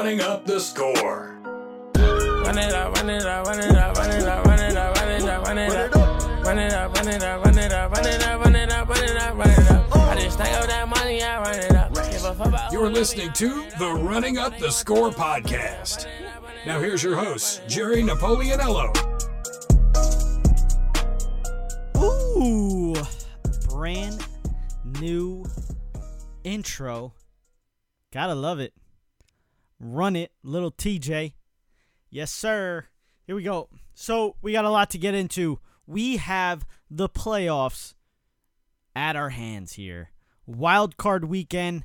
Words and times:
running 0.00 0.22
up 0.22 0.46
the 0.46 0.58
score. 0.58 1.36
Run 1.94 2.56
it 2.56 2.72
up, 2.72 2.96
run 2.96 3.10
it 3.10 3.26
up, 3.26 3.46
run 3.46 3.60
it 3.60 3.76
up, 3.76 3.96
run 3.98 4.10
it 4.10 4.26
up, 4.26 4.46
run 4.46 4.58
it 4.58 4.74
up, 4.74 4.96
run 4.96 5.08
it 5.10 5.28
up, 5.28 5.46
run 5.46 5.58
it 5.58 5.70
up. 5.70 6.42
Run 6.42 6.58
it 6.58 6.72
up, 6.72 6.96
run 6.96 7.08
it 7.08 7.22
up, 7.22 7.44
run 7.44 7.58
it 7.58 7.72
up, 7.72 7.92
run 7.92 8.06
it 8.06 8.22
up, 8.22 8.40
run 8.40 8.56
it 8.56 8.72
up, 8.72 8.88
run 8.88 9.04
it 9.04 9.16
up, 9.18 9.36
run 9.36 9.50
it 9.50 9.70
up. 9.70 9.96
I 9.96 10.18
just 10.18 10.38
stack 10.38 10.58
up 10.58 10.66
that 10.68 10.88
money, 10.88 11.22
I 11.22 11.42
run 11.42 11.58
it 11.58 11.72
up. 11.72 11.92
Give 11.94 12.24
a 12.24 12.34
fuck 12.34 12.46
about 12.46 12.72
You're 12.72 12.88
listening 12.88 13.30
to 13.34 13.66
the 13.78 13.92
Running 13.92 14.38
Up 14.38 14.56
the 14.56 14.70
Score 14.70 15.10
podcast. 15.10 16.06
Now 16.64 16.80
here's 16.80 17.02
your 17.02 17.16
host, 17.16 17.60
Jerry 17.68 18.02
Napoleonello. 18.02 18.96
Ooh, 21.98 22.96
brand 23.68 24.26
new 24.98 25.44
intro. 26.42 27.12
Gotta 28.10 28.34
love 28.34 28.60
it. 28.60 28.72
Run 29.80 30.14
it, 30.14 30.32
little 30.42 30.70
TJ. 30.70 31.32
Yes, 32.10 32.30
sir. 32.30 32.86
Here 33.26 33.34
we 33.34 33.42
go. 33.42 33.68
So, 33.94 34.36
we 34.42 34.52
got 34.52 34.64
a 34.64 34.70
lot 34.70 34.90
to 34.90 34.98
get 34.98 35.14
into. 35.14 35.58
We 35.86 36.18
have 36.18 36.66
the 36.90 37.08
playoffs 37.08 37.94
at 38.94 39.16
our 39.16 39.30
hands 39.30 39.72
here. 39.72 40.10
Wild 40.46 40.96
card 40.96 41.24
weekend 41.24 41.84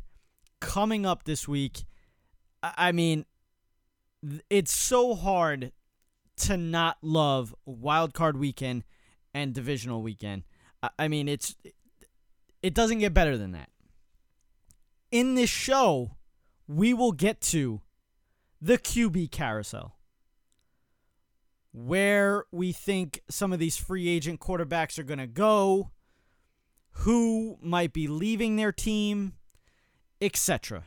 coming 0.59 1.05
up 1.05 1.23
this 1.23 1.47
week. 1.47 1.85
I 2.61 2.91
mean, 2.91 3.25
it's 4.49 4.71
so 4.73 5.15
hard 5.15 5.71
to 6.37 6.57
not 6.57 6.97
love 7.01 7.55
wild 7.65 8.13
card 8.13 8.37
weekend 8.37 8.83
and 9.33 9.53
divisional 9.53 10.01
weekend. 10.01 10.43
I 10.99 11.07
mean, 11.07 11.27
it's 11.27 11.55
it 12.61 12.73
doesn't 12.73 12.99
get 12.99 13.13
better 13.13 13.37
than 13.37 13.51
that. 13.51 13.69
In 15.11 15.35
this 15.35 15.49
show, 15.49 16.17
we 16.67 16.93
will 16.93 17.11
get 17.11 17.41
to 17.41 17.81
the 18.61 18.77
QB 18.77 19.31
carousel. 19.31 19.95
Where 21.71 22.45
we 22.51 22.71
think 22.71 23.21
some 23.29 23.51
of 23.51 23.59
these 23.59 23.75
free 23.75 24.07
agent 24.07 24.39
quarterbacks 24.39 24.97
are 24.97 25.03
going 25.03 25.19
to 25.19 25.27
go, 25.27 25.91
who 26.99 27.57
might 27.61 27.91
be 27.91 28.07
leaving 28.07 28.55
their 28.55 28.71
team, 28.71 29.33
etc. 30.21 30.85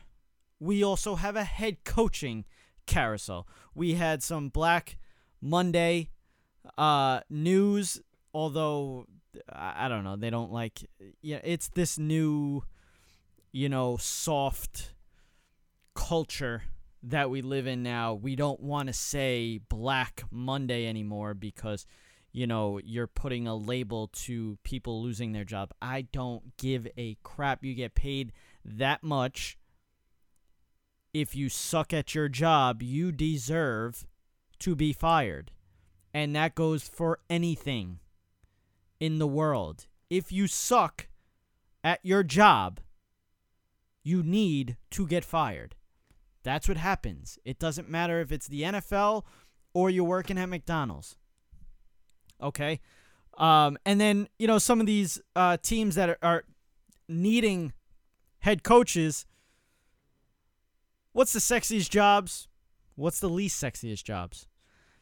We 0.59 0.83
also 0.83 1.15
have 1.15 1.35
a 1.35 1.43
head 1.43 1.83
coaching 1.83 2.45
carousel. 2.87 3.47
We 3.75 3.93
had 3.93 4.23
some 4.23 4.49
Black 4.49 4.97
Monday 5.39 6.09
uh, 6.77 7.21
news, 7.29 8.01
although 8.33 9.05
I 9.51 9.87
don't 9.87 10.03
know, 10.03 10.15
they 10.15 10.29
don't 10.29 10.51
like. 10.51 10.89
Yeah, 11.21 11.39
it's 11.43 11.69
this 11.69 11.97
new, 11.97 12.63
you 13.51 13.69
know, 13.69 13.97
soft 13.97 14.93
culture 15.93 16.63
that 17.03 17.29
we 17.29 17.41
live 17.41 17.67
in 17.67 17.83
now. 17.83 18.13
We 18.13 18.35
don't 18.35 18.59
want 18.59 18.87
to 18.87 18.93
say 18.93 19.59
Black 19.69 20.23
Monday 20.31 20.87
anymore 20.87 21.33
because, 21.33 21.85
you 22.31 22.45
know, 22.45 22.79
you're 22.83 23.07
putting 23.07 23.47
a 23.47 23.55
label 23.55 24.07
to 24.07 24.57
people 24.63 25.01
losing 25.01 25.31
their 25.31 25.45
job. 25.45 25.71
I 25.81 26.01
don't 26.01 26.57
give 26.57 26.87
a 26.97 27.17
crap. 27.23 27.63
You 27.63 27.73
get 27.73 27.95
paid 27.95 28.33
that 28.65 29.03
much. 29.03 29.57
If 31.13 31.35
you 31.35 31.49
suck 31.49 31.93
at 31.93 32.13
your 32.13 32.29
job, 32.29 32.83
you 32.83 33.11
deserve 33.11 34.05
to 34.59 34.75
be 34.75 34.93
fired. 34.93 35.51
And 36.13 36.35
that 36.35 36.55
goes 36.55 36.87
for 36.87 37.19
anything 37.29 37.99
in 38.99 39.19
the 39.19 39.27
world. 39.27 39.87
If 40.09 40.31
you 40.31 40.47
suck 40.47 41.07
at 41.83 41.99
your 42.03 42.23
job, 42.23 42.79
you 44.03 44.21
need 44.23 44.77
to 44.91 45.07
get 45.07 45.23
fired. 45.23 45.75
That's 46.49 46.67
what 46.67 46.77
happens. 46.77 47.37
It 47.45 47.59
doesn't 47.59 47.87
matter 47.87 48.21
if 48.21 48.31
it's 48.31 48.47
the 48.47 48.63
NFL 48.63 49.23
or 49.75 49.91
you're 49.91 50.03
working 50.03 50.39
at 50.39 50.49
McDonald's. 50.49 51.15
Okay? 52.41 52.79
Um, 53.37 53.77
and 53.85 54.01
then, 54.01 54.29
you 54.39 54.47
know, 54.47 54.57
some 54.57 54.79
of 54.79 54.87
these 54.87 55.21
uh, 55.35 55.57
teams 55.61 55.93
that 55.93 56.09
are, 56.09 56.17
are 56.23 56.43
needing 57.07 57.73
head 58.39 58.63
coaches, 58.63 59.27
what's 61.11 61.33
the 61.33 61.39
sexiest 61.39 61.91
jobs? 61.91 62.47
What's 62.95 63.19
the 63.19 63.29
least 63.29 63.61
sexiest 63.61 64.03
jobs? 64.03 64.47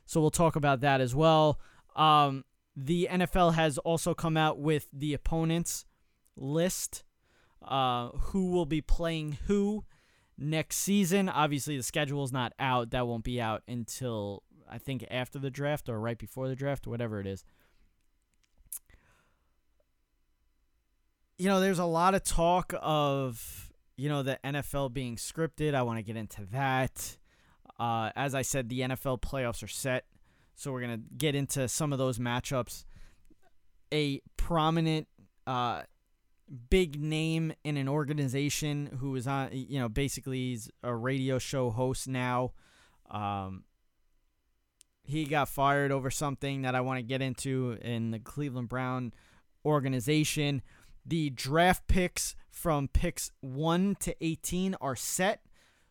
So 0.05 0.19
we'll 0.19 0.31
talk 0.31 0.57
about 0.57 0.81
that 0.81 0.99
as 0.99 1.15
well. 1.15 1.61
Um, 1.95 2.43
the 2.75 3.07
NFL 3.09 3.53
has 3.53 3.77
also 3.77 4.13
come 4.13 4.35
out 4.35 4.59
with 4.59 4.89
the 4.91 5.13
opponents 5.13 5.85
list, 6.35 7.05
uh, 7.65 8.09
who 8.09 8.51
will 8.51 8.65
be 8.65 8.81
playing 8.81 9.37
who 9.47 9.85
next 10.37 10.77
season. 10.77 11.29
Obviously, 11.29 11.77
the 11.77 11.83
schedule 11.83 12.23
is 12.23 12.31
not 12.31 12.53
out. 12.59 12.91
That 12.91 13.07
won't 13.07 13.23
be 13.23 13.41
out 13.41 13.63
until 13.67 14.43
I 14.69 14.77
think 14.77 15.05
after 15.09 15.39
the 15.39 15.49
draft 15.49 15.89
or 15.89 15.99
right 15.99 16.17
before 16.17 16.47
the 16.47 16.55
draft, 16.55 16.87
whatever 16.87 17.19
it 17.19 17.27
is. 17.27 17.43
You 21.37 21.47
know, 21.47 21.59
there's 21.59 21.79
a 21.79 21.85
lot 21.85 22.15
of 22.15 22.23
talk 22.23 22.73
of, 22.81 23.71
you 23.95 24.09
know, 24.09 24.23
the 24.23 24.39
NFL 24.43 24.91
being 24.93 25.17
scripted. 25.17 25.75
I 25.75 25.83
want 25.83 25.99
to 25.99 26.03
get 26.03 26.17
into 26.17 26.45
that. 26.51 27.17
Uh, 27.79 28.09
as 28.15 28.33
I 28.33 28.41
said, 28.41 28.69
the 28.69 28.81
NFL 28.81 29.21
playoffs 29.21 29.63
are 29.63 29.67
set. 29.67 30.05
So 30.55 30.71
we're 30.71 30.81
going 30.81 30.97
to 30.97 31.03
get 31.15 31.35
into 31.35 31.67
some 31.67 31.93
of 31.93 31.99
those 31.99 32.17
matchups. 32.17 32.85
A 33.93 34.21
prominent, 34.35 35.07
uh, 35.45 35.83
big 36.69 37.01
name 37.01 37.53
in 37.63 37.77
an 37.77 37.87
organization 37.87 38.97
who 38.99 39.15
is 39.15 39.27
on, 39.27 39.49
you 39.51 39.79
know, 39.79 39.89
basically 39.89 40.37
he's 40.37 40.69
a 40.83 40.95
radio 40.95 41.39
show 41.39 41.69
host 41.69 42.07
now. 42.07 42.53
Um, 43.09 43.63
he 45.03 45.25
got 45.25 45.49
fired 45.49 45.91
over 45.91 46.11
something 46.11 46.63
that 46.63 46.75
I 46.75 46.81
want 46.81 46.99
to 46.99 47.03
get 47.03 47.21
into 47.21 47.77
in 47.81 48.11
the 48.11 48.19
Cleveland 48.19 48.69
Brown 48.69 49.13
organization. 49.65 50.61
The 51.05 51.29
draft 51.29 51.87
picks 51.87 52.35
from 52.49 52.89
picks 52.89 53.31
1 53.39 53.95
to 54.01 54.15
18 54.19 54.75
are 54.81 54.95
set. 54.95 55.41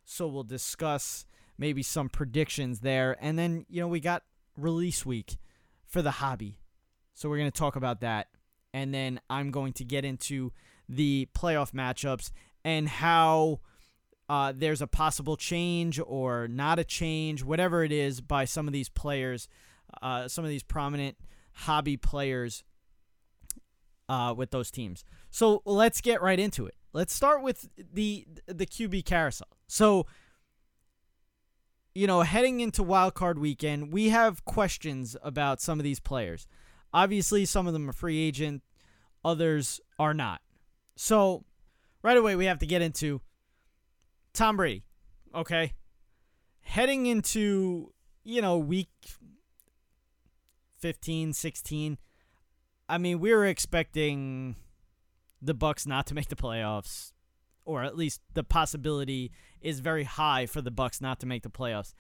So 0.05 0.27
we'll 0.27 0.45
discuss 0.45 1.25
maybe 1.59 1.83
some 1.83 2.09
predictions 2.09 2.81
there. 2.81 3.17
And 3.21 3.39
then, 3.39 3.65
you 3.69 3.81
know, 3.81 3.89
we 3.89 4.01
got 4.01 4.23
release 4.57 5.07
week 5.07 5.39
for 5.87 6.03
the 6.03 6.13
hobby. 6.13 6.59
So 7.15 7.29
we're 7.29 7.39
going 7.39 7.51
to 7.51 7.59
talk 7.59 7.77
about 7.77 8.01
that. 8.01 8.29
And 8.77 8.93
then 8.93 9.21
I'm 9.31 9.53
going 9.53 9.73
to 9.73 9.85
get 9.85 10.05
into 10.05 10.53
the 10.87 11.29
playoff 11.35 11.73
matchups 11.73 12.31
and 12.63 12.87
how 12.87 13.61
uh, 14.29 14.53
there's 14.55 14.83
a 14.83 14.87
possible 14.87 15.39
change 15.39 15.99
or 16.07 16.47
not 16.47 16.79
a 16.79 16.85
change, 16.85 17.43
whatever 17.43 17.85
it 17.85 17.91
is, 17.91 18.21
by 18.21 18.45
some 18.45 18.67
of 18.67 18.75
these 18.75 18.91
players, 18.91 19.49
uh, 20.03 20.29
some 20.29 20.45
of 20.45 20.51
these 20.51 20.63
prominent 20.63 21.17
hobby 21.53 21.97
players 21.97 22.65
uh, 24.11 24.35
with 24.37 24.51
those 24.51 24.71
teams. 24.71 25.05
So 25.31 25.63
let's 25.65 26.03
get 26.03 26.21
right 26.21 26.39
into 26.39 26.67
it. 26.67 26.75
Let's 26.93 27.15
start 27.15 27.43
with 27.43 27.71
the 27.77 28.27
the 28.47 28.67
QB 28.67 29.07
carousel. 29.07 29.49
So 29.69 30.07
you 31.95 32.07
know, 32.07 32.21
heading 32.21 32.61
into 32.61 32.83
wild 32.83 33.15
card 33.15 33.39
weekend, 33.39 33.91
we 33.91 34.11
have 34.11 34.45
questions 34.45 35.17
about 35.23 35.63
some 35.63 35.81
of 35.81 35.85
these 35.85 35.99
players. 35.99 36.47
Obviously, 36.97 37.45
some 37.45 37.67
of 37.67 37.75
them 37.75 37.91
are 37.91 37.93
free 37.93 38.19
agent, 38.27 38.63
others 39.23 39.83
are 39.99 40.15
not. 40.15 40.41
So, 40.97 41.45
right 42.03 42.17
away, 42.17 42.37
we 42.37 42.47
have 42.47 42.61
to 42.61 42.67
get 42.67 42.81
into 42.81 43.21
Tom 44.33 44.57
Brady. 44.57 44.83
Okay, 45.35 45.75
heading 46.63 47.05
into 47.05 47.93
you 48.25 48.41
know 48.41 48.57
week 48.57 48.89
15, 50.79 51.35
16. 51.35 51.99
I 52.89 52.97
mean, 52.97 53.21
we 53.21 53.31
were 53.31 53.45
expecting 53.45 54.57
the 55.43 55.55
Bucs 55.55 55.87
not 55.87 56.07
to 56.07 56.15
make 56.15 56.29
the 56.29 56.35
playoffs, 56.35 57.13
or 57.67 57.83
at 57.83 57.95
least 57.95 58.23
the 58.33 58.43
possibility 58.43 59.33
is 59.61 59.81
very 59.81 60.05
high 60.05 60.47
for 60.47 60.63
the 60.63 60.73
Bucs 60.73 61.03
not 61.03 61.21
to 61.21 61.27
make 61.27 61.43
the 61.43 61.51
playoffs. 61.51 61.93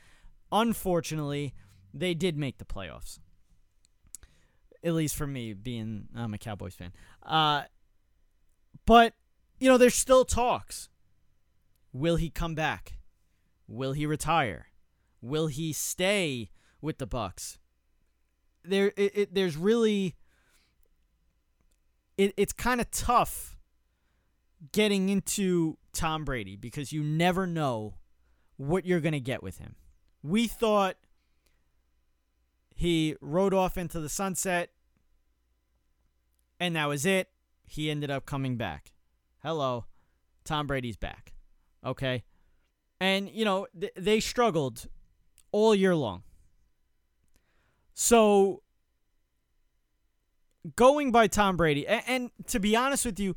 Unfortunately, 0.51 1.53
they 1.92 2.15
did 2.15 2.39
make 2.39 2.57
the 2.57 2.65
playoffs. 2.65 3.19
At 4.86 4.94
least 4.94 5.16
for 5.16 5.27
me, 5.27 5.53
being 5.53 6.06
I'm 6.15 6.33
a 6.33 6.38
Cowboys 6.38 6.77
fan. 6.77 6.92
Uh, 7.24 7.65
but 8.86 9.15
you 9.59 9.68
know, 9.68 9.78
there's 9.78 9.97
still 9.97 10.24
talks. 10.24 10.88
Will 11.92 12.15
he 12.15 12.30
come 12.30 12.54
back? 12.54 12.98
Will 13.66 13.94
he 13.94 14.06
retire? 14.06 14.68
Will 15.21 15.48
he 15.48 15.72
stay 15.72 16.50
with 16.80 16.98
the 16.98 17.06
Bucs? 17.06 17.59
There, 18.65 18.92
it, 18.97 19.12
it, 19.16 19.34
there's 19.34 19.56
really. 19.56 20.15
It, 22.16 22.32
it's 22.36 22.53
kind 22.53 22.80
of 22.80 22.89
tough 22.92 23.59
getting 24.71 25.09
into 25.09 25.78
Tom 25.92 26.24
Brady 26.24 26.54
because 26.54 26.92
you 26.92 27.03
never 27.03 27.44
know 27.44 27.94
what 28.56 28.86
you're 28.86 29.00
to 29.15 29.21
get 29.21 29.42
with 29.42 29.59
him. 29.59 29.74
We 30.22 30.47
thought 30.47 30.97
he 32.74 33.16
rode 33.21 33.53
off 33.53 33.77
into 33.77 33.98
the 34.00 34.09
sunset 34.09 34.71
and 36.60 36.76
that 36.76 36.86
was 36.86 37.06
it. 37.06 37.28
He 37.64 37.91
ended 37.91 38.10
up 38.10 38.26
coming 38.26 38.56
back. 38.56 38.92
Hello. 39.42 39.86
Tom 40.44 40.66
Brady's 40.66 40.97
back. 40.97 41.34
Okay. 41.84 42.24
And, 43.00 43.28
you 43.30 43.44
know, 43.44 43.66
th- 43.78 43.92
they 43.97 44.20
struggled 44.20 44.86
all 45.53 45.74
year 45.74 45.94
long. 45.94 46.22
So, 47.94 48.62
going 50.76 51.12
by 51.12 51.26
Tom 51.26 51.56
Brady, 51.56 51.86
and, 51.86 52.03
and 52.06 52.30
to 52.48 52.60
be 52.60 52.76
honest 52.76 53.04
with 53.04 53.18
you, 53.18 53.36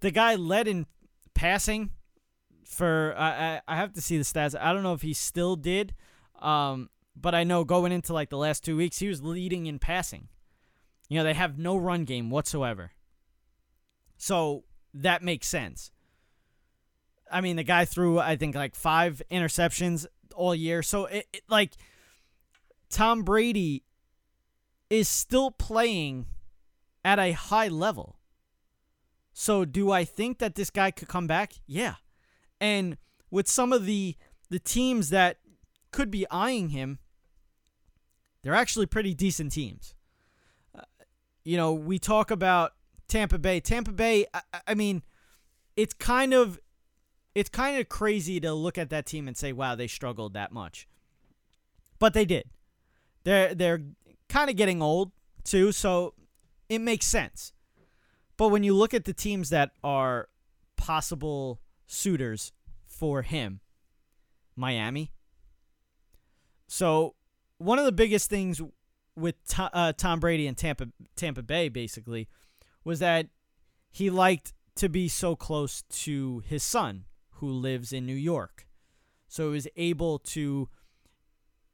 the 0.00 0.10
guy 0.10 0.34
led 0.34 0.68
in 0.68 0.86
passing 1.34 1.90
for 2.64 3.14
I, 3.18 3.60
I 3.66 3.76
have 3.76 3.92
to 3.94 4.00
see 4.00 4.16
the 4.16 4.24
stats. 4.24 4.58
I 4.58 4.72
don't 4.72 4.82
know 4.82 4.92
if 4.92 5.02
he 5.02 5.12
still 5.12 5.56
did, 5.56 5.94
um, 6.40 6.88
but 7.16 7.34
I 7.34 7.42
know 7.42 7.64
going 7.64 7.90
into 7.90 8.12
like 8.12 8.30
the 8.30 8.38
last 8.38 8.64
two 8.64 8.76
weeks, 8.76 8.98
he 8.98 9.08
was 9.08 9.22
leading 9.22 9.66
in 9.66 9.78
passing. 9.78 10.28
You 11.10 11.18
know, 11.18 11.24
they 11.24 11.34
have 11.34 11.58
no 11.58 11.76
run 11.76 12.04
game 12.04 12.30
whatsoever. 12.30 12.92
So 14.16 14.62
that 14.94 15.22
makes 15.22 15.48
sense. 15.48 15.90
I 17.30 17.40
mean, 17.40 17.56
the 17.56 17.64
guy 17.64 17.84
threw 17.84 18.20
I 18.20 18.36
think 18.36 18.54
like 18.54 18.76
five 18.76 19.20
interceptions 19.30 20.06
all 20.34 20.54
year. 20.54 20.82
So 20.82 21.06
it, 21.06 21.26
it 21.32 21.42
like 21.48 21.72
Tom 22.88 23.24
Brady 23.24 23.82
is 24.88 25.08
still 25.08 25.50
playing 25.50 26.26
at 27.04 27.18
a 27.18 27.32
high 27.32 27.68
level. 27.68 28.16
So 29.32 29.64
do 29.64 29.90
I 29.90 30.04
think 30.04 30.38
that 30.38 30.54
this 30.54 30.70
guy 30.70 30.92
could 30.92 31.08
come 31.08 31.26
back? 31.26 31.54
Yeah. 31.66 31.94
And 32.60 32.96
with 33.32 33.48
some 33.48 33.72
of 33.72 33.84
the 33.84 34.16
the 34.48 34.60
teams 34.60 35.10
that 35.10 35.38
could 35.90 36.10
be 36.10 36.24
eyeing 36.30 36.68
him, 36.68 37.00
they're 38.42 38.54
actually 38.54 38.86
pretty 38.86 39.12
decent 39.12 39.50
teams. 39.50 39.96
You 41.44 41.56
know, 41.56 41.72
we 41.72 41.98
talk 41.98 42.30
about 42.30 42.72
Tampa 43.08 43.38
Bay. 43.38 43.60
Tampa 43.60 43.92
Bay, 43.92 44.26
I, 44.32 44.42
I 44.68 44.74
mean, 44.74 45.02
it's 45.76 45.94
kind 45.94 46.34
of 46.34 46.58
it's 47.34 47.48
kind 47.48 47.80
of 47.80 47.88
crazy 47.88 48.40
to 48.40 48.52
look 48.52 48.76
at 48.76 48.90
that 48.90 49.06
team 49.06 49.28
and 49.28 49.36
say, 49.36 49.52
"Wow, 49.52 49.74
they 49.74 49.86
struggled 49.86 50.34
that 50.34 50.52
much." 50.52 50.88
But 51.98 52.14
they 52.14 52.24
did. 52.24 52.44
They're 53.24 53.54
they're 53.54 53.82
kind 54.28 54.50
of 54.50 54.56
getting 54.56 54.82
old 54.82 55.12
too, 55.44 55.72
so 55.72 56.14
it 56.68 56.80
makes 56.80 57.06
sense. 57.06 57.52
But 58.36 58.48
when 58.48 58.62
you 58.62 58.74
look 58.74 58.94
at 58.94 59.04
the 59.04 59.12
teams 59.12 59.50
that 59.50 59.72
are 59.84 60.28
possible 60.76 61.60
suitors 61.86 62.52
for 62.86 63.22
him, 63.22 63.60
Miami. 64.56 65.12
So 66.66 67.14
one 67.58 67.78
of 67.78 67.84
the 67.84 67.92
biggest 67.92 68.30
things 68.30 68.62
with 69.16 69.34
uh, 69.58 69.92
Tom 69.92 70.20
Brady 70.20 70.46
and 70.46 70.56
Tampa 70.56 70.88
Tampa 71.16 71.42
Bay 71.42 71.68
basically 71.68 72.28
was 72.84 72.98
that 73.00 73.26
he 73.90 74.10
liked 74.10 74.52
to 74.76 74.88
be 74.88 75.08
so 75.08 75.36
close 75.36 75.82
to 75.82 76.42
his 76.46 76.62
son 76.62 77.04
who 77.34 77.50
lives 77.50 77.92
in 77.92 78.06
New 78.06 78.14
York. 78.14 78.66
So 79.28 79.46
he 79.48 79.52
was 79.52 79.68
able 79.76 80.18
to 80.18 80.68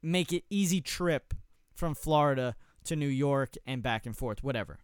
make 0.01 0.31
it 0.33 0.43
easy 0.49 0.81
trip 0.81 1.33
from 1.73 1.95
Florida 1.95 2.55
to 2.85 2.95
New 2.95 3.07
York 3.07 3.55
and 3.65 3.83
back 3.83 4.05
and 4.05 4.15
forth, 4.15 4.43
whatever. 4.43 4.79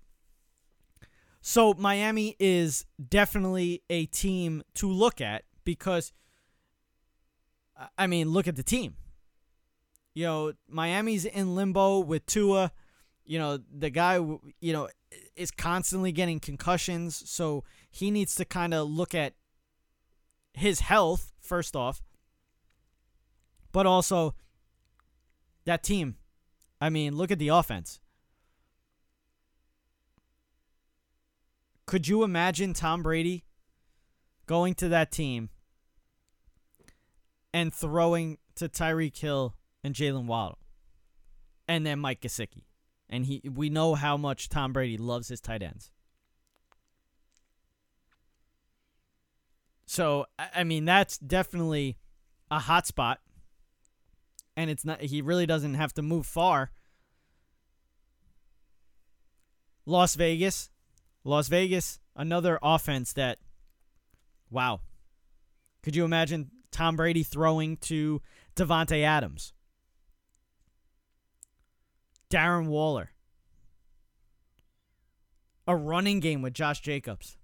So 1.42 1.74
Miami 1.74 2.36
is 2.40 2.86
definitely 3.10 3.84
a 3.90 4.06
team 4.06 4.64
to 4.76 4.90
look 4.90 5.20
at 5.20 5.44
because 5.66 6.14
I 7.98 8.08
mean, 8.08 8.30
look 8.30 8.48
at 8.48 8.56
the 8.56 8.64
team. 8.64 8.96
You 10.14 10.26
know, 10.26 10.54
Miami's 10.68 11.26
in 11.26 11.56
limbo 11.56 12.00
with 12.00 12.26
Tua. 12.26 12.72
You 13.26 13.40
know, 13.40 13.60
the 13.72 13.90
guy, 13.90 14.16
you 14.16 14.74
know, 14.74 14.90
is 15.36 15.52
constantly 15.52 16.12
getting 16.12 16.40
concussions, 16.40 17.30
so 17.30 17.64
he 17.90 18.12
needs 18.12 18.36
to 18.36 18.46
kind 18.46 18.74
of 18.74 18.90
look 18.90 19.16
at 19.16 19.34
his 20.54 20.82
health 20.82 21.32
first 21.40 21.76
off, 21.76 22.02
but 23.72 23.86
also 23.86 24.36
that 25.66 25.84
team. 25.84 26.16
I 26.82 26.90
mean, 26.90 27.16
look 27.16 27.32
at 27.32 27.40
the 27.40 27.48
offense. 27.48 28.00
Could 31.86 32.08
you 32.08 32.24
imagine 32.24 32.74
Tom 32.74 33.04
Brady 33.04 33.46
going 34.46 34.74
to 34.76 34.90
that 34.90 35.12
team 35.12 35.50
and 37.54 37.74
throwing 37.74 38.38
to 38.56 38.68
Tyreek 38.68 39.18
Hill 39.18 39.56
and 39.84 39.94
Jaylen 39.94 40.26
Waddle 40.26 40.60
and 41.68 41.86
then 41.86 42.00
Mike 42.00 42.22
Gesicki? 42.22 42.64
And 43.10 43.26
he 43.26 43.42
we 43.44 43.70
know 43.70 43.96
how 43.96 44.18
much 44.18 44.50
Tom 44.50 44.74
Brady 44.74 44.98
loves 44.98 45.28
his 45.28 45.42
tight 45.42 45.62
ends. 45.62 45.92
So 49.86 50.26
I 50.38 50.64
mean 50.64 50.86
that's 50.86 51.18
definitely 51.18 51.98
a 52.50 52.60
hot 52.60 52.88
spot. 52.88 53.20
And 54.56 54.70
it's 54.70 54.86
not 54.86 55.02
he 55.02 55.22
really 55.22 55.46
doesn't 55.46 55.76
have 55.76 55.94
to 55.94 56.02
move 56.02 56.26
far. 56.26 56.72
Las 59.86 60.16
Vegas. 60.16 60.70
Las 61.26 61.48
Vegas, 61.48 62.00
another 62.16 62.60
offense 62.62 63.14
that 63.14 63.40
wow. 64.50 64.82
Could 65.82 65.96
you 65.96 66.06
imagine 66.06 66.52
Tom 66.72 66.96
Brady 66.96 67.24
throwing 67.24 67.78
to 67.78 68.22
Davante 68.56 69.04
Adams? 69.04 69.54
Darren 72.34 72.68
Waller. 72.68 73.12
A 75.68 75.76
running 75.76 76.20
game 76.20 76.42
with 76.42 76.54
Josh 76.54 76.82
Jacobs. 76.82 77.38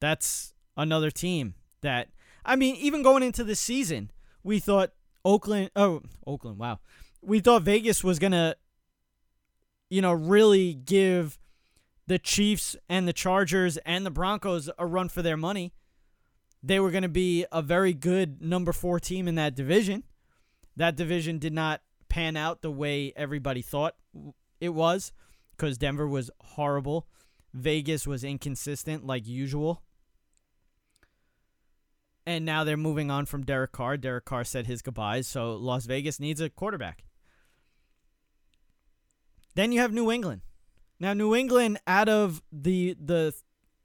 That's 0.00 0.54
another 0.76 1.10
team 1.10 1.54
that 1.82 2.08
I 2.44 2.56
mean, 2.56 2.76
even 2.76 3.02
going 3.02 3.22
into 3.22 3.44
the 3.44 3.54
season, 3.54 4.10
we 4.42 4.58
thought 4.58 4.92
Oakland 5.24 5.70
oh 5.76 6.02
Oakland, 6.26 6.58
wow. 6.58 6.78
We 7.20 7.40
thought 7.40 7.62
Vegas 7.62 8.02
was 8.02 8.18
gonna 8.18 8.56
you 9.92 10.00
know, 10.00 10.14
really 10.14 10.72
give 10.72 11.38
the 12.06 12.18
Chiefs 12.18 12.76
and 12.88 13.06
the 13.06 13.12
Chargers 13.12 13.76
and 13.84 14.06
the 14.06 14.10
Broncos 14.10 14.70
a 14.78 14.86
run 14.86 15.10
for 15.10 15.20
their 15.20 15.36
money. 15.36 15.74
They 16.62 16.80
were 16.80 16.90
going 16.90 17.02
to 17.02 17.10
be 17.10 17.44
a 17.52 17.60
very 17.60 17.92
good 17.92 18.40
number 18.40 18.72
four 18.72 18.98
team 18.98 19.28
in 19.28 19.34
that 19.34 19.54
division. 19.54 20.04
That 20.76 20.96
division 20.96 21.38
did 21.38 21.52
not 21.52 21.82
pan 22.12 22.36
out 22.36 22.60
the 22.60 22.70
way 22.70 23.10
everybody 23.16 23.62
thought 23.62 23.94
it 24.60 24.68
was 24.68 25.14
because 25.56 25.78
Denver 25.78 26.06
was 26.06 26.30
horrible. 26.40 27.06
Vegas 27.54 28.06
was 28.06 28.22
inconsistent 28.22 29.06
like 29.06 29.26
usual. 29.26 29.82
And 32.26 32.44
now 32.44 32.64
they're 32.64 32.76
moving 32.76 33.10
on 33.10 33.24
from 33.24 33.44
Derek 33.44 33.72
Carr. 33.72 33.96
Derek 33.96 34.26
Carr 34.26 34.44
said 34.44 34.66
his 34.66 34.82
goodbyes, 34.82 35.26
so 35.26 35.54
Las 35.54 35.86
Vegas 35.86 36.20
needs 36.20 36.38
a 36.38 36.50
quarterback. 36.50 37.02
Then 39.54 39.72
you 39.72 39.80
have 39.80 39.92
New 39.92 40.12
England. 40.12 40.42
Now 41.00 41.14
New 41.14 41.34
England 41.34 41.80
out 41.86 42.10
of 42.10 42.42
the 42.52 42.94
the 43.02 43.32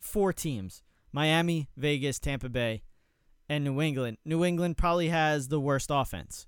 four 0.01 0.33
teams, 0.33 0.83
Miami, 1.13 1.69
Vegas, 1.77 2.19
Tampa 2.19 2.49
Bay, 2.49 2.83
and 3.47 3.63
New 3.63 3.79
England. 3.79 4.17
New 4.25 4.43
England 4.43 4.75
probably 4.75 5.07
has 5.07 5.47
the 5.47 5.61
worst 5.61 5.87
offense. 5.89 6.45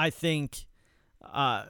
I 0.00 0.08
think 0.08 0.64
uh, 1.22 1.64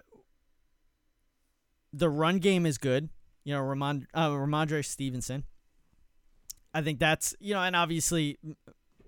the 1.92 2.08
run 2.08 2.38
game 2.38 2.64
is 2.64 2.78
good. 2.78 3.08
You 3.42 3.54
know, 3.54 3.60
Ramond- 3.60 4.06
uh, 4.14 4.28
Rhamondre 4.28 4.84
Stevenson. 4.84 5.42
I 6.72 6.80
think 6.80 7.00
that's, 7.00 7.34
you 7.40 7.54
know, 7.54 7.60
and 7.60 7.74
obviously 7.74 8.38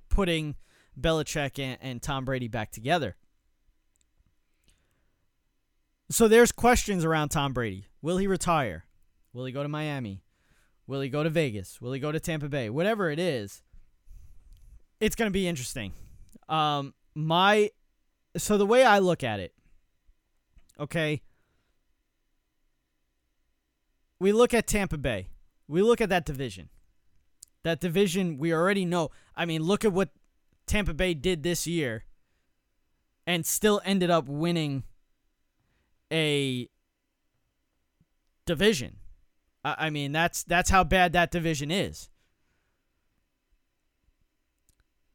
putting 0.08 0.56
Belichick 1.00 1.60
and, 1.60 1.78
and 1.80 2.02
Tom 2.02 2.24
Brady 2.24 2.48
back 2.48 2.72
together. 2.72 3.14
So 6.10 6.26
there's 6.26 6.50
questions 6.50 7.04
around 7.04 7.28
Tom 7.28 7.52
Brady. 7.52 7.86
Will 8.02 8.16
he 8.16 8.26
retire? 8.26 8.86
Will 9.32 9.44
he 9.44 9.52
go 9.52 9.62
to 9.62 9.68
Miami? 9.68 10.24
Will 10.88 11.00
he 11.00 11.08
go 11.08 11.22
to 11.22 11.30
Vegas? 11.30 11.80
Will 11.80 11.92
he 11.92 12.00
go 12.00 12.10
to 12.10 12.18
Tampa 12.18 12.48
Bay? 12.48 12.68
Whatever 12.70 13.08
it 13.08 13.20
is, 13.20 13.62
it's 14.98 15.14
going 15.14 15.28
to 15.30 15.32
be 15.32 15.46
interesting. 15.46 15.92
Um, 16.48 16.92
my 17.14 17.70
so 18.36 18.56
the 18.56 18.66
way 18.66 18.84
I 18.84 18.98
look 18.98 19.22
at 19.22 19.40
it, 19.40 19.54
okay, 20.78 21.22
we 24.18 24.32
look 24.32 24.54
at 24.54 24.66
Tampa 24.66 24.98
Bay. 24.98 25.28
We 25.68 25.82
look 25.82 26.00
at 26.00 26.08
that 26.08 26.24
division. 26.24 26.68
That 27.64 27.80
division, 27.80 28.38
we 28.38 28.52
already 28.52 28.84
know. 28.84 29.10
I 29.36 29.44
mean, 29.44 29.62
look 29.62 29.84
at 29.84 29.92
what 29.92 30.10
Tampa 30.66 30.94
Bay 30.94 31.14
did 31.14 31.42
this 31.42 31.66
year 31.66 32.04
and 33.26 33.46
still 33.46 33.80
ended 33.84 34.10
up 34.10 34.28
winning 34.28 34.84
a 36.12 36.68
division. 38.46 38.96
I, 39.64 39.90
mean, 39.90 40.10
that's 40.10 40.42
that's 40.42 40.70
how 40.70 40.82
bad 40.82 41.12
that 41.12 41.30
division 41.30 41.70
is. 41.70 42.08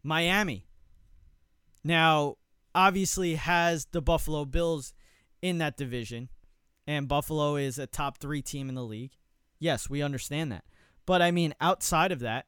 Miami. 0.04 0.66
Now, 1.84 2.38
obviously 2.78 3.36
has 3.36 3.88
the 3.92 4.02
Buffalo 4.02 4.46
Bills 4.46 4.94
in 5.42 5.58
that 5.58 5.76
division, 5.76 6.30
and 6.86 7.08
Buffalo 7.08 7.56
is 7.56 7.80
a 7.80 7.88
top 7.88 8.20
three 8.20 8.44
team 8.44 8.70
in 8.70 8.76
the 8.76 8.84
league. 8.84 9.14
Yes, 9.60 9.90
we 9.90 10.04
understand 10.04 10.52
that. 10.52 10.64
But 11.08 11.22
I 11.24 11.32
mean, 11.32 11.56
outside 11.60 12.12
of 12.12 12.20
that, 12.20 12.46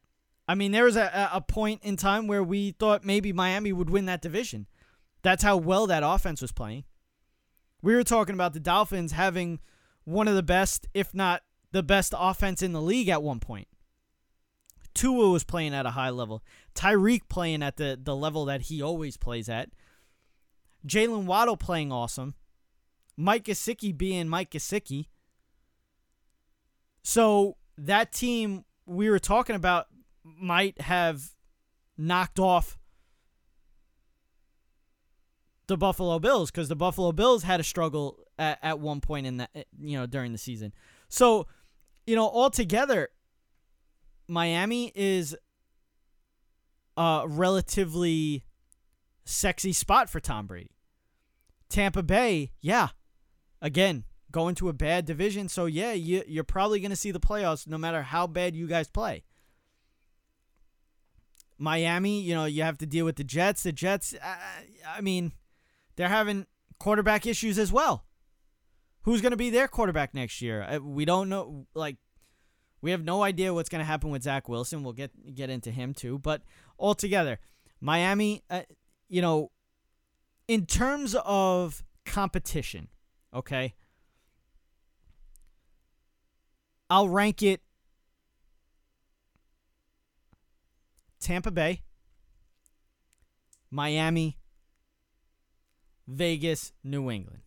I 0.48 0.54
mean, 0.54 0.72
there 0.72 0.86
was 0.86 0.96
a, 0.96 1.30
a 1.34 1.42
point 1.42 1.82
in 1.84 1.98
time 1.98 2.28
where 2.28 2.44
we 2.44 2.72
thought 2.72 3.04
maybe 3.04 3.34
Miami 3.34 3.74
would 3.74 3.90
win 3.90 4.06
that 4.06 4.22
division. 4.22 4.68
That's 5.24 5.44
how 5.44 5.58
well 5.58 5.88
that 5.88 6.04
offense 6.06 6.42
was 6.42 6.52
playing. 6.52 6.84
We 7.82 7.96
were 7.96 8.04
talking 8.04 8.36
about 8.36 8.54
the 8.54 8.60
Dolphins 8.60 9.14
having 9.14 9.60
one 10.04 10.28
of 10.28 10.36
the 10.36 10.44
best, 10.44 10.88
if 10.94 11.14
not 11.14 11.42
the 11.72 11.84
best 11.84 12.14
offense 12.18 12.62
in 12.62 12.74
the 12.74 12.82
league 12.82 13.10
at 13.10 13.24
one 13.24 13.40
point. 13.40 13.68
Tua 14.94 15.30
was 15.30 15.44
playing 15.44 15.74
at 15.74 15.86
a 15.86 15.92
high 15.92 16.10
level. 16.10 16.44
Tyreek 16.76 17.30
playing 17.30 17.64
at 17.64 17.78
the, 17.78 18.00
the 18.02 18.16
level 18.16 18.46
that 18.46 18.64
he 18.64 18.82
always 18.82 19.18
plays 19.18 19.50
at. 19.50 19.70
Jaylen 20.88 21.26
Waddle 21.26 21.58
playing 21.58 21.92
awesome. 21.92 22.36
Mike 23.18 23.46
Gesicki 23.46 23.96
being 23.96 24.30
Mike 24.30 24.52
Gesicki. 24.52 25.08
So 27.04 27.58
that 27.78 28.12
team 28.12 28.66
we 28.86 29.10
were 29.10 29.20
talking 29.20 29.56
about 29.56 29.88
might 30.24 30.80
have 30.82 31.32
knocked 31.98 32.40
off 32.40 32.78
the 35.68 35.78
Buffalo 35.78 36.20
Bills 36.20 36.50
because 36.52 36.68
the 36.68 36.76
Buffalo 36.76 37.12
Bills 37.12 37.44
had 37.44 37.60
a 37.60 37.64
struggle 37.64 38.26
at, 38.38 38.58
at 38.62 38.80
one 38.80 39.02
point 39.02 39.28
in 39.28 39.38
that 39.38 39.50
you 39.80 39.98
know 39.98 40.06
during 40.06 40.32
the 40.32 40.38
season. 40.38 40.74
So, 41.10 41.48
you 42.06 42.16
know, 42.16 42.28
altogether, 42.28 43.10
Miami 44.28 44.92
is 44.96 45.36
a 46.98 47.24
relatively 47.28 48.44
sexy 49.30 49.74
spot 49.74 50.10
for 50.10 50.20
Tom 50.20 50.48
Brady. 50.48 50.72
Tampa 51.70 52.02
Bay, 52.02 52.52
yeah, 52.62 52.90
again, 53.62 54.04
going 54.32 54.56
to 54.56 54.70
a 54.70 54.74
bad 54.74 55.06
division. 55.06 55.48
So, 55.48 55.66
yeah, 55.66 55.94
you, 55.94 56.24
you're 56.28 56.44
probably 56.44 56.80
going 56.80 56.90
to 56.92 56.96
see 56.96 57.12
the 57.12 57.20
playoffs 57.20 57.68
no 57.68 57.78
matter 57.78 58.02
how 58.02 58.28
bad 58.28 58.56
you 58.56 58.68
guys 58.68 58.88
play. 58.88 59.24
Miami, 61.58 62.22
you 62.22 62.34
know, 62.34 62.46
you 62.46 62.64
have 62.64 62.78
to 62.80 62.86
deal 62.86 63.06
with 63.06 63.18
the 63.18 63.24
Jets. 63.24 63.64
The 63.64 63.72
Jets, 63.72 64.16
uh, 64.16 64.36
I 64.88 65.02
mean, 65.02 65.34
they're 65.96 66.08
having 66.08 66.48
quarterback 66.80 67.28
issues 67.28 67.60
as 67.60 67.72
well. 67.72 68.06
Who's 69.04 69.22
going 69.22 69.32
to 69.32 69.38
be 69.38 69.50
their 69.50 69.68
quarterback 69.68 70.14
next 70.14 70.42
year? 70.42 70.64
Uh, 70.64 70.80
we 70.80 71.06
don't 71.06 71.30
know. 71.30 71.68
Like, 71.74 71.98
we 72.82 72.92
have 72.92 73.04
no 73.04 73.24
idea 73.24 73.54
what's 73.54 73.70
going 73.70 73.80
to 73.80 73.86
happen 73.86 74.10
with 74.10 74.24
Zach 74.24 74.48
Wilson. 74.48 74.84
We'll 74.84 74.94
get 74.94 75.36
get 75.36 75.50
into 75.50 75.72
him 75.72 75.94
too. 75.94 76.18
But 76.18 76.44
altogether, 76.78 77.40
Miami, 77.82 78.44
uh, 78.50 78.62
you 79.10 79.22
know, 79.22 79.52
in 80.48 80.66
terms 80.66 81.16
of 81.26 81.84
competition, 82.06 82.88
okay, 83.34 83.74
I'll 86.90 87.10
rank 87.10 87.44
it 87.44 87.62
Tampa 91.20 91.52
Bay, 91.52 91.82
Miami, 93.70 94.38
Vegas, 96.08 96.72
New 96.84 97.12
England. 97.12 97.42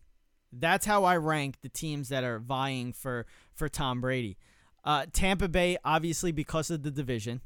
That's 0.51 0.85
how 0.85 1.03
I 1.03 1.17
rank 1.17 1.57
the 1.61 1.69
teams 1.69 2.09
that 2.09 2.23
are 2.23 2.39
vying 2.39 2.93
for 2.93 3.25
for 3.53 3.67
Tom 3.67 4.01
Brady. 4.01 4.37
Uh, 4.85 5.05
Tampa 5.11 5.47
Bay, 5.47 5.77
obviously, 5.83 6.31
because 6.31 6.69
of 6.69 6.83
the 6.83 6.91
division, 6.91 7.41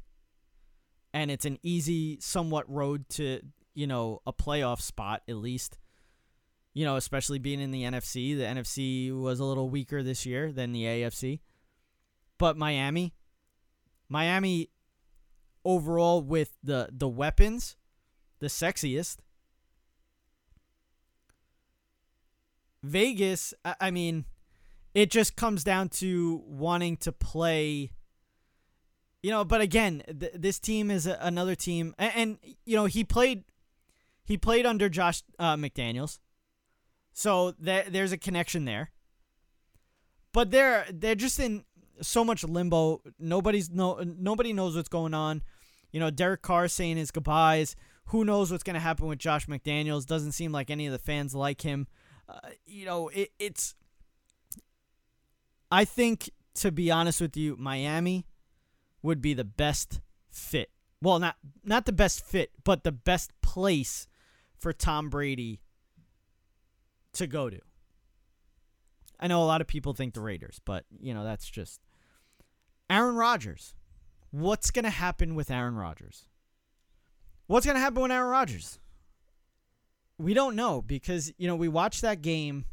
and 1.14 1.30
it's 1.30 1.44
an 1.44 1.58
easy, 1.62 2.18
somewhat 2.20 2.68
road 2.68 3.08
to 3.10 3.40
you 3.78 3.86
know 3.86 4.20
a 4.26 4.32
playoff 4.32 4.80
spot 4.80 5.22
at 5.28 5.36
least. 5.36 5.78
You 6.74 6.84
know, 6.84 6.96
especially 6.96 7.38
being 7.38 7.60
in 7.60 7.70
the 7.70 7.82
NFC. 7.82 8.36
The 8.36 8.44
NFC 8.44 9.10
was 9.12 9.40
a 9.40 9.44
little 9.44 9.68
weaker 9.70 10.02
this 10.02 10.26
year 10.26 10.52
than 10.52 10.72
the 10.72 10.84
AFC, 10.84 11.40
but 12.38 12.56
Miami, 12.56 13.14
Miami, 14.08 14.70
overall 15.64 16.20
with 16.20 16.56
the 16.62 16.88
the 16.92 17.08
weapons, 17.08 17.76
the 18.40 18.48
sexiest. 18.48 19.18
Vegas, 22.82 23.54
I 23.80 23.90
mean, 23.90 24.24
it 24.94 25.10
just 25.10 25.36
comes 25.36 25.64
down 25.64 25.88
to 26.00 26.42
wanting 26.46 26.96
to 26.98 27.12
play. 27.12 27.92
You 29.22 29.30
know, 29.30 29.44
but 29.44 29.60
again, 29.60 30.02
th- 30.06 30.32
this 30.34 30.60
team 30.60 30.90
is 30.90 31.06
a- 31.06 31.18
another 31.20 31.56
team, 31.56 31.94
and, 31.98 32.12
and, 32.14 32.38
you 32.64 32.76
know 32.76 32.84
he 32.84 33.02
played, 33.02 33.42
he 34.28 34.36
played 34.36 34.66
under 34.66 34.90
Josh 34.90 35.22
uh, 35.38 35.56
McDaniels, 35.56 36.18
so 37.12 37.52
th- 37.52 37.86
there's 37.86 38.12
a 38.12 38.18
connection 38.18 38.66
there. 38.66 38.90
But 40.32 40.50
they're 40.50 40.84
they're 40.92 41.14
just 41.14 41.40
in 41.40 41.64
so 42.02 42.24
much 42.24 42.44
limbo. 42.44 43.00
Nobody's 43.18 43.70
no 43.70 44.02
nobody 44.04 44.52
knows 44.52 44.76
what's 44.76 44.90
going 44.90 45.14
on. 45.14 45.42
You 45.90 46.00
know, 46.00 46.10
Derek 46.10 46.42
Carr 46.42 46.68
saying 46.68 46.98
his 46.98 47.10
goodbyes. 47.10 47.74
Who 48.08 48.24
knows 48.24 48.50
what's 48.50 48.62
going 48.62 48.74
to 48.74 48.80
happen 48.80 49.06
with 49.06 49.18
Josh 49.18 49.46
McDaniels? 49.46 50.06
Doesn't 50.06 50.32
seem 50.32 50.52
like 50.52 50.70
any 50.70 50.86
of 50.86 50.92
the 50.92 50.98
fans 50.98 51.34
like 51.34 51.62
him. 51.62 51.86
Uh, 52.28 52.38
you 52.66 52.84
know, 52.84 53.08
it, 53.08 53.30
it's. 53.38 53.74
I 55.70 55.86
think, 55.86 56.30
to 56.56 56.70
be 56.70 56.90
honest 56.90 57.20
with 57.20 57.36
you, 57.36 57.56
Miami 57.58 58.26
would 59.02 59.20
be 59.22 59.32
the 59.32 59.44
best 59.44 60.00
fit. 60.30 60.70
Well, 61.00 61.18
not 61.18 61.36
not 61.64 61.86
the 61.86 61.92
best 61.92 62.24
fit, 62.24 62.50
but 62.64 62.84
the 62.84 62.92
best 62.92 63.32
place 63.40 64.06
for 64.58 64.72
Tom 64.72 65.08
Brady 65.08 65.60
to 67.14 67.26
go 67.26 67.48
to. 67.50 67.60
I 69.20 69.26
know 69.26 69.42
a 69.42 69.46
lot 69.46 69.60
of 69.60 69.66
people 69.66 69.94
think 69.94 70.14
the 70.14 70.20
Raiders, 70.20 70.60
but 70.64 70.84
you 71.00 71.14
know 71.14 71.24
that's 71.24 71.48
just 71.48 71.80
Aaron 72.88 73.16
Rodgers. 73.16 73.74
What's 74.30 74.70
going 74.70 74.84
to 74.84 74.90
happen 74.90 75.34
with 75.34 75.50
Aaron 75.50 75.76
Rodgers? 75.76 76.26
What's 77.46 77.64
going 77.64 77.76
to 77.76 77.80
happen 77.80 78.02
with 78.02 78.12
Aaron 78.12 78.30
Rodgers? 78.30 78.78
we 80.18 80.34
don't 80.34 80.56
know 80.56 80.82
because 80.82 81.32
you 81.38 81.46
know 81.46 81.56
we 81.56 81.68
watched 81.68 82.02
that 82.02 82.20
game 82.20 82.64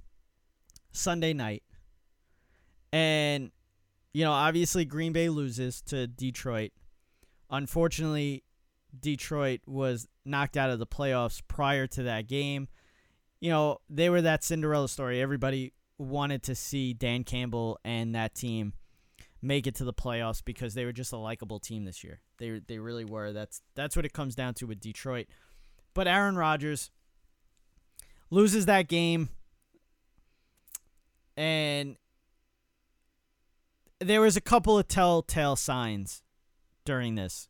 Sunday 0.92 1.34
night, 1.34 1.64
and 2.92 3.52
you 4.14 4.26
know 4.26 4.32
obviously 4.32 4.84
Green 4.84 5.14
Bay 5.14 5.30
loses 5.30 5.82
to 5.84 6.08
Detroit. 6.08 6.72
Unfortunately, 7.50 8.44
Detroit 9.00 9.62
was 9.66 10.08
knocked 10.26 10.58
out 10.58 10.70
of 10.70 10.80
the 10.80 10.88
playoffs 10.88 11.42
prior 11.48 11.88
to 11.88 12.04
that 12.04 12.28
game. 12.28 12.68
You 13.40 13.52
know 13.52 13.78
they 13.90 14.10
were 14.10 14.22
that 14.22 14.44
Cinderella 14.44 14.90
story. 14.90 15.22
Everybody 15.22 15.74
wanted 15.98 16.44
to 16.44 16.56
see 16.56 16.94
Dan 16.94 17.24
Campbell 17.24 17.80
and 17.84 18.16
that 18.16 18.36
team 18.36 18.74
make 19.42 19.68
it 19.68 19.76
to 19.76 19.84
the 19.84 19.94
playoffs 19.94 20.44
because 20.44 20.74
they 20.74 20.86
were 20.86 20.92
just 20.92 21.14
a 21.14 21.18
likable 21.18 21.60
team 21.60 21.86
this 21.86 22.04
year. 22.04 22.22
They 22.38 22.62
they 22.66 22.80
really 22.80 23.06
were. 23.06 23.32
That's 23.32 23.62
that's 23.76 23.96
what 23.96 24.06
it 24.06 24.14
comes 24.14 24.36
down 24.36 24.56
to 24.56 24.68
with 24.68 24.80
Detroit. 24.80 25.28
But 25.94 26.08
Aaron 26.08 26.36
Rodgers 26.36 26.92
loses 28.30 28.66
that 28.66 28.88
game, 28.88 29.30
and 31.38 31.96
there 34.00 34.22
was 34.22 34.36
a 34.36 34.42
couple 34.42 34.78
of 34.78 34.88
telltale 34.88 35.56
signs 35.56 36.24
during 36.84 37.16
this. 37.16 37.48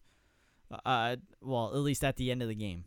Uh, 0.85 1.17
well, 1.41 1.71
at 1.73 1.79
least 1.79 2.03
at 2.03 2.17
the 2.17 2.31
end 2.31 2.41
of 2.41 2.47
the 2.47 2.55
game, 2.55 2.85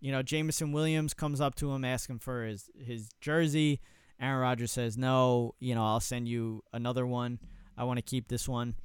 you 0.00 0.12
know, 0.12 0.22
Jameson 0.22 0.72
Williams 0.72 1.14
comes 1.14 1.40
up 1.40 1.54
to 1.56 1.72
him 1.72 1.84
asking 1.84 2.20
for 2.20 2.44
his 2.44 2.70
his 2.78 3.10
jersey. 3.20 3.80
Aaron 4.20 4.40
Rodgers 4.40 4.72
says, 4.72 4.96
"No, 4.96 5.54
you 5.58 5.74
know, 5.74 5.84
I'll 5.84 6.00
send 6.00 6.28
you 6.28 6.62
another 6.72 7.06
one. 7.06 7.38
I 7.76 7.84
want 7.84 7.98
to 7.98 8.02
keep 8.02 8.28
this 8.28 8.48
one." 8.48 8.76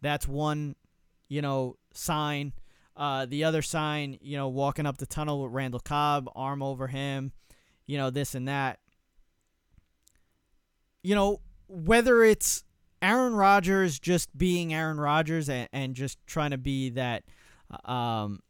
That's 0.00 0.26
one, 0.26 0.74
you 1.28 1.42
know, 1.42 1.76
sign. 1.94 2.52
Uh, 2.96 3.24
the 3.24 3.44
other 3.44 3.62
sign, 3.62 4.18
you 4.20 4.36
know, 4.36 4.48
walking 4.48 4.84
up 4.84 4.98
the 4.98 5.06
tunnel 5.06 5.42
with 5.42 5.52
Randall 5.52 5.80
Cobb, 5.80 6.28
arm 6.34 6.62
over 6.62 6.88
him, 6.88 7.32
you 7.86 7.96
know, 7.96 8.10
this 8.10 8.34
and 8.34 8.48
that. 8.48 8.80
You 11.02 11.14
know, 11.14 11.40
whether 11.68 12.22
it's 12.22 12.64
Aaron 13.00 13.34
Rodgers 13.34 13.98
just 13.98 14.36
being 14.36 14.74
Aaron 14.74 15.00
Rodgers 15.00 15.48
and, 15.48 15.68
and 15.72 15.94
just 15.94 16.18
trying 16.26 16.50
to 16.50 16.58
be 16.58 16.90
that 16.90 17.24
um 17.84 18.42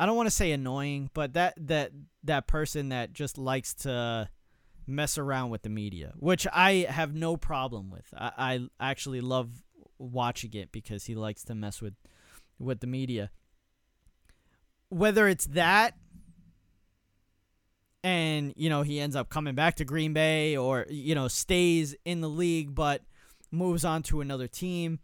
I 0.00 0.06
don't 0.06 0.16
want 0.16 0.28
to 0.28 0.34
say 0.34 0.52
annoying, 0.52 1.10
but 1.12 1.34
that 1.34 1.54
that 1.66 1.90
that 2.22 2.46
person 2.46 2.90
that 2.90 3.12
just 3.12 3.36
likes 3.36 3.74
to 3.74 4.28
mess 4.86 5.18
around 5.18 5.50
with 5.50 5.62
the 5.62 5.68
media, 5.68 6.12
which 6.16 6.46
I 6.52 6.86
have 6.88 7.14
no 7.14 7.36
problem 7.36 7.90
with. 7.90 8.06
I, 8.16 8.32
I 8.80 8.90
actually 8.90 9.20
love 9.20 9.50
watching 9.98 10.54
it 10.54 10.70
because 10.70 11.04
he 11.06 11.16
likes 11.16 11.42
to 11.44 11.54
mess 11.54 11.82
with 11.82 11.94
with 12.60 12.80
the 12.80 12.86
media 12.86 13.30
whether 14.90 15.28
it's 15.28 15.46
that 15.46 15.94
and 18.02 18.52
you 18.56 18.70
know 18.70 18.82
he 18.82 19.00
ends 19.00 19.16
up 19.16 19.28
coming 19.28 19.54
back 19.54 19.76
to 19.76 19.84
Green 19.84 20.12
Bay 20.12 20.56
or 20.56 20.86
you 20.88 21.14
know 21.14 21.28
stays 21.28 21.94
in 22.04 22.20
the 22.20 22.28
league 22.28 22.74
but 22.74 23.02
moves 23.50 23.84
on 23.84 24.02
to 24.04 24.20
another 24.20 24.46
team 24.46 25.00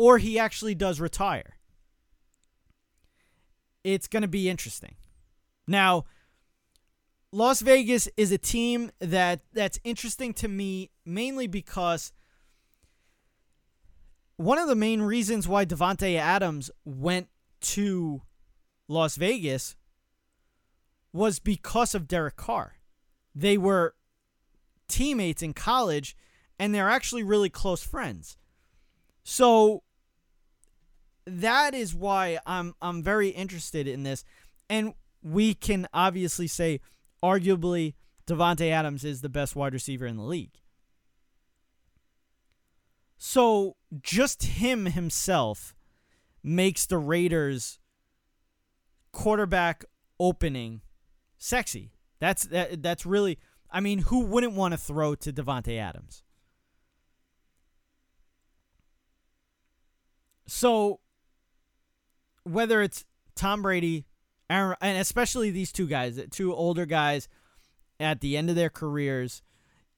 or 0.00 0.16
he 0.16 0.38
actually 0.38 0.74
does 0.74 0.98
retire. 0.98 1.58
It's 3.84 4.08
going 4.08 4.22
to 4.22 4.28
be 4.28 4.48
interesting. 4.48 4.94
Now, 5.66 6.06
Las 7.32 7.60
Vegas 7.60 8.08
is 8.16 8.32
a 8.32 8.38
team 8.38 8.92
that 9.00 9.40
that's 9.52 9.78
interesting 9.84 10.32
to 10.32 10.48
me 10.48 10.88
mainly 11.04 11.46
because 11.46 12.14
one 14.38 14.56
of 14.56 14.68
the 14.68 14.74
main 14.74 15.02
reasons 15.02 15.46
why 15.46 15.66
Davante 15.66 16.16
Adams 16.16 16.70
went 16.86 17.28
to 17.60 18.22
Las 18.88 19.16
Vegas 19.16 19.76
was 21.12 21.38
because 21.40 21.94
of 21.94 22.08
Derek 22.08 22.36
Carr. 22.36 22.76
They 23.34 23.58
were 23.58 23.94
teammates 24.88 25.42
in 25.42 25.52
college 25.52 26.16
and 26.58 26.74
they're 26.74 26.88
actually 26.88 27.22
really 27.22 27.50
close 27.50 27.82
friends. 27.82 28.38
So 29.22 29.82
that 31.26 31.74
is 31.74 31.94
why 31.94 32.38
I'm 32.46 32.74
I'm 32.80 33.02
very 33.02 33.28
interested 33.28 33.86
in 33.86 34.02
this. 34.02 34.24
And 34.68 34.94
we 35.22 35.54
can 35.54 35.86
obviously 35.92 36.46
say 36.46 36.80
arguably 37.22 37.94
Davante 38.26 38.70
Adams 38.70 39.04
is 39.04 39.20
the 39.20 39.28
best 39.28 39.56
wide 39.56 39.72
receiver 39.74 40.06
in 40.06 40.16
the 40.16 40.22
league. 40.22 40.60
So 43.18 43.76
just 44.00 44.44
him 44.44 44.86
himself 44.86 45.74
makes 46.42 46.86
the 46.86 46.98
Raiders 46.98 47.78
quarterback 49.12 49.84
opening 50.18 50.80
sexy. 51.36 51.92
That's 52.18 52.44
that, 52.44 52.82
that's 52.82 53.04
really 53.04 53.38
I 53.70 53.80
mean, 53.80 54.00
who 54.00 54.20
wouldn't 54.24 54.54
want 54.54 54.72
to 54.72 54.78
throw 54.78 55.14
to 55.16 55.32
Davante 55.32 55.78
Adams? 55.78 56.22
So 60.46 61.00
whether 62.44 62.82
it's 62.82 63.04
Tom 63.34 63.62
Brady, 63.62 64.06
Aaron, 64.48 64.76
and 64.80 64.98
especially 64.98 65.50
these 65.50 65.72
two 65.72 65.86
guys, 65.86 66.20
two 66.30 66.54
older 66.54 66.86
guys 66.86 67.28
at 67.98 68.20
the 68.20 68.36
end 68.36 68.50
of 68.50 68.56
their 68.56 68.70
careers, 68.70 69.42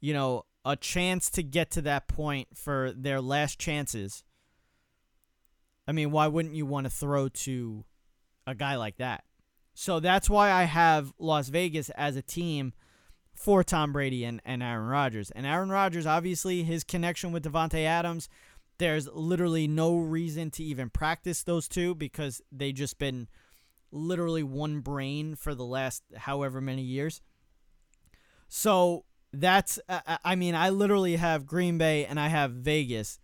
you 0.00 0.12
know, 0.12 0.44
a 0.64 0.76
chance 0.76 1.30
to 1.30 1.42
get 1.42 1.70
to 1.72 1.82
that 1.82 2.08
point 2.08 2.48
for 2.54 2.92
their 2.92 3.20
last 3.20 3.58
chances. 3.58 4.24
I 5.86 5.92
mean, 5.92 6.10
why 6.10 6.28
wouldn't 6.28 6.54
you 6.54 6.66
want 6.66 6.84
to 6.84 6.90
throw 6.90 7.28
to 7.28 7.84
a 8.46 8.54
guy 8.54 8.76
like 8.76 8.96
that? 8.98 9.24
So 9.74 10.00
that's 10.00 10.28
why 10.30 10.50
I 10.50 10.64
have 10.64 11.12
Las 11.18 11.48
Vegas 11.48 11.90
as 11.90 12.16
a 12.16 12.22
team 12.22 12.72
for 13.34 13.64
Tom 13.64 13.92
Brady 13.92 14.24
and, 14.24 14.40
and 14.44 14.62
Aaron 14.62 14.86
Rodgers. 14.86 15.30
And 15.30 15.46
Aaron 15.46 15.70
Rodgers, 15.70 16.06
obviously, 16.06 16.62
his 16.62 16.84
connection 16.84 17.32
with 17.32 17.44
Davante 17.44 17.84
Adams, 17.84 18.28
there's 18.78 19.08
literally 19.08 19.68
no 19.68 19.96
reason 19.96 20.50
to 20.52 20.64
even 20.64 20.90
practice 20.90 21.42
those 21.42 21.68
two 21.68 21.94
because 21.94 22.40
they 22.50 22.72
just 22.72 22.98
been 22.98 23.28
literally 23.90 24.42
one 24.42 24.80
brain 24.80 25.34
for 25.34 25.54
the 25.54 25.64
last 25.64 26.02
however 26.16 26.60
many 26.60 26.82
years. 26.82 27.20
So 28.48 29.04
that's, 29.32 29.78
I 29.88 30.34
mean, 30.34 30.54
I 30.54 30.70
literally 30.70 31.16
have 31.16 31.46
Green 31.46 31.78
Bay 31.78 32.04
and 32.04 32.18
I 32.18 32.28
have 32.28 32.50
Vegas 32.52 33.18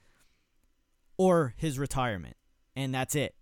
or 1.17 1.55
his 1.57 1.79
retirement, 1.79 2.37
and 2.77 2.95
that's 2.95 3.15
it. 3.15 3.35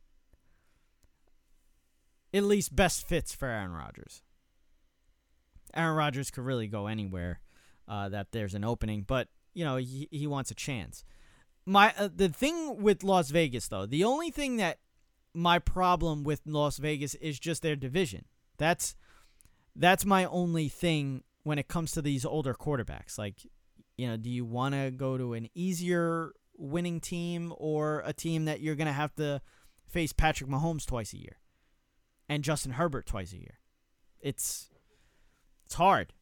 At 2.33 2.45
least 2.45 2.75
best 2.75 3.07
fits 3.07 3.35
for 3.35 3.47
Aaron 3.49 3.73
Rodgers. 3.73 4.23
Aaron 5.75 5.97
Rodgers 5.97 6.31
could 6.31 6.45
really 6.45 6.67
go 6.67 6.87
anywhere 6.87 7.41
uh, 7.87 8.09
that 8.09 8.33
there's 8.33 8.55
an 8.55 8.65
opening, 8.65 9.03
but 9.07 9.29
you 9.55 9.65
know 9.65 9.77
he, 9.77 10.09
he 10.11 10.27
wants 10.27 10.51
a 10.51 10.55
chance. 10.55 11.05
My 11.67 11.93
uh, 11.99 12.09
the 12.15 12.29
thing 12.29 12.81
with 12.81 13.03
Las 13.03 13.31
Vegas 13.31 13.69
though, 13.69 13.87
the 13.87 14.05
only 14.05 14.31
thing 14.31 14.57
that 14.57 14.79
my 15.35 15.59
problem 15.59 16.25
with 16.25 16.41
Las 16.47 16.79
Vegas 16.79 17.15
is 17.17 17.39
just 17.39 17.63
their 17.63 17.77
division. 17.77 18.25
That's 18.57 18.97
that's 19.75 20.07
my 20.07 20.25
only 20.25 20.69
thing 20.69 21.23
when 21.43 21.59
it 21.59 21.69
comes 21.69 21.93
to 21.93 22.03
these 22.03 22.25
older 22.25 22.55
quarterbacks. 22.55 23.19
Like, 23.19 23.47
you 23.97 24.09
know, 24.09 24.17
do 24.17 24.31
you 24.31 24.45
want 24.45 24.75
to 24.75 24.91
go 24.91 25.19
to 25.19 25.35
an 25.35 25.49
easier 25.55 26.33
winning 26.57 27.01
team 27.01 27.53
or 27.59 28.03
a 28.07 28.15
team 28.15 28.47
that 28.47 28.61
you're 28.61 28.75
going 28.75 28.87
to 28.87 28.93
have 28.93 29.15
to 29.17 29.43
face 29.87 30.13
Patrick 30.13 30.49
Mahomes 30.49 30.87
twice 30.87 31.13
a 31.13 31.19
year 31.19 31.37
and 32.29 32.43
Justin 32.43 32.73
Herbert 32.73 33.07
twice 33.07 33.33
a 33.33 33.39
year? 33.39 33.59
It's 34.21 34.71
it's 35.67 35.75
hard. 35.75 36.15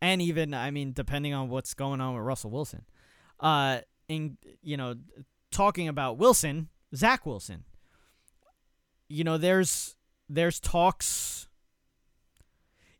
And 0.00 0.20
even 0.20 0.52
I 0.52 0.72
mean 0.72 0.92
depending 0.92 1.32
on 1.32 1.48
what's 1.48 1.74
going 1.74 2.00
on 2.00 2.14
with 2.14 2.24
Russell 2.24 2.50
Wilson. 2.50 2.84
Uh 3.38 3.82
in 4.12 4.36
you 4.62 4.76
know 4.76 4.94
talking 5.50 5.88
about 5.88 6.18
Wilson, 6.18 6.68
Zach 6.94 7.24
Wilson. 7.26 7.64
You 9.08 9.24
know, 9.24 9.38
there's 9.38 9.96
there's 10.28 10.60
talks. 10.60 11.48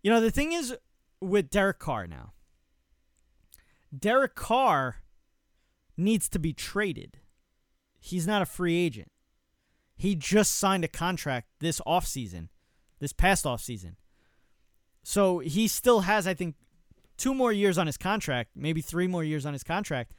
You 0.02 0.10
know, 0.10 0.20
the 0.20 0.30
thing 0.30 0.52
is 0.52 0.74
with 1.20 1.50
Derek 1.50 1.78
Carr 1.78 2.06
now. 2.06 2.32
Derek 3.96 4.34
Carr 4.34 4.96
needs 5.96 6.28
to 6.30 6.38
be 6.38 6.52
traded. 6.52 7.18
He's 8.00 8.26
not 8.26 8.42
a 8.42 8.46
free 8.46 8.76
agent. 8.76 9.10
He 9.96 10.16
just 10.16 10.58
signed 10.58 10.82
a 10.82 10.88
contract 10.88 11.48
this 11.60 11.80
offseason, 11.86 12.48
this 12.98 13.12
past 13.12 13.44
offseason. 13.44 13.94
So 15.04 15.38
he 15.40 15.68
still 15.68 16.00
has, 16.00 16.26
I 16.26 16.34
think, 16.34 16.56
two 17.16 17.34
more 17.34 17.52
years 17.52 17.78
on 17.78 17.86
his 17.86 17.96
contract, 17.96 18.50
maybe 18.56 18.80
three 18.80 19.06
more 19.06 19.22
years 19.22 19.46
on 19.46 19.52
his 19.52 19.62
contract. 19.62 20.12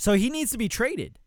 So 0.00 0.14
he 0.14 0.30
needs 0.30 0.50
to 0.52 0.56
be 0.56 0.66
traded. 0.66 1.18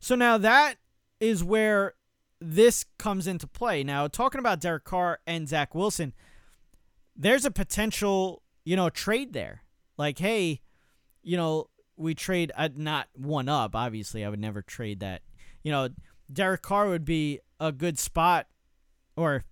So 0.00 0.14
now 0.14 0.38
that 0.38 0.76
is 1.20 1.44
where 1.44 1.92
this 2.40 2.86
comes 2.98 3.26
into 3.26 3.46
play. 3.46 3.84
Now, 3.84 4.08
talking 4.08 4.38
about 4.38 4.60
Derek 4.60 4.84
Carr 4.84 5.18
and 5.26 5.46
Zach 5.46 5.74
Wilson, 5.74 6.14
there's 7.14 7.44
a 7.44 7.50
potential, 7.50 8.42
you 8.64 8.76
know, 8.76 8.88
trade 8.88 9.34
there. 9.34 9.64
Like, 9.98 10.18
hey, 10.18 10.62
you 11.22 11.36
know, 11.36 11.68
we 11.98 12.14
trade 12.14 12.50
uh, 12.56 12.70
not 12.74 13.08
one 13.14 13.50
up. 13.50 13.76
Obviously, 13.76 14.24
I 14.24 14.30
would 14.30 14.40
never 14.40 14.62
trade 14.62 15.00
that. 15.00 15.20
You 15.62 15.70
know, 15.70 15.90
Derek 16.32 16.62
Carr 16.62 16.88
would 16.88 17.04
be 17.04 17.40
a 17.60 17.72
good 17.72 17.98
spot, 17.98 18.46
or 19.16 19.44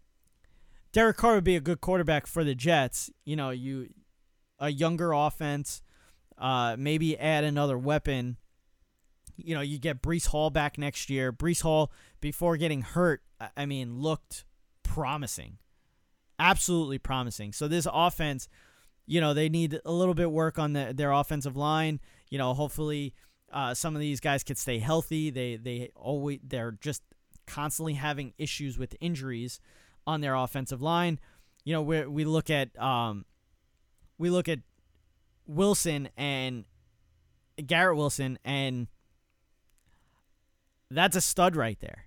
Derek 0.92 1.18
Carr 1.18 1.34
would 1.34 1.44
be 1.44 1.56
a 1.56 1.60
good 1.60 1.82
quarterback 1.82 2.26
for 2.26 2.42
the 2.42 2.54
Jets. 2.54 3.10
You 3.26 3.36
know, 3.36 3.50
you 3.50 3.90
a 4.58 4.70
younger 4.70 5.12
offense, 5.12 5.82
uh, 6.40 6.74
maybe 6.78 7.18
add 7.18 7.44
another 7.44 7.78
weapon. 7.78 8.38
You 9.36 9.54
know, 9.54 9.60
you 9.60 9.78
get 9.78 10.02
Breece 10.02 10.26
Hall 10.28 10.50
back 10.50 10.78
next 10.78 11.10
year. 11.10 11.32
Breece 11.32 11.62
Hall, 11.62 11.92
before 12.20 12.56
getting 12.56 12.82
hurt, 12.82 13.22
I 13.56 13.66
mean, 13.66 14.00
looked 14.00 14.44
promising, 14.82 15.58
absolutely 16.38 16.98
promising. 16.98 17.52
So 17.52 17.68
this 17.68 17.86
offense, 17.90 18.48
you 19.06 19.20
know, 19.20 19.34
they 19.34 19.48
need 19.48 19.80
a 19.84 19.92
little 19.92 20.14
bit 20.14 20.30
work 20.30 20.58
on 20.58 20.72
the, 20.72 20.92
their 20.94 21.12
offensive 21.12 21.56
line. 21.56 22.00
You 22.28 22.38
know, 22.38 22.54
hopefully, 22.54 23.14
uh, 23.52 23.74
some 23.74 23.94
of 23.94 24.00
these 24.00 24.20
guys 24.20 24.42
could 24.42 24.58
stay 24.58 24.78
healthy. 24.78 25.30
They 25.30 25.56
they 25.56 25.90
always 25.94 26.40
they're 26.42 26.72
just 26.80 27.02
constantly 27.46 27.94
having 27.94 28.32
issues 28.38 28.78
with 28.78 28.94
injuries 29.00 29.60
on 30.06 30.20
their 30.20 30.34
offensive 30.34 30.80
line. 30.80 31.18
You 31.64 31.74
know, 31.74 31.82
we 31.82 32.06
we 32.06 32.24
look 32.24 32.50
at 32.50 32.78
um, 32.80 33.24
we 34.18 34.30
look 34.30 34.48
at 34.48 34.60
Wilson 35.50 36.08
and 36.16 36.64
Garrett 37.66 37.96
Wilson, 37.96 38.38
and 38.44 38.86
that's 40.90 41.16
a 41.16 41.20
stud 41.20 41.56
right 41.56 41.78
there. 41.80 42.06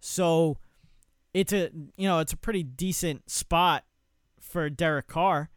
So 0.00 0.58
it's 1.32 1.52
a 1.52 1.70
you 1.96 2.08
know 2.08 2.18
it's 2.18 2.32
a 2.32 2.36
pretty 2.36 2.62
decent 2.62 3.30
spot 3.30 3.84
for 4.40 4.68
Derek 4.68 5.06
Carr. 5.06 5.50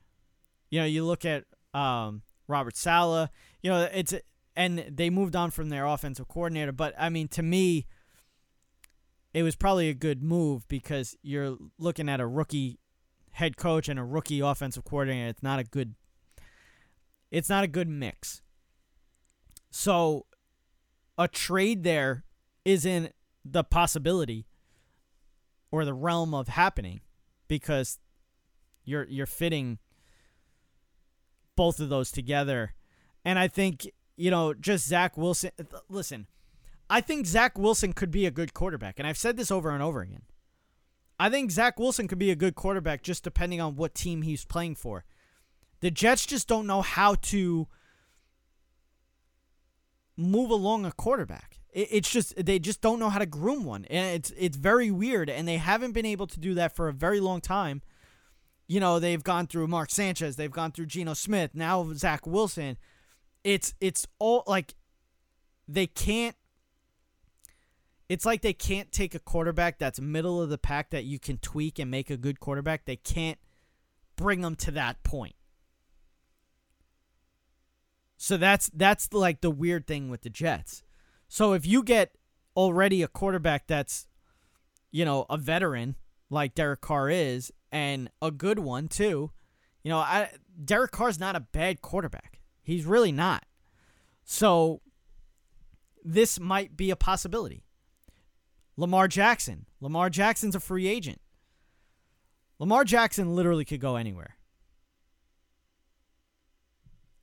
You 0.69 0.81
know, 0.81 0.85
you 0.85 1.03
look 1.03 1.25
at 1.25 1.45
um, 1.73 2.21
Robert 2.47 2.77
Saleh. 2.77 3.29
You 3.61 3.71
know, 3.71 3.89
it's 3.91 4.13
and 4.55 4.85
they 4.89 5.09
moved 5.09 5.35
on 5.35 5.51
from 5.51 5.69
their 5.69 5.85
offensive 5.85 6.27
coordinator, 6.27 6.71
but 6.71 6.93
I 6.97 7.09
mean, 7.09 7.27
to 7.29 7.43
me, 7.43 7.87
it 9.33 9.43
was 9.43 9.55
probably 9.55 9.89
a 9.89 9.93
good 9.93 10.21
move 10.21 10.67
because 10.67 11.15
you're 11.21 11.57
looking 11.77 12.09
at 12.09 12.19
a 12.19 12.27
rookie 12.27 12.79
head 13.31 13.57
coach 13.57 13.87
and 13.87 13.99
a 13.99 14.03
rookie 14.03 14.41
offensive 14.41 14.83
coordinator. 14.83 15.29
It's 15.29 15.43
not 15.43 15.59
a 15.59 15.63
good 15.63 15.95
it's 17.31 17.49
not 17.49 17.63
a 17.63 17.67
good 17.67 17.87
mix. 17.87 18.41
So 19.71 20.25
a 21.17 21.27
trade 21.27 21.83
there 21.83 22.23
is 22.65 22.85
in 22.85 23.09
the 23.45 23.63
possibility 23.63 24.47
or 25.71 25.85
the 25.85 25.93
realm 25.93 26.33
of 26.33 26.47
happening 26.47 27.01
because 27.47 27.99
you're 28.83 29.05
you're 29.05 29.25
fitting 29.25 29.79
both 31.55 31.79
of 31.79 31.89
those 31.89 32.11
together. 32.11 32.73
And 33.25 33.37
I 33.37 33.47
think, 33.47 33.89
you 34.15 34.31
know, 34.31 34.53
just 34.53 34.87
Zach 34.87 35.17
Wilson 35.17 35.51
listen, 35.89 36.27
I 36.89 37.01
think 37.01 37.27
Zach 37.27 37.57
Wilson 37.57 37.93
could 37.93 38.11
be 38.11 38.25
a 38.25 38.31
good 38.31 38.53
quarterback, 38.53 38.97
and 38.97 39.07
I've 39.07 39.17
said 39.17 39.37
this 39.37 39.51
over 39.51 39.69
and 39.69 39.83
over 39.83 40.01
again. 40.01 40.23
I 41.19 41.29
think 41.29 41.51
Zach 41.51 41.77
Wilson 41.77 42.07
could 42.07 42.17
be 42.17 42.31
a 42.31 42.35
good 42.35 42.55
quarterback 42.55 43.03
just 43.03 43.23
depending 43.23 43.59
on 43.59 43.75
what 43.75 43.93
team 43.93 44.21
he's 44.21 44.45
playing 44.45 44.75
for. 44.75 45.03
The 45.81 45.91
Jets 45.91 46.25
just 46.25 46.47
don't 46.47 46.67
know 46.67 46.81
how 46.81 47.15
to 47.15 47.67
move 50.17 50.49
along 50.49 50.85
a 50.85 50.91
quarterback. 50.91 51.59
It's 51.71 52.09
just 52.09 52.35
they 52.43 52.57
just 52.57 52.81
don't 52.81 52.99
know 52.99 53.09
how 53.09 53.19
to 53.19 53.27
groom 53.27 53.63
one, 53.63 53.85
and 53.85 54.15
it's 54.15 54.33
it's 54.35 54.57
very 54.57 54.89
weird, 54.89 55.29
and 55.29 55.47
they 55.47 55.57
haven't 55.57 55.91
been 55.91 56.05
able 56.05 56.25
to 56.27 56.39
do 56.39 56.55
that 56.55 56.75
for 56.75 56.87
a 56.87 56.93
very 56.93 57.19
long 57.19 57.41
time. 57.41 57.83
You 58.67 58.79
know, 58.79 58.99
they've 58.99 59.23
gone 59.23 59.45
through 59.45 59.67
Mark 59.67 59.91
Sanchez, 59.91 60.35
they've 60.35 60.51
gone 60.51 60.71
through 60.71 60.87
Geno 60.87 61.13
Smith, 61.13 61.51
now 61.53 61.93
Zach 61.93 62.25
Wilson. 62.25 62.77
It's 63.43 63.75
it's 63.79 64.07
all 64.17 64.43
like 64.47 64.73
they 65.67 65.85
can't 65.85 66.35
it's 68.09 68.25
like 68.25 68.41
they 68.41 68.53
can't 68.53 68.91
take 68.91 69.13
a 69.13 69.19
quarterback 69.19 69.77
that's 69.77 70.01
middle 70.01 70.41
of 70.41 70.49
the 70.49 70.57
pack 70.57 70.89
that 70.89 71.05
you 71.05 71.19
can 71.19 71.37
tweak 71.37 71.77
and 71.77 71.91
make 71.91 72.09
a 72.09 72.17
good 72.17 72.39
quarterback. 72.39 72.85
They 72.85 72.95
can't 72.95 73.37
bring 74.15 74.41
them 74.41 74.55
to 74.57 74.71
that 74.71 75.03
point. 75.03 75.35
So 78.21 78.35
that's 78.35 78.69
that's 78.73 79.13
like 79.13 79.39
the 79.39 79.49
weird 79.49 79.87
thing 79.87 80.09
with 80.09 80.23
the 80.23 80.29
Jets. 80.29 80.83
So 81.29 81.53
if 81.53 81.65
you 81.65 81.81
get 81.81 82.17
already 82.53 83.01
a 83.01 83.07
quarterback 83.07 83.65
that's 83.65 84.07
you 84.91 85.05
know, 85.05 85.25
a 85.29 85.37
veteran 85.37 85.95
like 86.29 86.53
Derek 86.53 86.81
Carr 86.81 87.09
is 87.09 87.53
and 87.71 88.09
a 88.21 88.29
good 88.29 88.59
one 88.59 88.89
too, 88.89 89.31
you 89.83 89.89
know, 89.89 89.99
I 89.99 90.31
Derek 90.63 90.91
Carr's 90.91 91.17
not 91.17 91.37
a 91.37 91.39
bad 91.39 91.81
quarterback. 91.81 92.41
He's 92.61 92.85
really 92.85 93.13
not. 93.13 93.45
So 94.25 94.81
this 96.03 96.41
might 96.41 96.75
be 96.75 96.91
a 96.91 96.97
possibility. 96.97 97.63
Lamar 98.75 99.07
Jackson. 99.07 99.65
Lamar 99.79 100.09
Jackson's 100.09 100.55
a 100.55 100.59
free 100.59 100.87
agent. 100.87 101.21
Lamar 102.59 102.83
Jackson 102.83 103.33
literally 103.33 103.63
could 103.63 103.79
go 103.79 103.95
anywhere. 103.95 104.35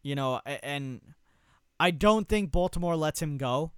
You 0.06 0.14
know, 0.14 0.40
and 0.62 1.00
I 1.80 1.90
don't 1.90 2.28
think 2.28 2.52
Baltimore 2.52 2.94
lets 2.94 3.20
him 3.20 3.38
go, 3.38 3.72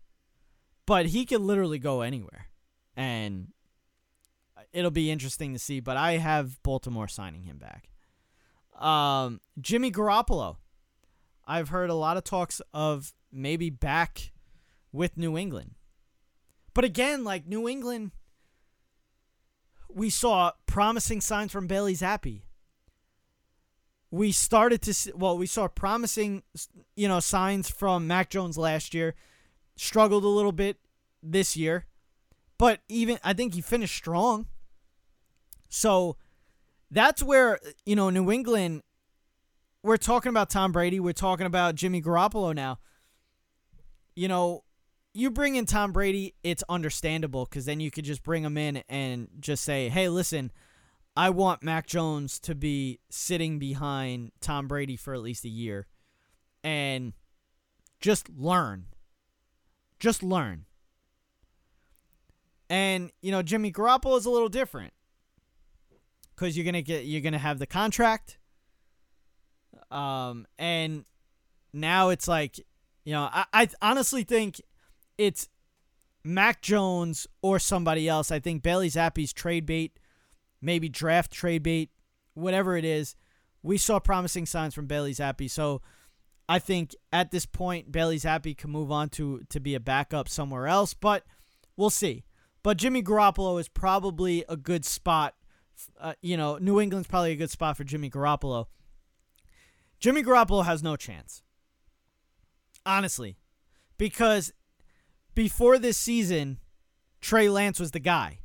but 0.84 1.06
he 1.06 1.24
could 1.24 1.40
literally 1.40 1.78
go 1.78 2.02
anywhere. 2.02 2.48
And 2.94 3.48
it'll 4.74 4.90
be 4.90 5.10
interesting 5.10 5.54
to 5.54 5.58
see, 5.58 5.80
but 5.80 5.96
I 5.96 6.18
have 6.18 6.62
Baltimore 6.62 7.08
signing 7.08 7.44
him 7.44 7.56
back. 7.56 7.88
Um, 8.78 9.40
Jimmy 9.58 9.90
Garoppolo. 9.90 10.58
I've 11.46 11.70
heard 11.70 11.88
a 11.88 11.94
lot 11.94 12.18
of 12.18 12.24
talks 12.24 12.60
of 12.74 13.14
maybe 13.32 13.70
back 13.70 14.32
with 14.92 15.16
New 15.16 15.38
England. 15.38 15.76
But 16.74 16.84
again, 16.84 17.24
like 17.24 17.46
New 17.46 17.66
England, 17.66 18.10
we 19.88 20.10
saw 20.10 20.52
promising 20.66 21.22
signs 21.22 21.52
from 21.52 21.66
Bailey 21.66 21.94
Zappe. 21.94 22.42
We 24.10 24.32
started 24.32 24.80
to 24.82 24.94
see, 24.94 25.12
well, 25.14 25.36
we 25.36 25.46
saw 25.46 25.68
promising, 25.68 26.42
you 26.96 27.08
know, 27.08 27.20
signs 27.20 27.68
from 27.68 28.06
Mac 28.06 28.30
Jones 28.30 28.56
last 28.56 28.94
year. 28.94 29.14
Struggled 29.76 30.24
a 30.24 30.28
little 30.28 30.52
bit 30.52 30.78
this 31.22 31.56
year, 31.56 31.86
but 32.58 32.80
even 32.88 33.18
I 33.22 33.32
think 33.32 33.54
he 33.54 33.60
finished 33.60 33.94
strong. 33.94 34.46
So 35.68 36.16
that's 36.90 37.22
where 37.22 37.58
you 37.84 37.94
know 37.94 38.10
New 38.10 38.30
England. 38.30 38.82
We're 39.82 39.96
talking 39.96 40.30
about 40.30 40.50
Tom 40.50 40.72
Brady. 40.72 40.98
We're 40.98 41.12
talking 41.12 41.46
about 41.46 41.76
Jimmy 41.76 42.02
Garoppolo 42.02 42.54
now. 42.54 42.78
You 44.16 44.26
know, 44.26 44.64
you 45.14 45.30
bring 45.30 45.54
in 45.54 45.66
Tom 45.66 45.92
Brady, 45.92 46.34
it's 46.42 46.64
understandable 46.68 47.44
because 47.44 47.64
then 47.64 47.78
you 47.78 47.90
could 47.90 48.04
just 48.04 48.22
bring 48.22 48.42
him 48.42 48.56
in 48.56 48.82
and 48.88 49.28
just 49.38 49.62
say, 49.62 49.88
hey, 49.88 50.08
listen, 50.08 50.50
I 51.18 51.30
want 51.30 51.64
Mac 51.64 51.88
Jones 51.88 52.38
to 52.40 52.54
be 52.54 53.00
sitting 53.10 53.58
behind 53.58 54.30
Tom 54.40 54.68
Brady 54.68 54.94
for 54.94 55.14
at 55.14 55.20
least 55.20 55.44
a 55.44 55.48
year 55.48 55.88
and 56.62 57.12
just 57.98 58.28
learn. 58.30 58.84
Just 59.98 60.22
learn. 60.22 60.66
And, 62.70 63.10
you 63.20 63.32
know, 63.32 63.42
Jimmy 63.42 63.72
Garoppolo 63.72 64.16
is 64.16 64.26
a 64.26 64.30
little 64.30 64.48
different 64.48 64.92
because 66.36 66.56
you're 66.56 66.64
gonna 66.64 66.82
get 66.82 67.04
you're 67.04 67.20
gonna 67.20 67.36
have 67.36 67.58
the 67.58 67.66
contract 67.66 68.38
um 69.90 70.46
and 70.56 71.04
now 71.72 72.10
it's 72.10 72.28
like 72.28 72.60
you 73.04 73.12
know 73.12 73.28
i, 73.32 73.44
I 73.52 73.68
honestly 73.82 74.22
think 74.22 74.60
it's 75.16 75.48
Mac 76.24 76.60
Jones 76.60 77.26
or 77.42 77.58
somebody 77.58 78.08
else. 78.08 78.30
I 78.30 78.38
think 78.38 78.62
Bailey 78.62 78.90
Zappe's 78.90 79.32
trade 79.32 79.64
bait, 79.64 79.98
maybe 80.60 80.88
draft 80.88 81.32
trade 81.32 81.62
bait, 81.62 81.90
whatever 82.34 82.76
it 82.76 82.84
is. 82.84 83.14
We 83.62 83.76
saw 83.76 83.98
promising 83.98 84.46
signs 84.46 84.74
from 84.74 84.86
Bailey 84.86 85.12
Zappe, 85.12 85.50
so 85.50 85.82
I 86.48 86.58
think 86.58 86.94
at 87.12 87.30
this 87.30 87.44
point 87.44 87.92
Bailey 87.92 88.18
Zappe 88.18 88.56
can 88.56 88.70
move 88.70 88.90
on 88.90 89.08
to 89.10 89.42
to 89.50 89.60
be 89.60 89.74
a 89.74 89.80
backup 89.80 90.28
somewhere 90.28 90.66
else, 90.66 90.94
but 90.94 91.24
we'll 91.76 91.90
see. 91.90 92.24
But 92.62 92.76
Jimmy 92.76 93.02
Garoppolo 93.02 93.60
is 93.60 93.68
probably 93.68 94.44
a 94.48 94.56
good 94.56 94.84
spot. 94.84 95.34
Uh, 96.00 96.14
you 96.22 96.36
know, 96.36 96.58
New 96.58 96.80
England's 96.80 97.08
probably 97.08 97.32
a 97.32 97.36
good 97.36 97.50
spot 97.50 97.76
for 97.76 97.84
Jimmy 97.84 98.10
Garoppolo. 98.10 98.66
Jimmy 100.00 100.22
Garoppolo 100.22 100.64
has 100.64 100.82
no 100.82 100.96
chance. 100.96 101.42
Honestly, 102.86 103.36
because 103.96 104.52
before 105.34 105.78
this 105.78 105.98
season, 105.98 106.58
Trey 107.20 107.48
Lance 107.48 107.78
was 107.78 107.90
the 107.90 108.00
guy. 108.00 108.40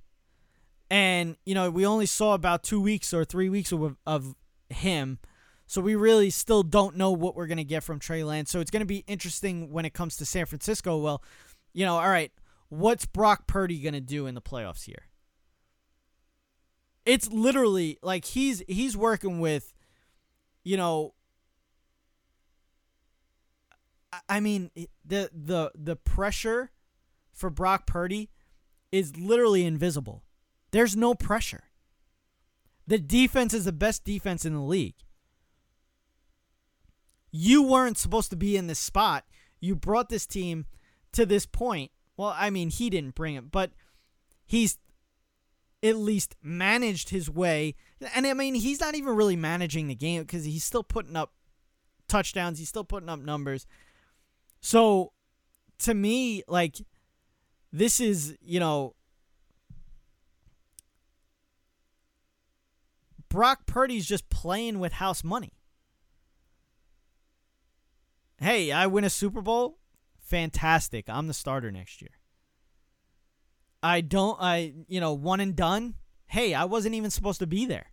And, 0.93 1.37
you 1.43 1.55
know, 1.55 1.71
we 1.71 1.87
only 1.87 2.05
saw 2.05 2.35
about 2.35 2.61
two 2.61 2.79
weeks 2.79 3.15
or 3.15 3.25
three 3.25 3.49
weeks 3.49 3.71
of, 3.71 3.97
of 4.05 4.35
him. 4.69 5.17
So 5.65 5.81
we 5.81 5.95
really 5.95 6.29
still 6.29 6.61
don't 6.61 6.97
know 6.97 7.11
what 7.11 7.35
we're 7.35 7.47
going 7.47 7.57
to 7.57 7.63
get 7.63 7.83
from 7.83 7.97
Trey 7.97 8.23
Lance. 8.23 8.51
So 8.51 8.59
it's 8.59 8.69
going 8.69 8.81
to 8.81 8.85
be 8.85 9.03
interesting 9.07 9.71
when 9.71 9.85
it 9.85 9.95
comes 9.95 10.17
to 10.17 10.25
San 10.25 10.45
Francisco. 10.45 10.99
Well, 10.99 11.23
you 11.73 11.83
know, 11.83 11.95
all 11.95 12.09
right, 12.09 12.31
what's 12.69 13.07
Brock 13.07 13.47
Purdy 13.47 13.79
going 13.79 13.95
to 13.95 14.01
do 14.01 14.27
in 14.27 14.35
the 14.35 14.41
playoffs 14.41 14.83
here? 14.83 15.07
It's 17.07 17.27
literally 17.31 17.97
like 18.03 18.25
he's 18.25 18.61
he's 18.67 18.95
working 18.95 19.39
with 19.39 19.73
you 20.63 20.77
know 20.77 21.15
I 24.29 24.39
mean 24.39 24.69
the 25.03 25.29
the 25.33 25.71
the 25.75 25.95
pressure 25.97 26.71
for 27.33 27.49
Brock 27.49 27.87
Purdy 27.87 28.29
is 28.91 29.17
literally 29.17 29.65
invisible. 29.65 30.23
There's 30.73 30.97
no 30.97 31.13
pressure. 31.13 31.65
The 32.87 32.97
defense 32.97 33.53
is 33.53 33.65
the 33.65 33.71
best 33.71 34.03
defense 34.03 34.43
in 34.43 34.55
the 34.55 34.59
league. 34.59 34.95
You 37.31 37.61
weren't 37.61 37.99
supposed 37.99 38.31
to 38.31 38.35
be 38.35 38.57
in 38.57 38.65
this 38.65 38.79
spot. 38.79 39.23
You 39.59 39.75
brought 39.75 40.09
this 40.09 40.25
team 40.25 40.65
to 41.11 41.27
this 41.27 41.45
point. 41.45 41.91
Well, 42.17 42.35
I 42.35 42.49
mean, 42.49 42.71
he 42.71 42.89
didn't 42.89 43.13
bring 43.13 43.35
it, 43.35 43.51
but 43.51 43.71
he's 44.47 44.79
at 45.83 45.95
least 45.95 46.35
managed 46.41 47.09
his 47.09 47.29
way. 47.29 47.75
And 48.15 48.25
I 48.25 48.33
mean, 48.33 48.55
he's 48.55 48.79
not 48.79 48.95
even 48.95 49.15
really 49.15 49.35
managing 49.35 49.87
the 49.87 49.95
game 49.95 50.23
because 50.23 50.43
he's 50.43 50.63
still 50.63 50.83
putting 50.83 51.15
up 51.15 51.33
touchdowns, 52.07 52.57
he's 52.57 52.69
still 52.69 52.83
putting 52.83 53.09
up 53.09 53.19
numbers. 53.19 53.67
So, 54.59 55.13
to 55.79 55.93
me, 55.93 56.41
like, 56.47 56.77
this 57.71 57.99
is, 57.99 58.35
you 58.41 58.59
know, 58.59 58.95
Brock 63.33 63.65
Purdy's 63.65 64.05
just 64.05 64.29
playing 64.29 64.77
with 64.77 64.93
house 64.93 65.23
money. 65.23 65.53
Hey, 68.37 68.71
I 68.71 68.85
win 68.85 69.05
a 69.05 69.09
Super 69.09 69.41
Bowl? 69.41 69.79
Fantastic. 70.19 71.09
I'm 71.09 71.25
the 71.25 71.33
starter 71.33 71.71
next 71.71 71.99
year. 71.99 72.11
I 73.81 74.01
don't 74.01 74.37
I 74.39 74.75
you 74.87 74.99
know, 74.99 75.13
one 75.13 75.39
and 75.39 75.55
done? 75.55 75.95
Hey, 76.27 76.53
I 76.53 76.65
wasn't 76.65 76.93
even 76.93 77.09
supposed 77.09 77.39
to 77.39 77.47
be 77.47 77.65
there. 77.65 77.87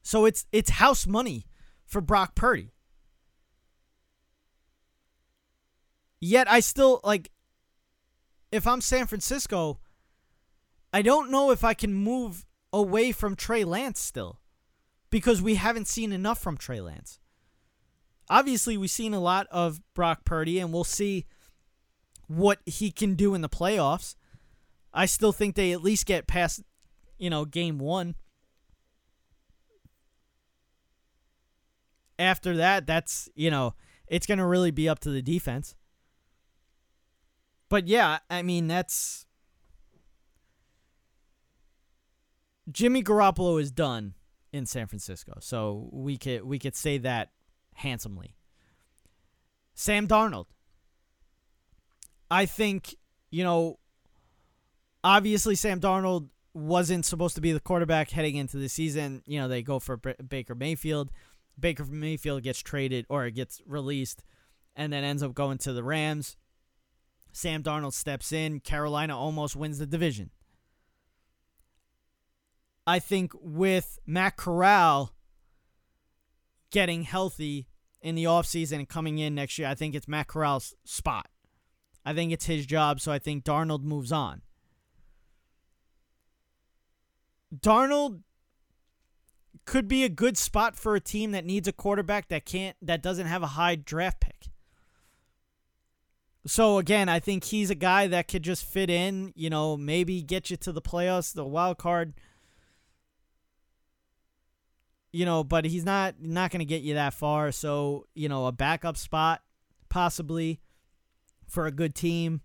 So 0.00 0.24
it's 0.24 0.46
it's 0.50 0.70
house 0.70 1.06
money 1.06 1.44
for 1.84 2.00
Brock 2.00 2.34
Purdy. 2.34 2.72
Yet 6.22 6.50
I 6.50 6.60
still 6.60 7.02
like 7.04 7.30
if 8.50 8.66
I'm 8.66 8.80
San 8.80 9.06
Francisco, 9.06 9.78
I 10.90 11.02
don't 11.02 11.30
know 11.30 11.50
if 11.50 11.62
I 11.62 11.74
can 11.74 11.92
move 11.92 12.46
away 12.72 13.12
from 13.12 13.36
Trey 13.36 13.64
Lance 13.64 14.00
still 14.00 14.40
because 15.10 15.42
we 15.42 15.56
haven't 15.56 15.88
seen 15.88 16.12
enough 16.12 16.40
from 16.40 16.56
Trey 16.56 16.80
Lance. 16.80 17.18
Obviously, 18.28 18.76
we've 18.76 18.90
seen 18.90 19.12
a 19.12 19.20
lot 19.20 19.46
of 19.50 19.80
Brock 19.94 20.24
Purdy, 20.24 20.60
and 20.60 20.72
we'll 20.72 20.84
see 20.84 21.26
what 22.28 22.60
he 22.64 22.92
can 22.92 23.14
do 23.14 23.34
in 23.34 23.40
the 23.40 23.48
playoffs. 23.48 24.14
I 24.94 25.06
still 25.06 25.32
think 25.32 25.56
they 25.56 25.72
at 25.72 25.82
least 25.82 26.06
get 26.06 26.28
past, 26.28 26.62
you 27.18 27.28
know, 27.28 27.44
game 27.44 27.78
one. 27.78 28.14
After 32.20 32.56
that, 32.56 32.86
that's, 32.86 33.28
you 33.34 33.50
know, 33.50 33.74
it's 34.06 34.26
going 34.26 34.38
to 34.38 34.46
really 34.46 34.70
be 34.70 34.88
up 34.88 35.00
to 35.00 35.10
the 35.10 35.22
defense. 35.22 35.74
But 37.68 37.86
yeah, 37.86 38.18
I 38.28 38.42
mean 38.42 38.66
that's 38.66 39.26
Jimmy 42.70 43.02
Garoppolo 43.02 43.60
is 43.60 43.70
done 43.70 44.14
in 44.52 44.66
San 44.66 44.86
Francisco. 44.86 45.38
So 45.40 45.88
we 45.92 46.16
could 46.16 46.44
we 46.44 46.58
could 46.58 46.76
say 46.76 46.98
that 46.98 47.30
handsomely. 47.74 48.36
Sam 49.74 50.06
Darnold. 50.06 50.46
I 52.30 52.46
think, 52.46 52.94
you 53.30 53.42
know, 53.42 53.78
obviously 55.02 55.54
Sam 55.54 55.80
Darnold 55.80 56.28
wasn't 56.52 57.04
supposed 57.04 57.34
to 57.36 57.40
be 57.40 57.52
the 57.52 57.60
quarterback 57.60 58.10
heading 58.10 58.36
into 58.36 58.56
the 58.56 58.68
season. 58.68 59.22
You 59.26 59.40
know, 59.40 59.48
they 59.48 59.62
go 59.62 59.78
for 59.78 59.96
Baker 59.96 60.54
Mayfield. 60.54 61.10
Baker 61.58 61.84
Mayfield 61.84 62.42
gets 62.42 62.60
traded 62.60 63.06
or 63.08 63.26
it 63.26 63.32
gets 63.32 63.60
released 63.66 64.22
and 64.76 64.92
then 64.92 65.04
ends 65.04 65.22
up 65.22 65.34
going 65.34 65.58
to 65.58 65.72
the 65.72 65.82
Rams. 65.82 66.36
Sam 67.32 67.62
Darnold 67.62 67.94
steps 67.94 68.32
in. 68.32 68.60
Carolina 68.60 69.16
almost 69.16 69.56
wins 69.56 69.78
the 69.78 69.86
division. 69.86 70.30
I 72.90 72.98
think 72.98 73.30
with 73.40 74.00
Matt 74.04 74.36
Corral 74.36 75.12
getting 76.72 77.04
healthy 77.04 77.68
in 78.02 78.16
the 78.16 78.24
offseason 78.24 78.78
and 78.78 78.88
coming 78.88 79.18
in 79.18 79.32
next 79.36 79.60
year, 79.60 79.68
I 79.68 79.76
think 79.76 79.94
it's 79.94 80.08
Matt 80.08 80.26
Corral's 80.26 80.74
spot. 80.84 81.28
I 82.04 82.14
think 82.14 82.32
it's 82.32 82.46
his 82.46 82.66
job, 82.66 83.00
so 83.00 83.12
I 83.12 83.20
think 83.20 83.44
Darnold 83.44 83.84
moves 83.84 84.10
on. 84.10 84.42
Darnold 87.56 88.22
could 89.64 89.86
be 89.86 90.02
a 90.02 90.08
good 90.08 90.36
spot 90.36 90.74
for 90.74 90.96
a 90.96 91.00
team 91.00 91.30
that 91.30 91.44
needs 91.44 91.68
a 91.68 91.72
quarterback 91.72 92.26
that 92.26 92.44
can't 92.44 92.76
that 92.82 93.04
doesn't 93.04 93.26
have 93.26 93.44
a 93.44 93.54
high 93.54 93.76
draft 93.76 94.18
pick. 94.18 94.48
So 96.44 96.78
again, 96.78 97.08
I 97.08 97.20
think 97.20 97.44
he's 97.44 97.70
a 97.70 97.76
guy 97.76 98.08
that 98.08 98.26
could 98.26 98.42
just 98.42 98.64
fit 98.64 98.90
in, 98.90 99.32
you 99.36 99.48
know, 99.48 99.76
maybe 99.76 100.22
get 100.22 100.50
you 100.50 100.56
to 100.56 100.72
the 100.72 100.82
playoffs, 100.82 101.32
the 101.32 101.44
wild 101.44 101.78
card. 101.78 102.14
You 105.12 105.24
know, 105.24 105.42
but 105.42 105.64
he's 105.64 105.84
not 105.84 106.16
not 106.20 106.50
going 106.50 106.60
to 106.60 106.64
get 106.64 106.82
you 106.82 106.94
that 106.94 107.14
far, 107.14 107.50
so, 107.50 108.06
you 108.14 108.28
know, 108.28 108.46
a 108.46 108.52
backup 108.52 108.96
spot 108.96 109.42
possibly 109.88 110.60
for 111.48 111.66
a 111.66 111.72
good 111.72 111.94
team 111.96 112.42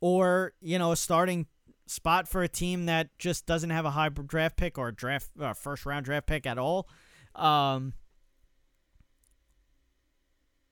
or, 0.00 0.52
you 0.60 0.78
know, 0.78 0.92
a 0.92 0.96
starting 0.96 1.46
spot 1.86 2.28
for 2.28 2.42
a 2.42 2.48
team 2.48 2.86
that 2.86 3.08
just 3.18 3.46
doesn't 3.46 3.70
have 3.70 3.84
a 3.84 3.90
high 3.90 4.08
draft 4.10 4.56
pick 4.56 4.78
or 4.78 4.88
a 4.88 4.94
draft 4.94 5.28
uh, 5.40 5.52
first 5.52 5.84
round 5.86 6.04
draft 6.04 6.26
pick 6.26 6.46
at 6.46 6.56
all. 6.56 6.88
Um, 7.34 7.94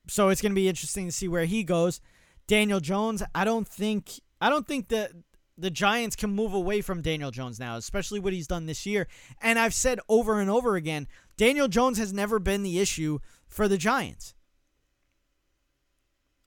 so 0.07 0.29
it's 0.29 0.41
going 0.41 0.51
to 0.53 0.55
be 0.55 0.69
interesting 0.69 1.07
to 1.07 1.11
see 1.11 1.27
where 1.27 1.45
he 1.45 1.63
goes. 1.63 1.99
Daniel 2.47 2.79
Jones, 2.79 3.21
I 3.35 3.43
don't 3.43 3.67
think 3.67 4.11
I 4.39 4.49
don't 4.49 4.65
think 4.65 4.87
that 4.89 5.11
the 5.57 5.71
Giants 5.71 6.15
can 6.15 6.29
move 6.29 6.53
away 6.53 6.81
from 6.81 7.01
Daniel 7.01 7.31
Jones 7.31 7.59
now, 7.59 7.77
especially 7.77 8.19
what 8.19 8.33
he's 8.33 8.47
done 8.47 8.65
this 8.65 8.85
year. 8.85 9.07
And 9.41 9.57
I've 9.57 9.73
said 9.73 9.99
over 10.07 10.39
and 10.39 10.49
over 10.49 10.75
again, 10.75 11.07
Daniel 11.35 11.67
Jones 11.67 11.97
has 11.97 12.13
never 12.13 12.39
been 12.39 12.63
the 12.63 12.79
issue 12.79 13.19
for 13.47 13.67
the 13.67 13.77
Giants. 13.77 14.33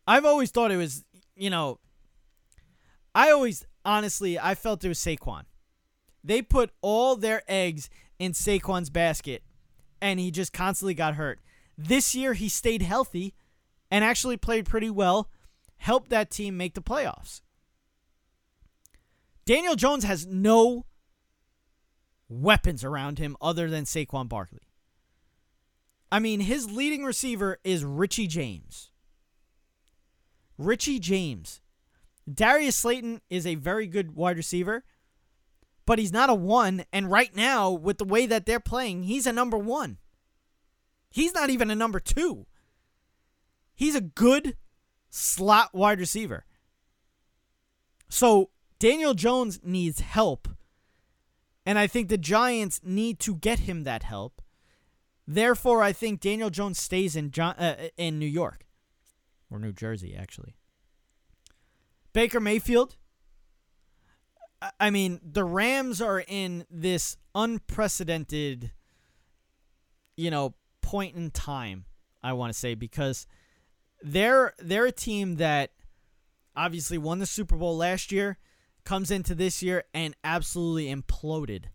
I've 0.07 0.25
always 0.25 0.51
thought 0.51 0.71
it 0.71 0.77
was, 0.77 1.05
you 1.35 1.51
know, 1.51 1.79
I 3.15 3.31
always 3.31 3.67
honestly, 3.85 4.39
I 4.39 4.55
felt 4.55 4.85
it 4.85 4.89
was 4.89 4.99
Saquon. 4.99 5.45
They 6.23 6.43
put 6.43 6.71
all 6.81 7.17
their 7.17 7.43
eggs 7.49 7.89
in 8.19 8.33
Saquon's 8.33 8.91
basket, 8.91 9.43
and 10.01 10.21
he 10.21 10.31
just 10.31 10.53
constantly 10.53 10.95
got 10.95 11.15
hurt. 11.15 11.41
This 11.77 12.15
year, 12.15 12.35
he 12.35 12.49
stayed 12.49 12.83
healthy 12.83 13.35
and 13.91 14.05
actually 14.05 14.37
played 14.37 14.67
pretty 14.67 14.91
well, 14.91 15.31
helped 15.79 16.11
that 16.11 16.31
team 16.31 16.57
make 16.57 16.75
the 16.75 16.83
playoffs. 16.83 17.41
Daniel 19.51 19.75
Jones 19.75 20.05
has 20.05 20.29
no 20.29 20.87
weapons 22.29 22.85
around 22.85 23.19
him 23.19 23.37
other 23.41 23.69
than 23.69 23.83
Saquon 23.83 24.29
Barkley. 24.29 24.69
I 26.13 26.21
mean, 26.21 26.39
his 26.39 26.71
leading 26.71 27.03
receiver 27.03 27.59
is 27.65 27.85
Richie 27.85 28.29
James. 28.29 28.93
Richie 30.57 31.01
James 31.01 31.63
Darius 32.33 32.77
Slayton 32.77 33.23
is 33.29 33.45
a 33.45 33.57
very 33.57 33.89
good 33.89 34.15
wide 34.15 34.37
receiver, 34.37 34.85
but 35.85 35.99
he's 35.99 36.13
not 36.13 36.31
a 36.31 36.35
one. 36.35 36.85
And 36.93 37.11
right 37.11 37.35
now, 37.35 37.73
with 37.73 37.99
the 37.99 38.05
way 38.05 38.27
that 38.27 38.47
they're 38.47 38.61
playing, 38.61 39.03
he's 39.03 39.27
a 39.27 39.33
number 39.33 39.59
one. 39.59 39.99
He's 41.11 41.35
not 41.35 41.51
even 41.51 41.73
a 41.73 41.75
number 41.75 41.99
two. 41.99 42.47
He's 43.75 43.97
a 43.97 44.01
good 44.01 44.57
slot 45.09 45.71
wide 45.75 45.99
receiver. 45.99 46.45
So 48.09 48.50
Daniel 48.81 49.15
Jones 49.15 49.61
needs 49.63 50.01
help. 50.01 50.49
And 51.65 51.79
I 51.79 51.87
think 51.87 52.09
the 52.09 52.19
Giants 52.19 52.81
need 52.83 53.21
to 53.21 53.37
get 53.37 53.61
him 53.61 53.85
that 53.85 54.03
help. 54.03 54.43
Therefore, 55.29 55.83
I 55.83 55.93
think 55.93 56.21
Daniel 56.21 56.51
Jones 56.51 56.81
stays 56.81 57.15
in 57.15 57.31
John, 57.31 57.55
uh, 57.55 57.89
in 57.97 58.19
New 58.19 58.27
York 58.27 58.67
or 59.49 59.61
New 59.61 59.73
Jersey, 59.73 60.17
actually. 60.19 60.57
Baker 62.13 62.41
Mayfield. 62.41 62.97
I 64.81 64.91
mean, 64.91 65.21
the 65.23 65.45
Rams 65.45 66.03
are 66.03 66.25
in 66.27 66.65
this 66.69 67.17
unprecedented, 67.35 68.73
you 70.17 70.31
know, 70.31 70.55
point 70.81 71.15
in 71.15 71.31
time. 71.31 71.85
I 72.23 72.33
want 72.33 72.53
to 72.53 72.59
say 72.59 72.75
because 72.75 73.27
they're 74.03 74.55
they're 74.59 74.87
a 74.87 74.93
team 74.93 75.37
that 75.37 75.71
obviously 76.57 76.99
won 76.99 77.21
the 77.21 77.27
Super 77.27 77.57
Bowl 77.57 77.77
last 77.77 78.13
year, 78.13 78.39
comes 78.91 79.13
into 79.13 79.37
this 79.37 79.63
year 79.63 79.85
and 79.95 80.17
absolutely 80.25 80.93
imploded. 80.93 81.67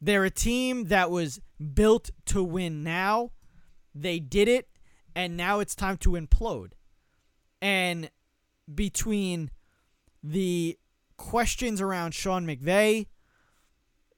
They're 0.00 0.24
a 0.24 0.30
team 0.30 0.84
that 0.84 1.10
was 1.10 1.42
built 1.74 2.08
to 2.24 2.42
win 2.42 2.82
now. 2.82 3.32
They 3.94 4.18
did 4.18 4.48
it, 4.48 4.66
and 5.14 5.36
now 5.36 5.60
it's 5.60 5.74
time 5.74 5.98
to 5.98 6.12
implode. 6.12 6.70
And 7.60 8.10
between 8.74 9.50
the 10.22 10.78
questions 11.18 11.82
around 11.82 12.14
Sean 12.14 12.46
McVay, 12.46 13.08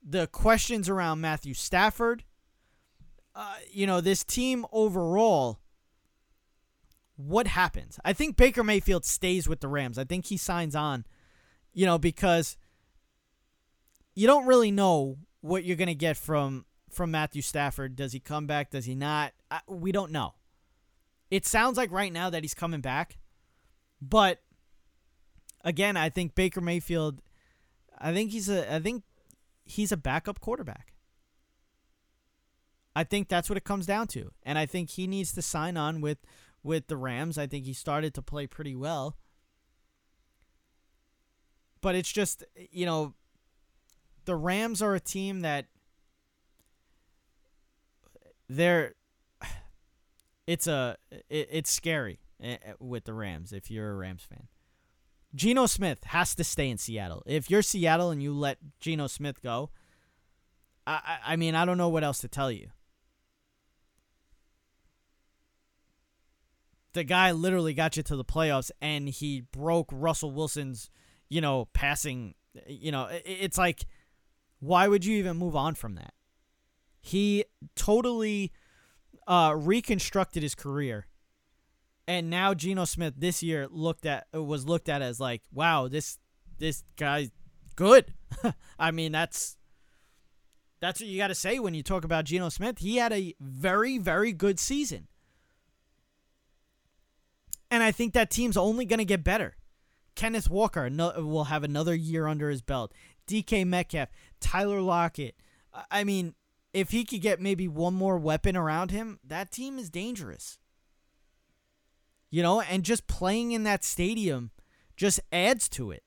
the 0.00 0.28
questions 0.28 0.88
around 0.88 1.20
Matthew 1.20 1.52
Stafford. 1.52 2.22
Uh, 3.34 3.56
you 3.72 3.88
know, 3.88 4.00
this 4.00 4.22
team 4.22 4.64
overall, 4.70 5.58
what 7.16 7.48
happens? 7.48 7.98
I 8.04 8.12
think 8.12 8.36
Baker 8.36 8.62
Mayfield 8.62 9.04
stays 9.04 9.48
with 9.48 9.58
the 9.58 9.68
Rams. 9.68 9.98
I 9.98 10.04
think 10.04 10.26
he 10.26 10.36
signs 10.36 10.76
on, 10.76 11.04
you 11.78 11.86
know, 11.86 11.96
because 11.96 12.56
you 14.16 14.26
don't 14.26 14.46
really 14.46 14.72
know 14.72 15.16
what 15.42 15.62
you're 15.62 15.76
going 15.76 15.86
to 15.86 15.94
get 15.94 16.16
from 16.16 16.64
from 16.90 17.12
Matthew 17.12 17.40
Stafford. 17.40 17.94
Does 17.94 18.12
he 18.12 18.18
come 18.18 18.48
back? 18.48 18.70
Does 18.70 18.84
he 18.84 18.96
not? 18.96 19.32
I, 19.48 19.60
we 19.68 19.92
don't 19.92 20.10
know. 20.10 20.34
It 21.30 21.46
sounds 21.46 21.76
like 21.76 21.92
right 21.92 22.12
now 22.12 22.30
that 22.30 22.42
he's 22.42 22.52
coming 22.52 22.80
back. 22.80 23.18
But 24.02 24.42
again, 25.62 25.96
I 25.96 26.08
think 26.08 26.34
Baker 26.34 26.60
Mayfield 26.60 27.22
I 27.96 28.12
think 28.12 28.32
he's 28.32 28.48
a 28.48 28.74
I 28.74 28.80
think 28.80 29.04
he's 29.64 29.92
a 29.92 29.96
backup 29.96 30.40
quarterback. 30.40 30.94
I 32.96 33.04
think 33.04 33.28
that's 33.28 33.48
what 33.48 33.56
it 33.56 33.62
comes 33.62 33.86
down 33.86 34.08
to. 34.08 34.32
And 34.42 34.58
I 34.58 34.66
think 34.66 34.90
he 34.90 35.06
needs 35.06 35.32
to 35.34 35.42
sign 35.42 35.76
on 35.76 36.00
with 36.00 36.18
with 36.64 36.88
the 36.88 36.96
Rams. 36.96 37.38
I 37.38 37.46
think 37.46 37.66
he 37.66 37.72
started 37.72 38.14
to 38.14 38.22
play 38.22 38.48
pretty 38.48 38.74
well. 38.74 39.16
But 41.80 41.94
it's 41.94 42.10
just, 42.10 42.44
you 42.70 42.86
know, 42.86 43.14
the 44.24 44.36
Rams 44.36 44.82
are 44.82 44.94
a 44.94 45.00
team 45.00 45.40
that 45.40 45.66
they're 48.48 48.94
it's 50.46 50.66
a 50.66 50.96
it, 51.28 51.48
it's 51.50 51.70
scary 51.70 52.20
Eh, 52.40 52.56
eh, 52.64 52.72
with 52.78 53.04
the 53.04 53.14
Rams 53.14 53.52
if 53.52 53.70
you're 53.70 53.90
a 53.90 53.96
Rams 53.96 54.22
fan. 54.22 54.46
Geno 55.34 55.66
Smith 55.66 56.04
has 56.04 56.34
to 56.36 56.44
stay 56.44 56.70
in 56.70 56.78
Seattle. 56.78 57.22
If 57.26 57.50
you're 57.50 57.62
Seattle 57.62 58.10
and 58.10 58.22
you 58.22 58.32
let 58.32 58.58
Geno 58.80 59.08
Smith 59.08 59.42
go, 59.42 59.70
I, 60.86 61.18
I 61.26 61.36
mean, 61.36 61.54
I 61.54 61.64
don't 61.64 61.78
know 61.78 61.88
what 61.88 62.04
else 62.04 62.20
to 62.20 62.28
tell 62.28 62.50
you. 62.50 62.68
The 66.94 67.04
guy 67.04 67.32
literally 67.32 67.74
got 67.74 67.96
you 67.96 68.02
to 68.04 68.16
the 68.16 68.24
playoffs 68.24 68.70
and 68.80 69.08
he 69.08 69.40
broke 69.40 69.88
Russell 69.92 70.30
Wilson's, 70.30 70.88
you 71.28 71.40
know, 71.40 71.68
passing. 71.72 72.34
You 72.66 72.92
know, 72.92 73.08
it's 73.24 73.58
like, 73.58 73.84
why 74.60 74.88
would 74.88 75.04
you 75.04 75.16
even 75.18 75.36
move 75.36 75.54
on 75.54 75.74
from 75.74 75.94
that? 75.94 76.12
He 77.00 77.44
totally 77.76 78.52
uh, 79.26 79.54
reconstructed 79.56 80.42
his 80.42 80.54
career 80.54 81.06
and 82.08 82.30
now 82.30 82.54
Geno 82.54 82.86
Smith 82.86 83.14
this 83.18 83.42
year 83.42 83.68
looked 83.70 84.06
at 84.06 84.26
was 84.32 84.66
looked 84.66 84.88
at 84.88 85.02
as 85.02 85.20
like, 85.20 85.42
wow, 85.52 85.88
this 85.88 86.18
this 86.58 86.82
guy's 86.96 87.30
good. 87.76 88.14
I 88.78 88.90
mean, 88.90 89.12
that's 89.12 89.58
that's 90.80 91.00
what 91.00 91.08
you 91.08 91.18
got 91.18 91.28
to 91.28 91.34
say 91.34 91.58
when 91.58 91.74
you 91.74 91.82
talk 91.82 92.04
about 92.04 92.24
Geno 92.24 92.48
Smith. 92.48 92.78
He 92.78 92.96
had 92.96 93.12
a 93.12 93.34
very 93.38 93.98
very 93.98 94.32
good 94.32 94.58
season. 94.58 95.06
And 97.70 97.82
I 97.82 97.92
think 97.92 98.14
that 98.14 98.30
team's 98.30 98.56
only 98.56 98.86
going 98.86 99.00
to 99.00 99.04
get 99.04 99.22
better. 99.22 99.57
Kenneth 100.18 100.50
Walker 100.50 100.90
will 100.90 101.44
have 101.44 101.62
another 101.62 101.94
year 101.94 102.26
under 102.26 102.50
his 102.50 102.60
belt. 102.60 102.92
DK 103.28 103.64
Metcalf, 103.64 104.08
Tyler 104.40 104.80
Lockett. 104.80 105.36
I 105.92 106.02
mean, 106.02 106.34
if 106.72 106.90
he 106.90 107.04
could 107.04 107.20
get 107.20 107.40
maybe 107.40 107.68
one 107.68 107.94
more 107.94 108.18
weapon 108.18 108.56
around 108.56 108.90
him, 108.90 109.20
that 109.24 109.52
team 109.52 109.78
is 109.78 109.88
dangerous. 109.88 110.58
You 112.32 112.42
know, 112.42 112.60
and 112.60 112.82
just 112.82 113.06
playing 113.06 113.52
in 113.52 113.62
that 113.62 113.84
stadium 113.84 114.50
just 114.96 115.20
adds 115.30 115.68
to 115.68 115.92
it. 115.92 116.02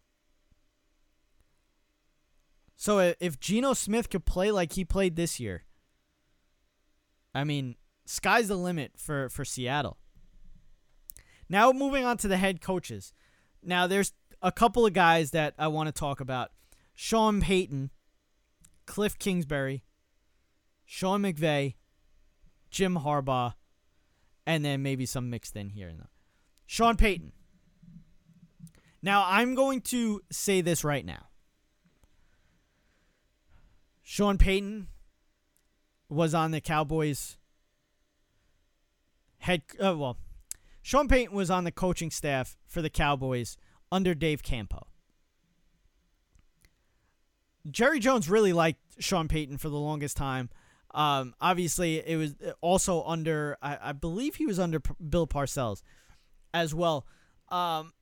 So 2.76 3.14
if 3.18 3.40
Geno 3.40 3.72
Smith 3.72 4.10
could 4.10 4.26
play 4.26 4.52
like 4.52 4.74
he 4.74 4.84
played 4.84 5.16
this 5.16 5.40
year, 5.40 5.64
I 7.34 7.46
mean, 7.46 7.78
sky's 8.06 8.50
the 8.50 8.58
limit 8.58 8.92
for, 8.98 9.30
for 9.30 9.46
Seattle. 9.46 9.96
Now 11.48 11.72
moving 11.72 12.04
on 12.04 12.18
to 12.18 12.28
the 12.28 12.36
head 12.36 12.60
coaches. 12.60 13.14
Now 13.64 13.88
there's 13.88 14.14
a 14.42 14.52
couple 14.52 14.86
of 14.86 14.94
guys 14.94 15.32
that 15.32 15.54
I 15.58 15.68
want 15.68 15.88
to 15.88 15.92
talk 15.92 16.20
about. 16.20 16.52
Sean 16.94 17.42
Payton, 17.42 17.92
Cliff 18.86 19.18
Kingsbury, 19.18 19.84
Sean 20.86 21.22
McVay, 21.22 21.76
Jim 22.70 22.98
Harbaugh, 22.98 23.54
and 24.46 24.66
then 24.66 24.82
maybe 24.82 25.06
some 25.06 25.30
mixed 25.30 25.56
in 25.56 25.70
here 25.70 25.88
and 25.88 26.00
there. 26.00 26.10
Sean 26.66 26.98
Payton. 26.98 27.34
Now 29.02 29.26
I'm 29.28 29.56
going 29.56 29.82
to 29.82 30.22
say 30.32 30.62
this 30.62 30.84
right 30.84 31.06
now. 31.06 31.28
Sean 34.04 34.38
Payton 34.38 34.88
was 36.10 36.34
on 36.34 36.52
the 36.52 36.62
Cowboys 36.62 37.38
head 39.40 39.64
uh, 39.84 39.96
well 39.98 40.18
Sean 40.82 41.08
Payton 41.08 41.36
was 41.36 41.52
on 41.52 41.64
the 41.64 41.72
coaching 41.72 42.12
staff 42.12 42.58
for 42.68 42.82
the 42.82 42.90
Cowboys 42.90 43.58
under 43.92 44.16
Dave 44.16 44.42
Campo. 44.42 44.88
Jerry 47.70 48.00
Jones 48.00 48.30
really 48.30 48.54
liked 48.54 48.80
Sean 49.00 49.28
Payton 49.28 49.58
for 49.58 49.70
the 49.70 49.78
longest 49.78 50.18
time. 50.18 50.50
Um, 50.94 51.36
obviously, 51.40 51.98
it 52.06 52.18
was 52.18 52.36
also 52.60 53.04
under, 53.04 53.58
I, 53.62 53.78
I 53.82 53.92
believe 53.92 54.36
he 54.36 54.46
was 54.46 54.60
under 54.60 54.80
P- 54.80 54.94
Bill 55.10 55.28
Parcells 55.28 55.84
as 56.54 56.74
well. 56.74 57.06
Um, 57.50 57.94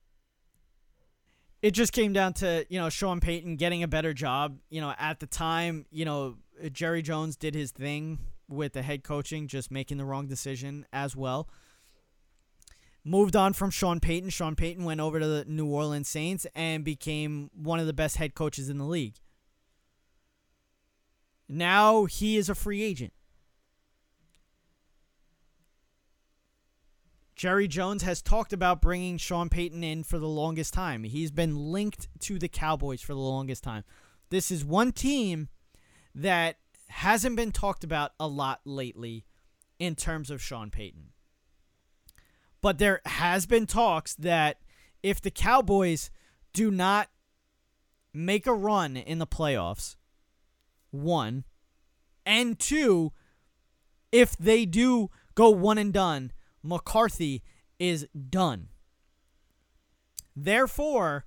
it 1.62 1.72
just 1.72 1.92
came 1.92 2.12
down 2.12 2.32
to, 2.34 2.64
you 2.70 2.80
know, 2.80 2.88
Sean 2.88 3.20
Payton 3.20 3.56
getting 3.56 3.82
a 3.82 3.88
better 3.88 4.14
job. 4.14 4.58
You 4.70 4.80
know, 4.80 4.94
at 4.98 5.20
the 5.20 5.26
time, 5.26 5.84
you 5.90 6.04
know, 6.06 6.36
Jerry 6.72 7.02
Jones 7.02 7.36
did 7.36 7.54
his 7.54 7.70
thing 7.70 8.18
with 8.48 8.72
the 8.72 8.82
head 8.82 9.04
coaching, 9.04 9.46
just 9.46 9.70
making 9.70 9.98
the 9.98 10.04
wrong 10.04 10.26
decision 10.26 10.86
as 10.92 11.14
well 11.14 11.48
moved 13.04 13.36
on 13.36 13.52
from 13.52 13.70
Sean 13.70 14.00
Payton. 14.00 14.30
Sean 14.30 14.56
Payton 14.56 14.84
went 14.84 15.00
over 15.00 15.18
to 15.18 15.26
the 15.26 15.44
New 15.46 15.66
Orleans 15.66 16.08
Saints 16.08 16.46
and 16.54 16.84
became 16.84 17.50
one 17.54 17.80
of 17.80 17.86
the 17.86 17.92
best 17.92 18.16
head 18.16 18.34
coaches 18.34 18.68
in 18.68 18.78
the 18.78 18.84
league. 18.84 19.16
Now 21.48 22.04
he 22.04 22.36
is 22.36 22.48
a 22.48 22.54
free 22.54 22.82
agent. 22.82 23.12
Jerry 27.34 27.68
Jones 27.68 28.02
has 28.02 28.20
talked 28.20 28.52
about 28.52 28.82
bringing 28.82 29.16
Sean 29.16 29.48
Payton 29.48 29.82
in 29.82 30.04
for 30.04 30.18
the 30.18 30.28
longest 30.28 30.74
time. 30.74 31.04
He's 31.04 31.30
been 31.30 31.56
linked 31.72 32.06
to 32.20 32.38
the 32.38 32.48
Cowboys 32.48 33.00
for 33.00 33.14
the 33.14 33.20
longest 33.20 33.64
time. 33.64 33.82
This 34.28 34.50
is 34.50 34.62
one 34.62 34.92
team 34.92 35.48
that 36.14 36.56
hasn't 36.88 37.36
been 37.36 37.50
talked 37.50 37.82
about 37.82 38.12
a 38.20 38.28
lot 38.28 38.60
lately 38.66 39.24
in 39.78 39.94
terms 39.94 40.30
of 40.30 40.42
Sean 40.42 40.70
Payton. 40.70 41.09
But 42.62 42.78
there 42.78 43.00
has 43.06 43.46
been 43.46 43.66
talks 43.66 44.14
that 44.16 44.58
if 45.02 45.20
the 45.20 45.30
Cowboys 45.30 46.10
do 46.52 46.70
not 46.70 47.08
make 48.12 48.46
a 48.46 48.52
run 48.52 48.96
in 48.96 49.18
the 49.18 49.26
playoffs, 49.26 49.96
one, 50.90 51.44
and 52.26 52.58
two, 52.58 53.12
if 54.12 54.36
they 54.36 54.66
do 54.66 55.10
go 55.34 55.50
one 55.50 55.78
and 55.78 55.92
done, 55.92 56.32
McCarthy 56.62 57.42
is 57.78 58.06
done. 58.28 58.68
Therefore, 60.36 61.24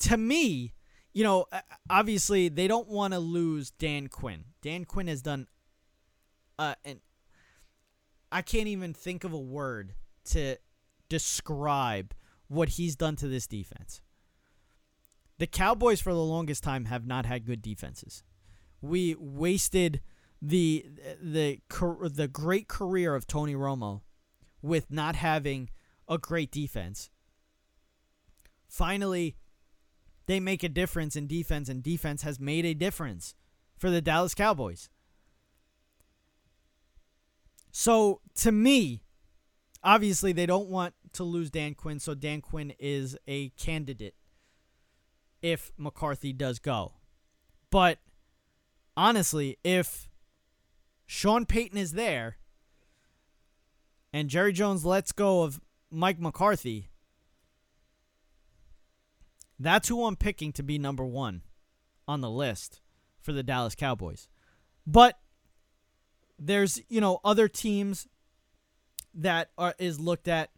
to 0.00 0.16
me, 0.16 0.74
you 1.12 1.24
know, 1.24 1.46
obviously 1.90 2.48
they 2.48 2.68
don't 2.68 2.88
want 2.88 3.14
to 3.14 3.18
lose 3.18 3.70
Dan 3.70 4.08
Quinn. 4.08 4.44
Dan 4.62 4.84
Quinn 4.84 5.08
has 5.08 5.22
done 5.22 5.48
uh 6.58 6.74
and 6.84 7.00
I 8.30 8.42
can't 8.42 8.68
even 8.68 8.92
think 8.92 9.24
of 9.24 9.32
a 9.32 9.38
word 9.38 9.94
to 10.26 10.56
describe 11.08 12.14
what 12.48 12.70
he's 12.70 12.96
done 12.96 13.16
to 13.16 13.28
this 13.28 13.46
defense. 13.46 14.00
The 15.38 15.46
Cowboys, 15.46 16.00
for 16.00 16.12
the 16.12 16.18
longest 16.18 16.64
time, 16.64 16.86
have 16.86 17.06
not 17.06 17.26
had 17.26 17.46
good 17.46 17.62
defenses. 17.62 18.24
We 18.80 19.14
wasted 19.18 20.00
the 20.40 20.86
the 21.20 21.60
the 21.70 22.28
great 22.28 22.68
career 22.68 23.14
of 23.14 23.26
Tony 23.26 23.54
Romo 23.54 24.02
with 24.62 24.90
not 24.90 25.16
having 25.16 25.70
a 26.08 26.18
great 26.18 26.50
defense. 26.50 27.10
Finally, 28.68 29.36
they 30.26 30.40
make 30.40 30.62
a 30.62 30.68
difference 30.68 31.16
in 31.16 31.26
defense, 31.26 31.68
and 31.68 31.82
defense 31.82 32.22
has 32.22 32.38
made 32.38 32.64
a 32.64 32.74
difference 32.74 33.34
for 33.76 33.90
the 33.90 34.02
Dallas 34.02 34.34
Cowboys. 34.34 34.90
So, 37.70 38.20
to 38.36 38.52
me, 38.52 39.02
obviously 39.82 40.32
they 40.32 40.46
don't 40.46 40.68
want 40.68 40.94
to 41.14 41.24
lose 41.24 41.50
Dan 41.50 41.74
Quinn, 41.74 41.98
so 41.98 42.14
Dan 42.14 42.40
Quinn 42.40 42.72
is 42.78 43.16
a 43.26 43.50
candidate 43.50 44.14
if 45.42 45.72
McCarthy 45.76 46.32
does 46.32 46.58
go. 46.58 46.94
But 47.70 47.98
honestly, 48.96 49.58
if 49.62 50.08
Sean 51.06 51.46
Payton 51.46 51.78
is 51.78 51.92
there 51.92 52.36
and 54.12 54.28
Jerry 54.28 54.52
Jones 54.52 54.84
lets 54.84 55.12
go 55.12 55.42
of 55.42 55.60
Mike 55.90 56.20
McCarthy, 56.20 56.90
that's 59.58 59.88
who 59.88 60.04
I'm 60.04 60.16
picking 60.16 60.52
to 60.52 60.62
be 60.62 60.78
number 60.78 61.04
one 61.04 61.42
on 62.06 62.20
the 62.20 62.30
list 62.30 62.80
for 63.20 63.32
the 63.32 63.42
Dallas 63.42 63.74
Cowboys. 63.74 64.28
But 64.86 65.18
there's, 66.38 66.80
you 66.88 67.00
know, 67.00 67.20
other 67.24 67.48
teams 67.48 68.06
that 69.14 69.50
are, 69.58 69.74
is 69.78 69.98
looked 69.98 70.28
at 70.28 70.50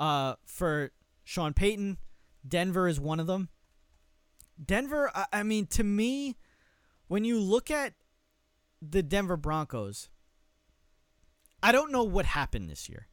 uh, 0.00 0.34
for 0.44 0.90
Sean 1.22 1.52
Payton. 1.52 1.98
Denver 2.46 2.88
is 2.88 2.98
one 2.98 3.20
of 3.20 3.26
them. 3.28 3.50
Denver, 4.64 5.10
I, 5.14 5.26
I 5.32 5.42
mean, 5.42 5.66
to 5.68 5.84
me, 5.84 6.36
when 7.06 7.24
you 7.24 7.38
look 7.38 7.70
at 7.70 7.94
the 8.82 9.02
Denver 9.02 9.36
Broncos, 9.36 10.08
I 11.62 11.70
don't 11.70 11.92
know 11.92 12.02
what 12.02 12.24
happened 12.24 12.70
this 12.70 12.88
year. 12.88 13.06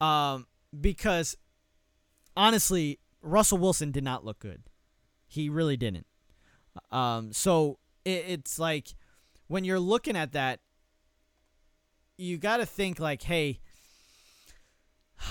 Um, 0.00 0.46
because 0.78 1.36
honestly, 2.36 2.98
Russell 3.22 3.58
Wilson 3.58 3.90
did 3.90 4.04
not 4.04 4.24
look 4.24 4.38
good. 4.38 4.62
He 5.26 5.48
really 5.48 5.76
didn't. 5.76 6.06
Um, 6.92 7.32
so 7.32 7.78
it, 8.04 8.24
it's 8.28 8.58
like 8.58 8.94
when 9.46 9.64
you're 9.64 9.80
looking 9.80 10.16
at 10.16 10.32
that, 10.32 10.60
you 12.18 12.36
got 12.36 12.58
to 12.58 12.66
think 12.66 13.00
like, 13.00 13.22
hey, 13.22 13.60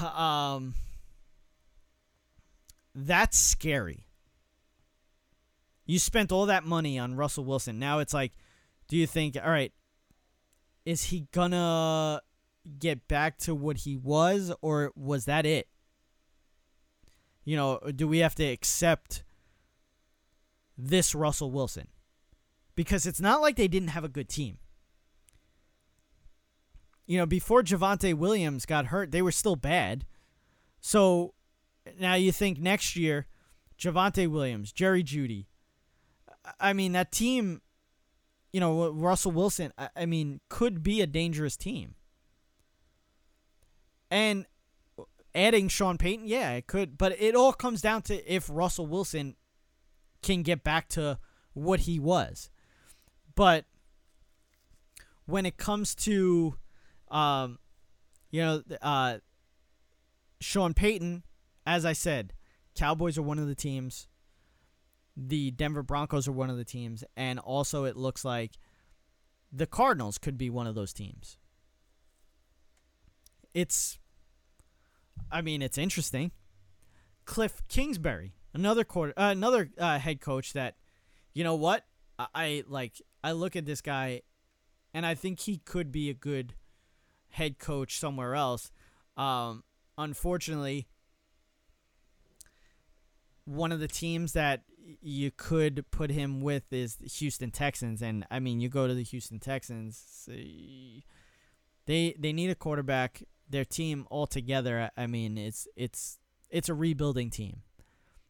um, 0.02 0.76
that's 2.96 3.38
scary. 3.38 4.06
You 5.86 6.00
spent 6.00 6.32
all 6.32 6.46
that 6.46 6.64
money 6.64 6.98
on 6.98 7.16
Russell 7.16 7.46
Wilson. 7.46 7.80
Now 7.80 8.00
it's 8.00 8.14
like, 8.14 8.34
do 8.88 8.98
you 8.98 9.08
think, 9.08 9.38
all 9.42 9.50
right, 9.50 9.74
is 10.86 11.06
he 11.06 11.28
gonna 11.32 12.22
get 12.80 13.08
back 13.08 13.38
to 13.40 13.54
what 13.54 13.78
he 13.78 13.96
was, 13.96 14.52
or 14.62 14.92
was 14.96 15.26
that 15.26 15.46
it? 15.46 15.68
You 17.44 17.58
know, 17.58 17.80
do 17.96 18.08
we 18.08 18.20
have 18.20 18.36
to 18.36 18.46
accept 18.46 19.24
this 20.78 21.14
Russell 21.14 21.52
Wilson? 21.52 21.88
Because 22.76 23.06
it's 23.06 23.20
not 23.20 23.42
like 23.42 23.56
they 23.56 23.68
didn't 23.68 23.90
have 23.90 24.04
a 24.04 24.10
good 24.10 24.30
team 24.30 24.58
you 27.06 27.18
know, 27.18 27.26
before 27.26 27.64
Javonte 27.64 28.14
Williams 28.14 28.66
got 28.66 28.88
hurt, 28.88 29.12
they 29.12 29.22
were 29.22 29.32
still 29.32 29.56
bad. 29.56 30.06
So 30.80 31.34
now 32.00 32.16
you 32.16 32.32
think 32.32 32.60
next 32.60 32.96
year, 32.96 33.28
Javonte 33.78 34.28
Williams, 34.28 34.72
Jerry 34.72 35.04
Jeudy. 35.04 35.48
I 36.60 36.74
mean, 36.74 36.92
that 36.94 37.12
team, 37.12 37.62
you 38.52 38.60
know, 38.60 38.90
Russell 38.92 39.32
Wilson, 39.32 39.74
I 39.96 40.06
mean, 40.06 40.40
could 40.50 40.84
be 40.84 41.02
a 41.02 41.08
dangerous 41.08 41.58
team. 41.58 41.96
And 44.12 44.46
adding 45.34 45.68
Sean 45.68 45.98
Payton, 45.98 46.28
yeah, 46.28 46.52
it 46.52 46.68
could. 46.68 46.98
But 46.98 47.20
it 47.20 47.36
all 47.36 47.54
comes 47.54 47.82
down 47.82 48.04
to 48.04 48.34
if 48.34 48.50
Russell 48.50 48.86
Wilson 48.86 49.36
can 50.22 50.44
get 50.44 50.64
back 50.64 50.88
to 50.90 51.18
what 51.54 51.82
he 51.82 52.00
was. 52.00 52.50
But 53.36 53.66
when 55.26 55.46
it 55.46 55.58
comes 55.58 55.96
to 55.96 56.58
um, 57.14 57.60
you 58.32 58.42
know, 58.42 58.64
uh, 58.82 59.20
Sean 60.42 60.74
Payton, 60.74 61.24
as 61.66 61.86
I 61.86 61.94
said, 61.94 62.34
Cowboys 62.76 63.18
are 63.18 63.24
one 63.24 63.40
of 63.40 63.48
the 63.48 63.56
teams. 63.56 64.08
The 65.16 65.52
Denver 65.52 65.84
Broncos 65.84 66.28
are 66.28 66.34
one 66.34 66.50
of 66.50 66.58
the 66.58 66.66
teams, 66.66 67.04
and 67.16 67.38
also 67.40 67.86
it 67.86 67.96
looks 67.96 68.26
like 68.26 68.54
the 69.52 69.68
Cardinals 69.68 70.18
could 70.18 70.38
be 70.38 70.50
one 70.50 70.66
of 70.66 70.74
those 70.74 70.92
teams. 70.92 71.38
It's, 73.54 74.00
I 75.32 75.42
mean, 75.42 75.62
it's 75.62 75.78
interesting. 75.78 76.32
Cliff 77.26 77.62
Kingsbury, 77.70 78.34
another 78.56 78.84
quarter, 78.84 79.14
uh, 79.16 79.30
another 79.32 79.70
uh, 79.78 80.00
head 80.00 80.20
coach 80.20 80.54
that, 80.54 80.78
you 81.36 81.44
know 81.44 81.54
what, 81.54 81.86
I, 82.18 82.28
I 82.34 82.64
like. 82.68 83.00
I 83.24 83.34
look 83.34 83.56
at 83.56 83.68
this 83.68 83.82
guy, 83.82 84.24
and 84.96 85.06
I 85.06 85.14
think 85.14 85.42
he 85.42 85.58
could 85.58 85.92
be 85.92 86.10
a 86.10 86.16
good 86.16 86.56
head 87.34 87.58
coach 87.60 88.00
somewhere 88.00 88.36
else. 88.36 88.72
Um, 89.18 89.64
unfortunately, 89.98 90.88
one 93.46 93.72
of 93.72 93.80
the 93.80 93.88
teams 93.88 94.34
that 94.34 94.62
you 95.02 95.32
could 95.36 95.86
put 95.92 96.12
him 96.12 96.42
with 96.42 96.72
is 96.72 96.96
the 96.96 97.08
Houston 97.08 97.52
Texans, 97.52 98.02
and 98.02 98.26
I 98.30 98.40
mean, 98.40 98.60
you 98.60 98.70
go 98.70 98.88
to 98.88 98.94
the 98.94 99.04
Houston 99.04 99.40
Texans, 99.40 100.30
they 101.86 102.16
they 102.18 102.34
need 102.34 102.50
a 102.50 102.56
quarterback. 102.56 103.24
Their 103.50 103.66
team 103.66 104.08
altogether, 104.10 104.90
I 104.96 105.08
mean, 105.08 105.38
it's 105.38 105.68
it's 105.76 106.20
it's 106.50 106.70
a 106.70 106.74
rebuilding 106.74 107.30
team. 107.30 107.62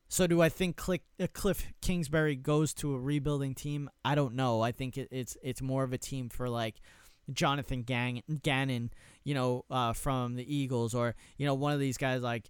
So 0.08 0.28
do 0.28 0.42
I 0.42 0.50
think 0.50 0.76
Cliff, 0.78 1.02
uh, 1.20 1.54
Kingsbury 1.82 2.36
goes 2.36 2.74
to 2.76 2.94
a 2.94 3.00
rebuilding 3.00 3.56
team? 3.56 3.90
I 4.06 4.16
don't 4.16 4.36
know. 4.36 4.62
I 4.62 4.72
think 4.72 4.98
it's 4.98 5.38
it's 5.42 5.62
more 5.62 5.84
of 5.84 5.92
a 5.92 5.98
team 5.98 6.30
for 6.30 6.50
like 6.50 6.76
Jonathan 7.32 7.84
Gang, 7.84 8.22
Gannon, 8.42 8.92
you 9.24 9.34
know, 9.34 9.66
uh, 9.70 9.94
from 9.94 10.36
the 10.36 10.56
Eagles, 10.56 10.94
or 10.94 11.16
you 11.38 11.46
know, 11.46 11.54
one 11.54 11.74
of 11.74 11.80
these 11.80 11.98
guys 11.98 12.22
like 12.22 12.50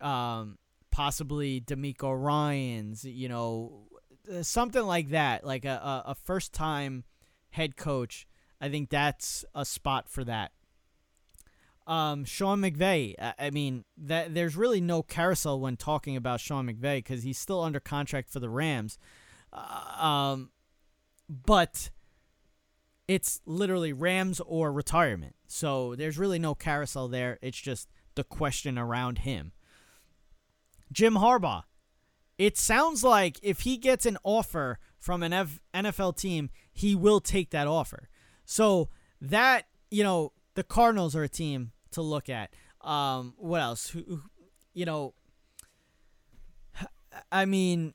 um, 0.00 0.58
possibly 0.90 1.60
DeMeco 1.60 2.20
Ryans, 2.20 3.04
you 3.04 3.28
know, 3.28 3.86
uh, 4.32 4.42
something 4.42 4.82
like 4.84 5.10
that, 5.10 5.44
like 5.44 5.64
a, 5.64 6.02
a, 6.06 6.10
a 6.10 6.14
first 6.14 6.52
time 6.52 7.04
head 7.50 7.76
coach. 7.76 8.26
I 8.60 8.68
think 8.68 8.90
that's 8.90 9.44
a 9.54 9.64
spot 9.64 10.08
for 10.08 10.24
that. 10.24 10.52
Um, 11.86 12.24
Sean 12.24 12.60
McVay. 12.60 13.14
I 13.38 13.50
mean, 13.50 13.84
that 13.96 14.34
there's 14.34 14.56
really 14.56 14.80
no 14.80 15.02
carousel 15.02 15.60
when 15.60 15.76
talking 15.76 16.16
about 16.16 16.40
Sean 16.40 16.66
McVay 16.66 16.98
because 16.98 17.22
he's 17.22 17.38
still 17.38 17.62
under 17.62 17.78
contract 17.78 18.30
for 18.30 18.40
the 18.40 18.48
Rams. 18.48 18.98
Uh, 19.52 20.04
um, 20.04 20.50
but 21.28 21.90
it's 23.08 23.40
literally 23.46 23.92
Rams 23.92 24.40
or 24.40 24.72
retirement. 24.72 25.36
So 25.46 25.94
there's 25.94 26.18
really 26.18 26.38
no 26.38 26.54
carousel 26.54 27.08
there. 27.08 27.38
It's 27.40 27.60
just 27.60 27.88
the 28.14 28.24
question 28.24 28.78
around 28.78 29.18
him. 29.18 29.52
Jim 30.92 31.14
Harbaugh. 31.14 31.64
It 32.38 32.58
sounds 32.58 33.02
like 33.02 33.38
if 33.42 33.60
he 33.60 33.78
gets 33.78 34.04
an 34.04 34.18
offer 34.22 34.78
from 34.98 35.22
an 35.22 35.32
F- 35.32 35.60
NFL 35.72 36.16
team, 36.16 36.50
he 36.70 36.94
will 36.94 37.20
take 37.20 37.50
that 37.50 37.66
offer. 37.66 38.08
So 38.44 38.90
that, 39.20 39.66
you 39.90 40.04
know, 40.04 40.32
the 40.54 40.62
Cardinals 40.62 41.16
are 41.16 41.22
a 41.22 41.28
team 41.28 41.72
to 41.92 42.02
look 42.02 42.28
at. 42.28 42.54
Um, 42.82 43.34
what 43.38 43.62
else? 43.62 43.88
Who, 43.88 44.22
you 44.74 44.84
know, 44.84 45.14
I 47.32 47.46
mean, 47.46 47.94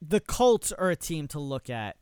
the 0.00 0.20
Colts 0.20 0.72
are 0.72 0.90
a 0.90 0.96
team 0.96 1.28
to 1.28 1.40
look 1.40 1.70
at. 1.70 1.96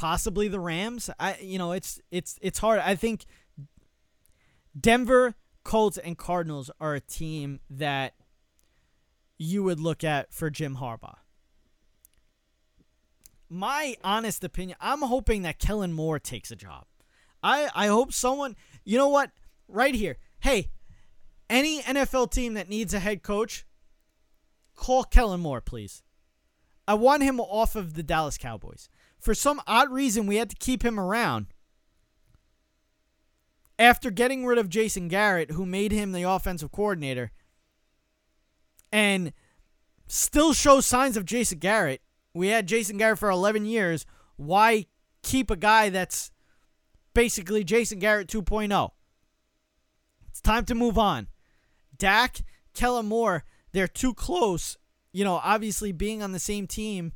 Possibly 0.00 0.48
the 0.48 0.58
Rams. 0.58 1.10
I 1.20 1.36
you 1.42 1.58
know, 1.58 1.72
it's 1.72 2.00
it's 2.10 2.38
it's 2.40 2.58
hard. 2.58 2.80
I 2.80 2.94
think 2.94 3.26
Denver, 4.78 5.34
Colts, 5.62 5.98
and 5.98 6.16
Cardinals 6.16 6.70
are 6.80 6.94
a 6.94 7.00
team 7.00 7.60
that 7.68 8.14
you 9.36 9.62
would 9.62 9.78
look 9.78 10.02
at 10.02 10.32
for 10.32 10.48
Jim 10.48 10.76
Harbaugh. 10.76 11.18
My 13.50 13.94
honest 14.02 14.42
opinion, 14.42 14.78
I'm 14.80 15.02
hoping 15.02 15.42
that 15.42 15.58
Kellen 15.58 15.92
Moore 15.92 16.18
takes 16.18 16.50
a 16.50 16.56
job. 16.56 16.86
I, 17.42 17.68
I 17.74 17.88
hope 17.88 18.14
someone, 18.14 18.56
you 18.86 18.96
know 18.96 19.08
what, 19.08 19.32
right 19.68 19.94
here. 19.94 20.16
Hey, 20.38 20.70
any 21.50 21.82
NFL 21.82 22.30
team 22.30 22.54
that 22.54 22.70
needs 22.70 22.94
a 22.94 23.00
head 23.00 23.22
coach, 23.22 23.66
call 24.74 25.04
Kellen 25.04 25.40
Moore, 25.40 25.60
please. 25.60 26.02
I 26.88 26.94
want 26.94 27.22
him 27.22 27.38
off 27.38 27.76
of 27.76 27.92
the 27.92 28.02
Dallas 28.02 28.38
Cowboys. 28.38 28.88
For 29.20 29.34
some 29.34 29.60
odd 29.66 29.92
reason, 29.92 30.26
we 30.26 30.36
had 30.36 30.50
to 30.50 30.56
keep 30.56 30.82
him 30.82 30.98
around 30.98 31.46
after 33.78 34.10
getting 34.10 34.46
rid 34.46 34.58
of 34.58 34.68
Jason 34.68 35.08
Garrett, 35.08 35.52
who 35.52 35.64
made 35.66 35.92
him 35.92 36.12
the 36.12 36.22
offensive 36.22 36.72
coordinator, 36.72 37.30
and 38.92 39.32
still 40.06 40.52
show 40.52 40.80
signs 40.80 41.16
of 41.16 41.24
Jason 41.24 41.58
Garrett. 41.58 42.02
We 42.34 42.48
had 42.48 42.66
Jason 42.66 42.96
Garrett 42.96 43.18
for 43.18 43.30
11 43.30 43.66
years. 43.66 44.06
Why 44.36 44.86
keep 45.22 45.50
a 45.50 45.56
guy 45.56 45.90
that's 45.90 46.30
basically 47.14 47.62
Jason 47.64 47.98
Garrett 47.98 48.28
2.0? 48.28 48.90
It's 50.28 50.40
time 50.40 50.64
to 50.66 50.74
move 50.74 50.96
on. 50.96 51.28
Dak, 51.96 52.40
Kellen 52.74 53.06
Moore, 53.06 53.44
they're 53.72 53.88
too 53.88 54.14
close. 54.14 54.76
You 55.12 55.24
know, 55.24 55.40
obviously 55.42 55.92
being 55.92 56.22
on 56.22 56.32
the 56.32 56.38
same 56.38 56.66
team, 56.66 57.12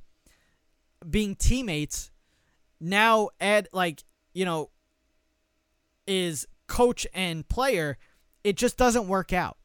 being 1.10 1.34
teammates, 1.34 2.10
now 2.80 3.30
add 3.40 3.68
like, 3.72 4.04
you 4.32 4.44
know, 4.44 4.70
is 6.06 6.46
coach 6.66 7.06
and 7.14 7.48
player, 7.48 7.98
it 8.42 8.56
just 8.56 8.76
doesn't 8.76 9.08
work 9.08 9.32
out. 9.32 9.56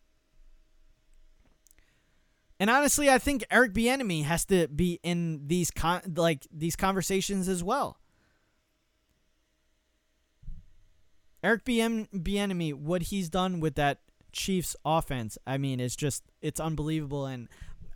And 2.59 2.69
honestly, 2.69 3.09
I 3.09 3.17
think 3.17 3.45
Eric 3.49 3.73
Bieniemy 3.73 4.25
has 4.25 4.43
to 4.45 4.67
be 4.67 4.99
in 5.01 5.47
these 5.47 5.71
con- 5.71 6.13
like 6.15 6.45
these 6.51 6.75
conversations 6.75 7.47
as 7.47 7.63
well. 7.63 7.97
Eric 11.41 11.63
Bieniemy, 11.63 12.73
what 12.73 13.03
he's 13.03 13.29
done 13.29 13.61
with 13.61 13.75
that 13.75 13.99
Chiefs 14.33 14.75
offense, 14.83 15.37
I 15.47 15.57
mean, 15.57 15.79
it's 15.79 15.95
just 15.95 16.23
it's 16.41 16.59
unbelievable, 16.59 17.25
and 17.25 17.47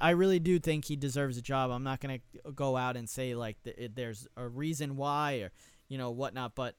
I 0.03 0.09
really 0.09 0.39
do 0.39 0.59
think 0.59 0.83
he 0.83 0.97
deserves 0.97 1.37
a 1.37 1.41
job. 1.41 1.71
I'm 1.71 1.83
not 1.83 2.01
gonna 2.01 2.19
go 2.53 2.75
out 2.75 2.97
and 2.97 3.09
say 3.09 3.35
like 3.35 3.55
there's 3.95 4.27
a 4.35 4.45
reason 4.45 4.97
why 4.97 5.35
or 5.35 5.51
you 5.87 5.97
know 5.97 6.11
whatnot, 6.11 6.55
but 6.55 6.75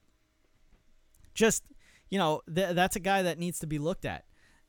just 1.32 1.64
you 2.10 2.18
know, 2.18 2.42
th- 2.54 2.74
that's 2.74 2.96
a 2.96 3.00
guy 3.00 3.22
that 3.22 3.38
needs 3.38 3.58
to 3.60 3.66
be 3.66 3.78
looked 3.78 4.04
at. 4.04 4.26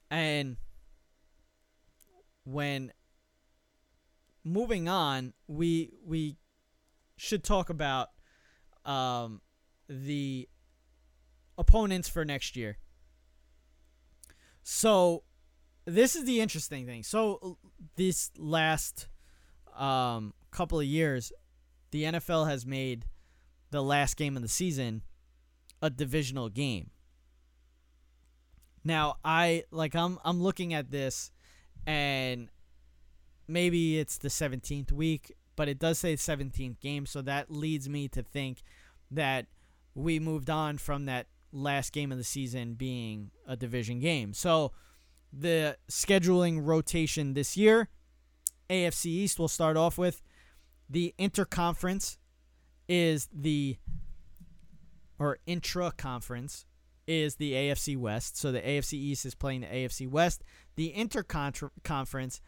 And 0.09 0.55
when 2.45 2.93
moving 4.45 4.87
on, 4.87 5.33
we 5.47 5.91
we 6.05 6.37
should 7.17 7.43
talk 7.43 7.69
about 7.69 8.07
um, 8.85 9.41
the 9.89 10.47
opponents 11.57 12.07
for 12.07 12.23
next 12.23 12.55
year. 12.55 12.77
So 14.63 15.23
this 15.85 16.15
is 16.15 16.25
the 16.25 16.41
interesting 16.41 16.85
thing. 16.85 17.03
So 17.03 17.57
this 17.95 18.31
last 18.37 19.07
um, 19.77 20.33
couple 20.51 20.79
of 20.79 20.85
years, 20.85 21.31
the 21.91 22.03
NFL 22.03 22.49
has 22.49 22.65
made 22.65 23.05
the 23.71 23.83
last 23.83 24.17
game 24.17 24.35
of 24.35 24.41
the 24.41 24.47
season 24.47 25.03
a 25.81 25.89
divisional 25.89 26.49
game. 26.49 26.89
Now 28.83 29.17
I 29.23 29.63
like 29.71 29.95
I'm 29.95 30.19
I'm 30.23 30.41
looking 30.41 30.73
at 30.73 30.91
this 30.91 31.31
and 31.87 32.49
maybe 33.47 33.99
it's 33.99 34.17
the 34.17 34.29
17th 34.29 34.91
week, 34.91 35.33
but 35.55 35.67
it 35.67 35.79
does 35.79 35.99
say 35.99 36.15
17th 36.15 36.79
game, 36.79 37.05
so 37.05 37.21
that 37.21 37.51
leads 37.51 37.87
me 37.87 38.07
to 38.09 38.23
think 38.23 38.61
that 39.11 39.45
we 39.93 40.19
moved 40.19 40.49
on 40.49 40.77
from 40.77 41.05
that 41.05 41.27
last 41.51 41.93
game 41.93 42.11
of 42.11 42.17
the 42.17 42.23
season 42.23 42.73
being 42.73 43.31
a 43.47 43.55
division 43.55 43.99
game. 43.99 44.33
So 44.33 44.71
the 45.31 45.77
scheduling 45.89 46.65
rotation 46.65 47.33
this 47.33 47.57
year, 47.57 47.89
AFC 48.69 49.05
East 49.07 49.39
will 49.39 49.47
start 49.47 49.77
off 49.77 49.97
with 49.97 50.21
the 50.89 51.13
interconference 51.19 52.17
is 52.87 53.27
the 53.33 53.77
or 55.17 55.39
intra 55.45 55.91
conference 55.91 56.65
is 57.07 57.35
the 57.35 57.53
AFC 57.53 57.97
West. 57.97 58.37
So 58.37 58.51
the 58.51 58.61
AFC 58.61 58.93
East 58.93 59.25
is 59.25 59.35
playing 59.35 59.61
the 59.61 59.67
AFC 59.67 60.09
West. 60.09 60.43
The 60.75 60.93
interconference, 60.95 62.41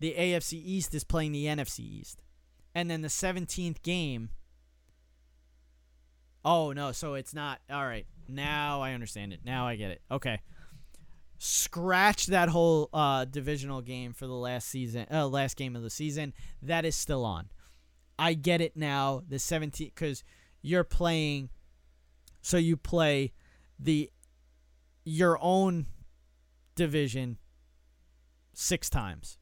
the 0.00 0.14
AFC 0.18 0.54
East 0.54 0.94
is 0.94 1.04
playing 1.04 1.32
the 1.32 1.46
NFC 1.46 1.80
East. 1.80 2.22
And 2.74 2.90
then 2.90 3.02
the 3.02 3.08
17th 3.08 3.82
game. 3.82 4.30
Oh, 6.44 6.72
no. 6.72 6.92
So 6.92 7.14
it's 7.14 7.34
not. 7.34 7.60
All 7.70 7.84
right. 7.84 8.06
Now 8.28 8.80
I 8.80 8.94
understand 8.94 9.32
it. 9.32 9.40
Now 9.44 9.66
I 9.66 9.76
get 9.76 9.90
it. 9.90 10.00
Okay. 10.10 10.40
Scratch 11.44 12.26
that 12.26 12.50
whole 12.50 12.88
uh, 12.92 13.24
divisional 13.24 13.80
game 13.80 14.12
for 14.12 14.28
the 14.28 14.32
last 14.32 14.68
season, 14.68 15.08
uh, 15.10 15.26
last 15.26 15.56
game 15.56 15.74
of 15.74 15.82
the 15.82 15.90
season. 15.90 16.32
That 16.62 16.84
is 16.84 16.94
still 16.94 17.24
on. 17.24 17.50
I 18.16 18.34
get 18.34 18.60
it 18.60 18.76
now. 18.76 19.24
The 19.28 19.38
17th, 19.38 19.92
because 19.92 20.22
you're 20.62 20.84
playing. 20.84 21.48
So 22.42 22.58
you 22.58 22.76
play 22.76 23.32
the 23.76 24.12
your 25.04 25.36
own 25.42 25.86
division 26.76 27.38
six 28.52 28.88
times. 28.88 29.38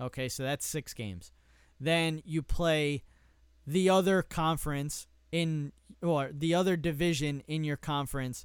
Okay, 0.00 0.28
so 0.28 0.42
that's 0.42 0.66
six 0.66 0.92
games. 0.92 1.30
Then 1.78 2.20
you 2.24 2.42
play 2.42 3.04
the 3.64 3.88
other 3.90 4.22
conference 4.22 5.06
in 5.30 5.70
or 6.02 6.30
the 6.32 6.52
other 6.52 6.76
division 6.76 7.44
in 7.46 7.62
your 7.62 7.76
conference. 7.76 8.44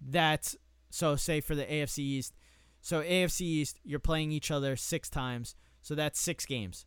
That's 0.00 0.56
so 0.94 1.16
say 1.16 1.40
for 1.40 1.54
the 1.54 1.64
AFC 1.64 1.98
East. 1.98 2.34
So 2.80 3.02
AFC 3.02 3.40
East, 3.40 3.80
you're 3.82 3.98
playing 3.98 4.30
each 4.30 4.50
other 4.50 4.76
six 4.76 5.10
times. 5.10 5.56
So 5.82 5.94
that's 5.94 6.20
six 6.20 6.46
games. 6.46 6.86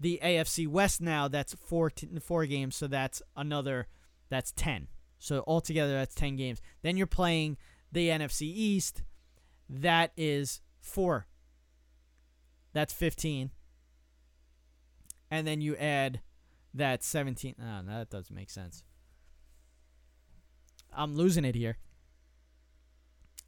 The 0.00 0.18
AFC 0.22 0.66
West 0.66 1.00
now, 1.00 1.28
that's 1.28 1.54
four 1.54 1.88
t- 1.90 2.08
four 2.20 2.46
games. 2.46 2.74
So 2.74 2.88
that's 2.88 3.22
another. 3.36 3.86
That's 4.28 4.50
ten. 4.50 4.88
So 5.22 5.44
altogether, 5.46 5.92
that's 5.92 6.16
10 6.16 6.34
games. 6.34 6.60
Then 6.82 6.96
you're 6.96 7.06
playing 7.06 7.56
the 7.92 8.08
NFC 8.08 8.42
East, 8.42 9.04
That 9.70 10.10
is 10.16 10.60
four. 10.80 11.28
That's 12.72 12.92
15. 12.92 13.52
And 15.30 15.46
then 15.46 15.60
you 15.60 15.76
add 15.76 16.22
that 16.74 17.04
17. 17.04 17.54
Oh, 17.60 17.82
no, 17.82 17.98
that 17.98 18.10
doesn't 18.10 18.34
make 18.34 18.50
sense. 18.50 18.82
I'm 20.92 21.14
losing 21.14 21.44
it 21.44 21.54
here. 21.54 21.78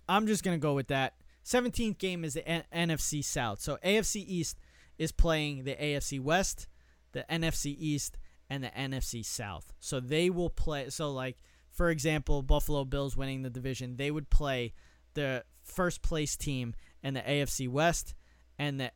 I'm 0.09 0.27
just 0.27 0.45
to 0.45 0.63
go 0.63 0.75
with 0.75 0.89
that. 0.89 1.15
17th 1.45 1.99
game 1.99 2.25
is 2.25 2.35
the 2.35 2.43
NFC 2.73 3.25
South. 3.25 3.61
So 3.61 3.79
AFC 3.85 4.25
East 4.27 4.59
is 4.99 5.13
playing 5.13 5.65
the 5.65 5.75
AFC 5.75 6.21
West, 6.21 6.69
the 7.13 7.25
NFC 7.31 7.77
East, 7.79 8.17
and 8.49 8.63
the 8.65 8.69
NFC 8.69 9.25
South. 9.25 9.73
So 9.81 10.01
they 10.01 10.31
will 10.31 10.51
play. 10.51 10.91
So, 10.91 11.13
like, 11.13 11.37
for 11.71 11.91
example, 11.91 12.43
Buffalo 12.43 12.85
Bills 12.85 13.17
winning 13.17 13.43
the 13.43 13.51
division, 13.51 13.97
they 13.97 14.11
would 14.11 14.31
play 14.31 14.73
the 15.15 15.45
first 15.63 16.03
place 16.03 16.37
team 16.37 16.75
in 17.03 17.15
the 17.15 17.21
AFC 17.21 17.69
West 17.69 18.15
and 18.59 18.81
the, 18.81 18.93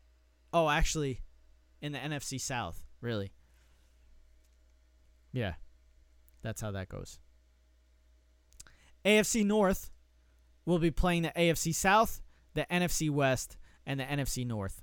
oh, 0.52 0.68
actually, 0.68 1.20
in 1.80 1.92
the 1.92 1.98
NFC 1.98 2.40
South, 2.40 2.84
really. 3.00 3.32
Yeah, 5.32 5.54
that's 6.42 6.61
how 6.61 6.70
that 6.70 6.88
goes. 6.88 7.18
AFC 9.04 9.44
North 9.44 9.90
will 10.68 10.78
be 10.78 10.90
playing 10.90 11.22
the 11.22 11.32
AFC 11.34 11.74
South, 11.74 12.20
the 12.52 12.66
NFC 12.70 13.08
West, 13.08 13.56
and 13.86 13.98
the 13.98 14.04
NFC 14.04 14.46
North. 14.46 14.82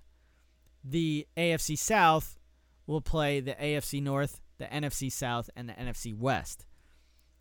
The 0.84 1.28
AFC 1.38 1.78
South 1.78 2.40
will 2.88 3.02
play 3.02 3.40
the 3.40 3.54
AFC 3.54 4.02
North, 4.02 4.42
the 4.58 4.66
NFC 4.66 5.12
South, 5.12 5.48
and 5.56 5.70
the 5.70 5.74
NFC 5.74 6.18
West. 6.18 6.66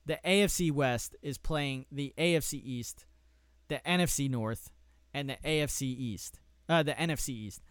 The 0.04 0.18
AFC 0.22 0.70
West 0.70 1.16
is 1.22 1.38
playing 1.38 1.86
the 1.90 2.12
AFC 2.18 2.60
East, 2.62 3.06
the 3.68 3.80
NFC 3.86 4.30
North, 4.30 4.70
and 5.14 5.30
the 5.30 5.38
AFC 5.42 5.82
East. 5.82 6.38
Uh, 6.68 6.82
the 6.82 6.92
NFC 6.92 7.30
East. 7.30 7.62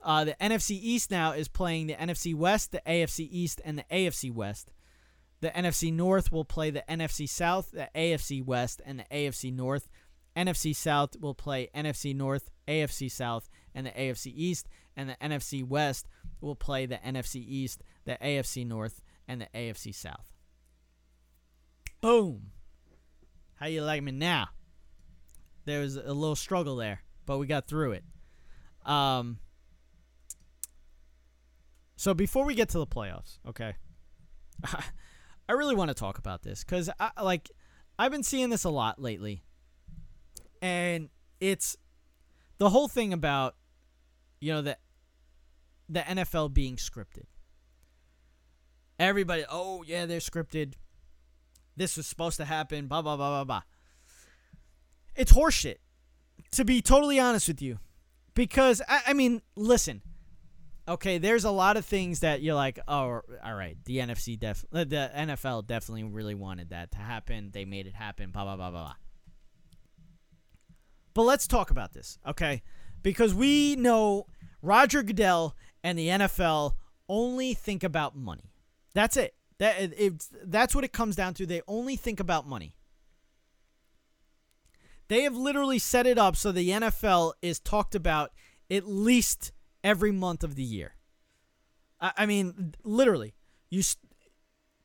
Uh, 0.00 0.22
the 0.22 0.36
NFC 0.40 0.78
East 0.80 1.10
now 1.10 1.32
is 1.32 1.48
playing 1.48 1.88
the 1.88 1.94
NFC 1.94 2.36
West, 2.36 2.70
the 2.70 2.82
AFC 2.86 3.26
East, 3.28 3.60
and 3.64 3.78
the 3.78 3.84
AFC 3.90 4.32
West. 4.32 4.70
The 5.40 5.50
NFC 5.50 5.92
North 5.92 6.32
will 6.32 6.44
play 6.44 6.70
the 6.70 6.84
NFC 6.88 7.28
South, 7.28 7.72
the 7.72 7.90
AFC 7.94 8.42
West, 8.42 8.80
and 8.86 9.00
the 9.00 9.04
AFC 9.10 9.52
North. 9.52 9.88
NFC 10.36 10.74
South 10.74 11.16
will 11.20 11.34
play 11.34 11.68
NFC 11.74 12.14
North, 12.14 12.50
AFC 12.66 13.10
South, 13.10 13.48
and 13.74 13.86
the 13.86 13.90
AFC 13.90 14.32
East. 14.34 14.68
And 14.96 15.08
the 15.08 15.16
NFC 15.20 15.66
West 15.66 16.06
will 16.40 16.54
play 16.54 16.86
the 16.86 16.96
NFC 16.96 17.36
East, 17.36 17.82
the 18.04 18.16
AFC 18.22 18.66
North, 18.66 19.02
and 19.26 19.40
the 19.40 19.48
AFC 19.54 19.94
South. 19.94 20.30
Boom. 22.00 22.50
How 23.56 23.66
you 23.66 23.82
like 23.82 24.02
me 24.02 24.12
now? 24.12 24.48
There 25.64 25.80
was 25.80 25.96
a 25.96 26.12
little 26.12 26.36
struggle 26.36 26.76
there, 26.76 27.00
but 27.24 27.38
we 27.38 27.46
got 27.46 27.66
through 27.66 27.92
it. 27.92 28.04
Um. 28.84 29.38
So 31.96 32.12
before 32.12 32.44
we 32.44 32.54
get 32.54 32.68
to 32.70 32.78
the 32.78 32.86
playoffs, 32.86 33.38
okay, 33.48 33.74
I 35.48 35.52
really 35.52 35.74
want 35.74 35.88
to 35.88 35.94
talk 35.94 36.18
about 36.18 36.42
this 36.42 36.62
because 36.64 36.90
I 37.00 37.10
like 37.22 37.50
I've 37.98 38.10
been 38.10 38.22
seeing 38.22 38.50
this 38.50 38.64
a 38.64 38.70
lot 38.70 39.00
lately, 39.00 39.43
and 40.64 41.10
it's 41.40 41.76
the 42.56 42.70
whole 42.70 42.88
thing 42.88 43.12
about 43.12 43.54
you 44.40 44.50
know 44.50 44.62
the 44.62 44.78
the 45.90 46.00
NFL 46.00 46.54
being 46.54 46.76
scripted. 46.76 47.26
Everybody, 48.98 49.44
oh 49.50 49.84
yeah, 49.86 50.06
they're 50.06 50.20
scripted. 50.20 50.72
This 51.76 51.98
was 51.98 52.06
supposed 52.06 52.38
to 52.38 52.46
happen. 52.46 52.86
Blah 52.86 53.02
blah 53.02 53.16
blah 53.16 53.28
blah 53.28 53.44
blah. 53.44 53.62
It's 55.14 55.34
horseshit, 55.34 55.76
to 56.52 56.64
be 56.64 56.80
totally 56.80 57.20
honest 57.20 57.46
with 57.46 57.60
you, 57.60 57.78
because 58.34 58.80
I, 58.88 59.02
I 59.08 59.12
mean, 59.12 59.42
listen. 59.54 60.00
Okay, 60.86 61.16
there's 61.16 61.44
a 61.44 61.50
lot 61.50 61.78
of 61.78 61.86
things 61.86 62.20
that 62.20 62.42
you're 62.42 62.54
like, 62.54 62.78
oh, 62.86 63.22
all 63.42 63.54
right, 63.54 63.78
the 63.86 63.98
NFC 63.98 64.38
def, 64.38 64.66
uh, 64.70 64.84
the 64.84 65.10
NFL 65.16 65.66
definitely 65.66 66.04
really 66.04 66.34
wanted 66.34 66.70
that 66.70 66.92
to 66.92 66.98
happen. 66.98 67.50
They 67.54 67.64
made 67.64 67.86
it 67.86 67.94
happen. 67.94 68.30
Blah 68.30 68.44
blah 68.44 68.56
blah 68.56 68.70
blah. 68.70 68.82
blah. 68.82 68.94
But 71.14 71.22
let's 71.22 71.46
talk 71.46 71.70
about 71.70 71.92
this, 71.92 72.18
okay? 72.26 72.62
Because 73.02 73.32
we 73.32 73.76
know 73.76 74.26
Roger 74.62 75.02
Goodell 75.02 75.54
and 75.82 75.98
the 75.98 76.08
NFL 76.08 76.72
only 77.08 77.54
think 77.54 77.84
about 77.84 78.16
money. 78.16 78.52
That's 78.94 79.16
it. 79.16 79.34
That 79.58 79.92
it, 79.96 80.26
that's 80.44 80.74
what 80.74 80.84
it 80.84 80.92
comes 80.92 81.14
down 81.14 81.34
to. 81.34 81.46
They 81.46 81.62
only 81.68 81.96
think 81.96 82.18
about 82.18 82.48
money. 82.48 82.76
They 85.08 85.22
have 85.22 85.36
literally 85.36 85.78
set 85.78 86.06
it 86.06 86.18
up 86.18 86.34
so 86.34 86.50
the 86.50 86.70
NFL 86.70 87.34
is 87.42 87.60
talked 87.60 87.94
about 87.94 88.32
at 88.70 88.88
least 88.88 89.52
every 89.84 90.10
month 90.10 90.42
of 90.42 90.56
the 90.56 90.62
year. 90.62 90.96
I, 92.00 92.12
I 92.18 92.26
mean, 92.26 92.74
literally, 92.82 93.34
you 93.70 93.82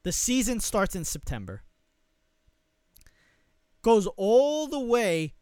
the 0.03 0.11
season 0.11 0.59
starts 0.59 0.95
in 0.95 1.05
September, 1.05 1.63
goes 3.81 4.07
all 4.17 4.67
the 4.67 4.79
way 4.79 5.33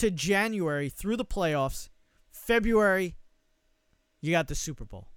to 0.00 0.10
January 0.10 0.88
through 0.88 1.16
the 1.16 1.24
playoffs. 1.24 1.90
February, 2.30 3.16
you 4.20 4.30
got 4.30 4.48
the 4.48 4.54
Super 4.54 4.84
Bowl. 4.84 5.08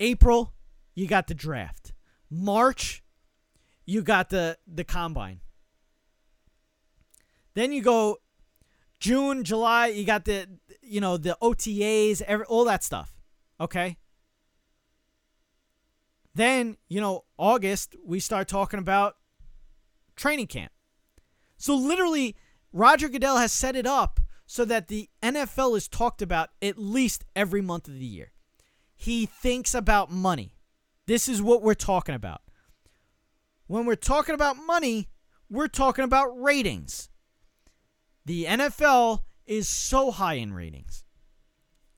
April, 0.00 0.54
you 0.94 1.06
got 1.06 1.26
the 1.26 1.34
draft. 1.34 1.92
March, 2.30 3.02
you 3.86 4.02
got 4.02 4.30
the 4.30 4.58
the 4.66 4.84
combine. 4.84 5.40
Then 7.54 7.72
you 7.72 7.82
go 7.82 8.18
June, 8.98 9.44
July, 9.44 9.88
you 9.88 10.06
got 10.06 10.24
the 10.24 10.48
you 10.82 11.00
know 11.00 11.18
the 11.18 11.36
OTAs, 11.42 12.22
every, 12.22 12.46
all 12.46 12.64
that 12.64 12.82
stuff. 12.82 13.14
Okay. 13.60 13.98
Then 16.34 16.78
you 16.88 17.02
know 17.02 17.24
August, 17.36 17.94
we 18.04 18.18
start 18.18 18.48
talking 18.48 18.80
about 18.80 19.16
training 20.16 20.46
camp. 20.46 20.72
So 21.56 21.74
literally, 21.74 22.36
Roger 22.72 23.08
Goodell 23.08 23.38
has 23.38 23.52
set 23.52 23.76
it 23.76 23.86
up 23.86 24.20
so 24.46 24.64
that 24.64 24.88
the 24.88 25.08
NFL 25.22 25.76
is 25.76 25.88
talked 25.88 26.20
about 26.20 26.50
at 26.60 26.78
least 26.78 27.24
every 27.34 27.60
month 27.60 27.88
of 27.88 27.94
the 27.94 28.04
year. 28.04 28.32
He 28.94 29.26
thinks 29.26 29.74
about 29.74 30.10
money. 30.10 30.56
This 31.06 31.28
is 31.28 31.42
what 31.42 31.62
we're 31.62 31.74
talking 31.74 32.14
about. 32.14 32.42
When 33.66 33.86
we're 33.86 33.94
talking 33.94 34.34
about 34.34 34.56
money, 34.56 35.08
we're 35.50 35.68
talking 35.68 36.04
about 36.04 36.40
ratings. 36.40 37.08
The 38.26 38.44
NFL 38.44 39.20
is 39.46 39.68
so 39.68 40.10
high 40.10 40.34
in 40.34 40.52
ratings, 40.54 41.04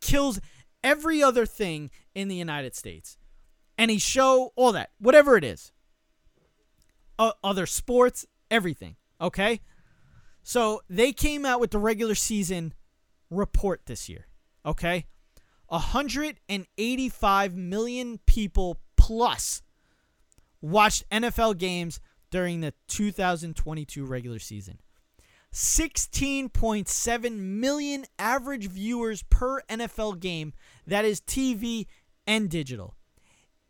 kills 0.01 0.41
every 0.83 1.23
other 1.23 1.47
thing 1.47 1.91
in 2.15 2.29
the 2.29 2.35
United 2.35 2.75
States. 2.75 3.17
Any 3.79 3.99
show, 3.99 4.53
all 4.57 4.73
that, 4.73 4.91
whatever 4.99 5.37
it 5.37 5.45
is. 5.45 5.73
Other 7.19 7.67
sports, 7.67 8.27
everything. 8.51 8.97
Okay? 9.21 9.61
So 10.43 10.83
they 10.89 11.13
came 11.13 11.45
out 11.45 11.61
with 11.61 11.71
the 11.71 11.79
regular 11.79 12.15
season 12.15 12.75
report 13.31 13.83
this 13.87 14.09
year. 14.09 14.27
Okay? 14.65 15.07
185 15.69 17.57
million 17.57 18.19
people 18.27 18.79
plus 18.97 19.63
watched 20.61 21.09
NFL 21.11 21.59
games 21.59 22.01
during 22.31 22.61
the 22.61 22.73
2022 22.89 24.05
regular 24.05 24.39
season. 24.39 24.79
16.7 25.53 27.39
million 27.39 28.05
average 28.19 28.69
viewers 28.69 29.23
per 29.25 29.63
NFL 29.63 30.21
game. 30.21 30.53
That 30.87 31.05
is 31.05 31.21
TV 31.21 31.87
and 32.27 32.51
digital. 32.51 32.95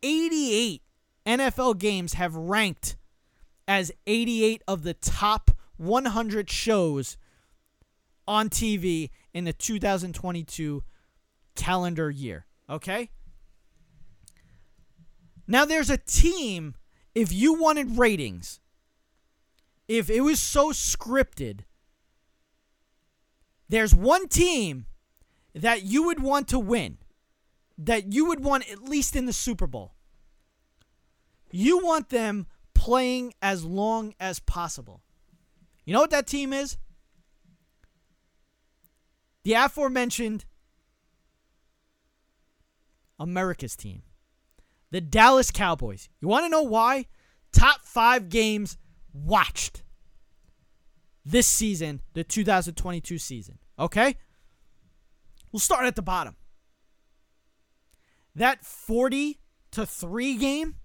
88 0.03 0.81
NFL 1.25 1.77
games 1.77 2.13
have 2.13 2.35
ranked 2.35 2.97
as 3.67 3.91
88 4.05 4.63
of 4.67 4.83
the 4.83 4.93
top 4.93 5.51
100 5.77 6.49
shows 6.49 7.17
on 8.27 8.49
TV 8.49 9.09
in 9.33 9.45
the 9.45 9.53
2022 9.53 10.83
calendar 11.55 12.09
year. 12.09 12.45
Okay? 12.69 13.09
Now 15.47 15.65
there's 15.65 15.89
a 15.89 15.97
team, 15.97 16.75
if 17.15 17.31
you 17.31 17.53
wanted 17.53 17.97
ratings, 17.97 18.59
if 19.87 20.09
it 20.09 20.21
was 20.21 20.41
so 20.41 20.71
scripted, 20.71 21.61
there's 23.69 23.95
one 23.95 24.27
team 24.27 24.85
that 25.55 25.83
you 25.83 26.03
would 26.03 26.21
want 26.21 26.47
to 26.49 26.59
win, 26.59 26.97
that 27.77 28.13
you 28.13 28.25
would 28.25 28.43
want 28.43 28.69
at 28.69 28.83
least 28.83 29.15
in 29.15 29.25
the 29.25 29.33
Super 29.33 29.67
Bowl. 29.67 29.93
You 31.49 31.83
want 31.83 32.09
them 32.09 32.47
playing 32.87 33.33
as 33.41 33.65
long 33.65 34.13
as 34.17 34.39
possible. 34.39 35.01
You 35.83 35.91
know 35.91 35.99
what 35.99 36.11
that 36.11 36.25
team 36.25 36.53
is? 36.53 36.77
The 39.43 39.55
aforementioned 39.55 40.45
America's 43.19 43.75
team. 43.75 44.03
The 44.91 45.01
Dallas 45.01 45.51
Cowboys. 45.51 46.07
You 46.21 46.29
want 46.29 46.45
to 46.45 46.49
know 46.49 46.61
why? 46.61 47.07
Top 47.51 47.81
five 47.83 48.29
games 48.29 48.77
watched. 49.11 49.83
this 51.25 51.45
season, 51.45 52.01
the 52.13 52.23
2022 52.23 53.17
season. 53.17 53.59
Okay? 53.77 54.15
We'll 55.51 55.59
start 55.59 55.85
at 55.85 55.97
the 55.97 56.01
bottom. 56.01 56.37
That 58.33 58.63
40 58.63 59.41
to 59.71 59.85
3 59.85 60.37
game, 60.37 60.75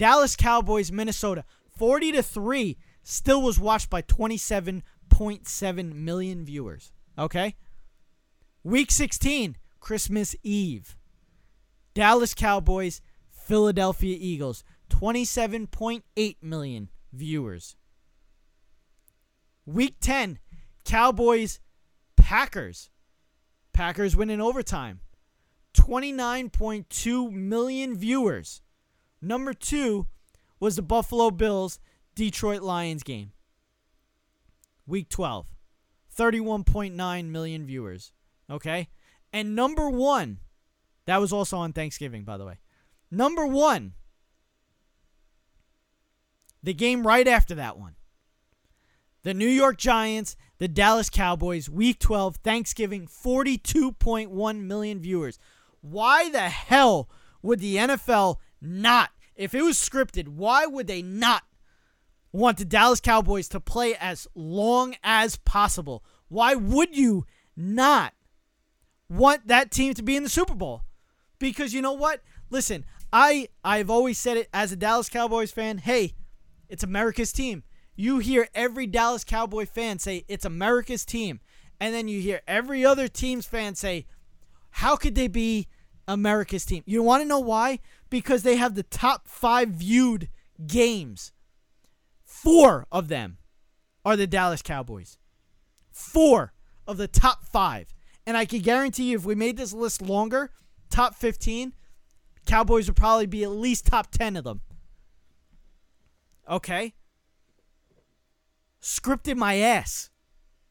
Dallas 0.00 0.34
Cowboys, 0.34 0.90
Minnesota, 0.90 1.44
40 1.76 2.12
to 2.12 2.22
3 2.22 2.78
still 3.02 3.42
was 3.42 3.60
watched 3.60 3.90
by 3.90 4.00
27.7 4.00 5.92
million 5.92 6.42
viewers. 6.42 6.92
Okay? 7.18 7.54
Week 8.64 8.90
16, 8.90 9.58
Christmas 9.78 10.34
Eve. 10.42 10.96
Dallas 11.92 12.32
Cowboys, 12.32 13.02
Philadelphia 13.28 14.16
Eagles, 14.18 14.64
27.8 14.88 16.36
million 16.40 16.88
viewers. 17.12 17.76
Week 19.66 19.96
10, 20.00 20.38
Cowboys, 20.86 21.60
Packers. 22.16 22.88
Packers 23.74 24.16
win 24.16 24.30
in 24.30 24.40
overtime. 24.40 25.00
29.2 25.74 27.30
million 27.30 27.94
viewers. 27.94 28.62
Number 29.22 29.52
two 29.52 30.06
was 30.58 30.76
the 30.76 30.82
Buffalo 30.82 31.30
Bills 31.30 31.78
Detroit 32.14 32.62
Lions 32.62 33.02
game. 33.02 33.32
Week 34.86 35.08
12, 35.08 35.46
31.9 36.16 37.24
million 37.26 37.66
viewers. 37.66 38.12
Okay? 38.50 38.88
And 39.32 39.54
number 39.54 39.88
one, 39.88 40.38
that 41.06 41.20
was 41.20 41.32
also 41.32 41.56
on 41.58 41.72
Thanksgiving, 41.72 42.24
by 42.24 42.36
the 42.36 42.44
way. 42.44 42.58
Number 43.10 43.46
one, 43.46 43.94
the 46.62 46.74
game 46.74 47.06
right 47.06 47.26
after 47.26 47.54
that 47.54 47.78
one. 47.78 47.96
The 49.22 49.34
New 49.34 49.48
York 49.48 49.76
Giants, 49.76 50.34
the 50.58 50.68
Dallas 50.68 51.10
Cowboys, 51.10 51.68
week 51.68 51.98
12, 51.98 52.36
Thanksgiving, 52.36 53.06
42.1 53.06 54.60
million 54.62 55.00
viewers. 55.00 55.38
Why 55.82 56.30
the 56.30 56.48
hell 56.48 57.08
would 57.42 57.60
the 57.60 57.76
NFL 57.76 58.36
not, 58.60 59.10
if 59.34 59.54
it 59.54 59.62
was 59.62 59.76
scripted, 59.76 60.28
why 60.28 60.66
would 60.66 60.86
they 60.86 61.02
not 61.02 61.44
want 62.32 62.58
the 62.58 62.64
Dallas 62.64 63.00
Cowboys 63.00 63.48
to 63.48 63.60
play 63.60 63.94
as 63.96 64.26
long 64.34 64.94
as 65.02 65.36
possible? 65.36 66.04
Why 66.28 66.54
would 66.54 66.96
you 66.96 67.24
not 67.56 68.14
want 69.08 69.48
that 69.48 69.70
team 69.70 69.94
to 69.94 70.02
be 70.02 70.16
in 70.16 70.22
the 70.22 70.28
Super 70.28 70.54
Bowl? 70.54 70.82
Because 71.38 71.74
you 71.74 71.82
know 71.82 71.92
what? 71.92 72.22
Listen, 72.50 72.84
I 73.12 73.48
I've 73.64 73.90
always 73.90 74.18
said 74.18 74.36
it 74.36 74.48
as 74.52 74.72
a 74.72 74.76
Dallas 74.76 75.08
Cowboys 75.08 75.50
fan, 75.50 75.78
hey, 75.78 76.14
it's 76.68 76.84
America's 76.84 77.32
team. 77.32 77.64
You 77.96 78.18
hear 78.18 78.48
every 78.54 78.86
Dallas 78.86 79.24
Cowboy 79.24 79.66
fan 79.66 79.98
say 79.98 80.24
it's 80.28 80.44
America's 80.44 81.04
team. 81.04 81.40
And 81.80 81.94
then 81.94 82.08
you 82.08 82.20
hear 82.20 82.42
every 82.46 82.84
other 82.84 83.08
team's 83.08 83.46
fan 83.46 83.74
say, 83.74 84.06
how 84.70 84.96
could 84.96 85.14
they 85.14 85.28
be 85.28 85.68
America's 86.06 86.64
team? 86.64 86.82
You 86.86 87.02
want 87.02 87.22
to 87.22 87.28
know 87.28 87.40
why? 87.40 87.80
Because 88.10 88.42
they 88.42 88.56
have 88.56 88.74
the 88.74 88.82
top 88.82 89.28
five 89.28 89.68
viewed 89.70 90.28
games. 90.66 91.32
Four 92.24 92.86
of 92.92 93.08
them 93.08 93.38
are 94.04 94.16
the 94.16 94.26
Dallas 94.26 94.62
Cowboys. 94.62 95.18
Four 95.90 96.52
of 96.86 96.96
the 96.96 97.08
top 97.08 97.44
five. 97.44 97.94
And 98.26 98.36
I 98.36 98.44
can 98.44 98.60
guarantee 98.60 99.10
you, 99.10 99.18
if 99.18 99.24
we 99.24 99.34
made 99.34 99.56
this 99.56 99.72
list 99.72 100.02
longer, 100.02 100.50
top 100.90 101.14
15, 101.14 101.72
Cowboys 102.46 102.88
would 102.88 102.96
probably 102.96 103.26
be 103.26 103.44
at 103.44 103.50
least 103.50 103.86
top 103.86 104.10
10 104.10 104.36
of 104.36 104.44
them. 104.44 104.60
Okay? 106.48 106.94
Scripted 108.82 109.36
my 109.36 109.56
ass. 109.56 110.10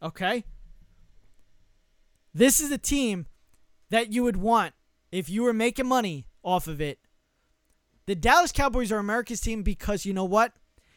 Okay? 0.01 0.43
This 2.33 2.59
is 2.59 2.71
a 2.71 2.77
team 2.77 3.27
that 3.89 4.11
you 4.13 4.23
would 4.23 4.37
want 4.37 4.73
if 5.11 5.29
you 5.29 5.43
were 5.43 5.53
making 5.53 5.87
money 5.87 6.25
off 6.43 6.67
of 6.67 6.79
it. 6.79 6.99
The 8.09 8.15
Dallas 8.15 8.51
Cowboys 8.51 8.91
are 8.91 8.97
America's 8.97 9.39
team 9.39 9.61
because 9.61 10.03
you 10.03 10.13
know 10.13 10.25
what? 10.25 10.53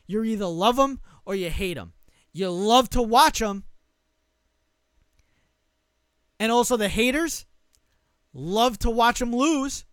You 0.06 0.24
either 0.24 0.46
love 0.46 0.76
them 0.76 0.98
or 1.26 1.34
you 1.34 1.50
hate 1.50 1.74
them. 1.74 1.92
You 2.32 2.48
love 2.48 2.88
to 2.88 3.02
watch 3.02 3.40
them. 3.40 3.64
And 6.40 6.50
also 6.50 6.78
the 6.78 6.88
haters 6.88 7.44
love 8.32 8.78
to 8.78 8.88
watch 8.88 9.18
them 9.18 9.36
lose. 9.36 9.84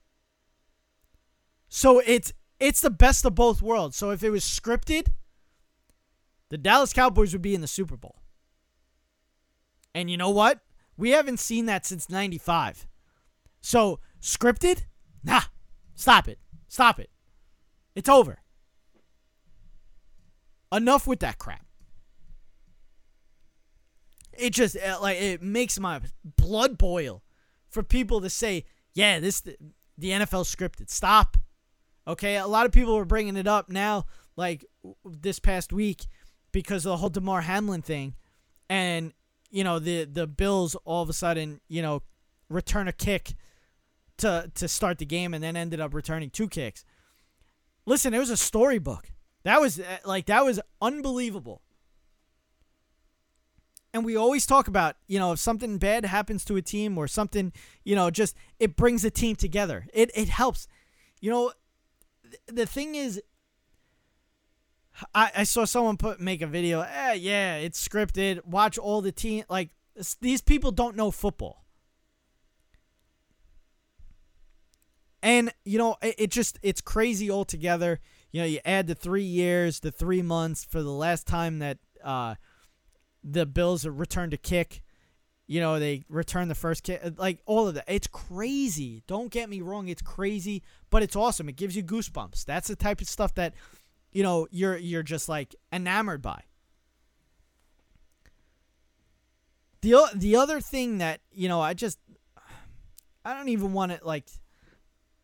So 1.67 2.01
it's 2.05 2.31
it's 2.57 2.79
the 2.79 2.89
best 2.89 3.25
of 3.25 3.35
both 3.35 3.61
worlds. 3.61 3.97
So 3.97 4.11
if 4.11 4.23
it 4.23 4.29
was 4.29 4.45
scripted, 4.45 5.09
the 6.47 6.57
Dallas 6.57 6.93
Cowboys 6.93 7.33
would 7.33 7.41
be 7.41 7.53
in 7.53 7.59
the 7.59 7.67
Super 7.67 7.97
Bowl. 7.97 8.21
And 9.93 10.09
you 10.09 10.15
know 10.15 10.29
what? 10.29 10.61
We 10.95 11.09
haven't 11.09 11.41
seen 11.41 11.65
that 11.65 11.85
since 11.85 12.09
95. 12.09 12.87
So, 13.59 13.99
scripted? 14.21 14.85
Nah. 15.21 15.41
Stop 15.95 16.29
it. 16.29 16.39
Stop 16.69 16.99
it. 16.99 17.09
It's 17.95 18.07
over. 18.07 18.39
Enough 20.71 21.07
with 21.07 21.19
that 21.19 21.39
crap. 21.39 21.65
It 24.37 24.51
just 24.51 24.77
uh, 24.77 24.99
like 25.01 25.17
it 25.17 25.41
makes 25.41 25.79
my 25.79 25.99
blood 26.23 26.77
boil 26.77 27.23
for 27.69 27.83
people 27.83 28.21
to 28.21 28.29
say, 28.29 28.63
"Yeah, 28.93 29.19
this 29.19 29.41
the 29.41 29.57
NFL 29.97 30.45
scripted." 30.45 30.89
Stop. 30.89 31.35
Okay, 32.07 32.37
a 32.37 32.47
lot 32.47 32.65
of 32.65 32.71
people 32.71 32.95
were 32.95 33.03
bringing 33.03 33.35
it 33.35 33.47
up 33.47 33.69
now, 33.69 34.05
like 34.37 34.63
this 35.03 35.39
past 35.39 35.73
week, 35.73 36.05
because 36.51 36.85
of 36.85 36.91
the 36.91 36.97
whole 36.97 37.09
Damar 37.09 37.41
Hamlin 37.41 37.81
thing, 37.81 38.13
and 38.69 39.11
you 39.49 39.63
know 39.63 39.79
the 39.79 40.05
the 40.05 40.27
Bills 40.27 40.75
all 40.85 41.01
of 41.01 41.09
a 41.09 41.13
sudden 41.13 41.59
you 41.67 41.81
know 41.81 42.03
return 42.47 42.87
a 42.87 42.93
kick 42.93 43.33
to 44.19 44.51
to 44.55 44.67
start 44.67 44.97
the 44.97 45.05
game, 45.05 45.33
and 45.33 45.43
then 45.43 45.55
ended 45.55 45.79
up 45.79 45.93
returning 45.93 46.29
two 46.29 46.47
kicks. 46.47 46.85
Listen, 47.85 48.13
it 48.13 48.19
was 48.19 48.29
a 48.29 48.37
storybook. 48.37 49.11
That 49.43 49.61
was 49.61 49.79
uh, 49.79 49.97
like 50.05 50.27
that 50.27 50.45
was 50.45 50.59
unbelievable. 50.81 51.61
And 53.91 54.05
we 54.05 54.15
always 54.15 54.45
talk 54.45 54.67
about, 54.67 54.97
you 55.07 55.17
know, 55.17 55.31
if 55.31 55.39
something 55.39 55.79
bad 55.79 56.05
happens 56.05 56.45
to 56.45 56.55
a 56.57 56.61
team 56.61 56.95
or 56.97 57.07
something, 57.07 57.51
you 57.83 57.95
know, 57.95 58.11
just 58.11 58.35
it 58.59 58.75
brings 58.75 59.03
a 59.03 59.09
team 59.09 59.35
together. 59.35 59.87
It 59.93 60.11
it 60.13 60.29
helps. 60.29 60.67
You 61.19 61.31
know, 61.31 61.53
the 62.47 62.65
thing 62.65 62.95
is, 62.95 63.21
I, 65.15 65.31
I 65.37 65.43
saw 65.43 65.65
someone 65.65 65.97
put 65.97 66.19
make 66.19 66.41
a 66.41 66.47
video. 66.47 66.81
Eh, 66.81 67.13
yeah, 67.13 67.55
it's 67.55 67.85
scripted. 67.85 68.45
Watch 68.45 68.77
all 68.77 69.01
the 69.01 69.11
team. 69.11 69.43
Like 69.49 69.69
these 70.21 70.41
people 70.41 70.71
don't 70.71 70.95
know 70.95 71.11
football, 71.11 71.65
and 75.21 75.53
you 75.65 75.77
know 75.77 75.97
it, 76.01 76.15
it 76.17 76.31
just 76.31 76.59
it's 76.61 76.81
crazy 76.81 77.29
altogether. 77.29 77.99
You 78.31 78.41
know, 78.41 78.47
you 78.47 78.59
add 78.63 78.87
the 78.87 78.95
three 78.95 79.23
years, 79.23 79.79
the 79.79 79.91
three 79.91 80.21
months 80.21 80.63
for 80.63 80.83
the 80.83 80.91
last 80.91 81.25
time 81.25 81.59
that 81.59 81.79
uh, 82.03 82.35
the 83.23 83.45
Bills 83.45 83.85
returned 83.85 84.31
to 84.31 84.37
kick. 84.37 84.83
You 85.47 85.59
know, 85.59 85.79
they 85.79 86.03
return 86.09 86.47
the 86.47 86.53
first 86.53 86.83
kick, 86.83 87.01
like 87.17 87.39
all 87.47 87.67
of 87.67 87.73
that. 87.73 87.85
It's 87.87 88.05
crazy. 88.05 89.01
Don't 89.07 89.31
get 89.31 89.49
me 89.49 89.61
wrong, 89.61 89.87
it's 89.87 90.01
crazy, 90.03 90.61
but 90.91 91.01
it's 91.01 91.15
awesome. 91.15 91.49
It 91.49 91.55
gives 91.55 91.75
you 91.75 91.81
goosebumps. 91.81 92.45
That's 92.45 92.67
the 92.67 92.75
type 92.75 93.01
of 93.01 93.07
stuff 93.07 93.33
that, 93.33 93.55
you 94.11 94.21
know, 94.21 94.47
you're 94.51 94.77
you're 94.77 95.01
just 95.01 95.27
like 95.27 95.55
enamored 95.73 96.21
by. 96.21 96.41
The 99.81 99.95
the 100.13 100.35
other 100.35 100.61
thing 100.61 100.99
that, 100.99 101.21
you 101.31 101.49
know, 101.49 101.61
I 101.61 101.73
just 101.73 101.97
I 103.25 103.33
don't 103.33 103.49
even 103.49 103.73
want 103.73 103.91
to 103.91 104.05
like 104.05 104.25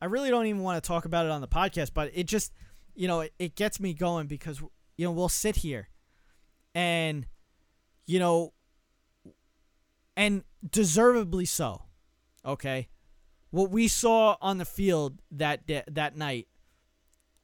I 0.06 0.08
really 0.08 0.30
don't 0.30 0.45
even 0.45 0.62
want 0.62 0.84
to 0.84 0.88
talk 0.88 1.06
about 1.06 1.26
it 1.26 1.32
on 1.32 1.41
the 1.41 1.47
podcast, 1.47 1.89
but 1.95 2.12
it 2.14 2.28
just, 2.28 2.53
you 2.93 3.08
know, 3.08 3.22
it, 3.22 3.34
it 3.39 3.56
gets 3.56 3.80
me 3.80 3.95
going 3.95 4.28
because 4.28 4.62
you 4.97 5.03
know, 5.03 5.12
we'll 5.12 5.30
sit 5.30 5.56
here 5.56 5.89
and 6.76 7.26
you 8.06 8.20
know, 8.20 8.53
and 10.16 10.43
deservedly 10.70 11.45
so. 11.45 11.82
Okay, 12.45 12.88
what 13.49 13.72
we 13.72 13.88
saw 13.88 14.38
on 14.41 14.60
the 14.60 14.66
field 14.66 15.24
that 15.32 15.62
that 15.88 16.16
night 16.16 16.49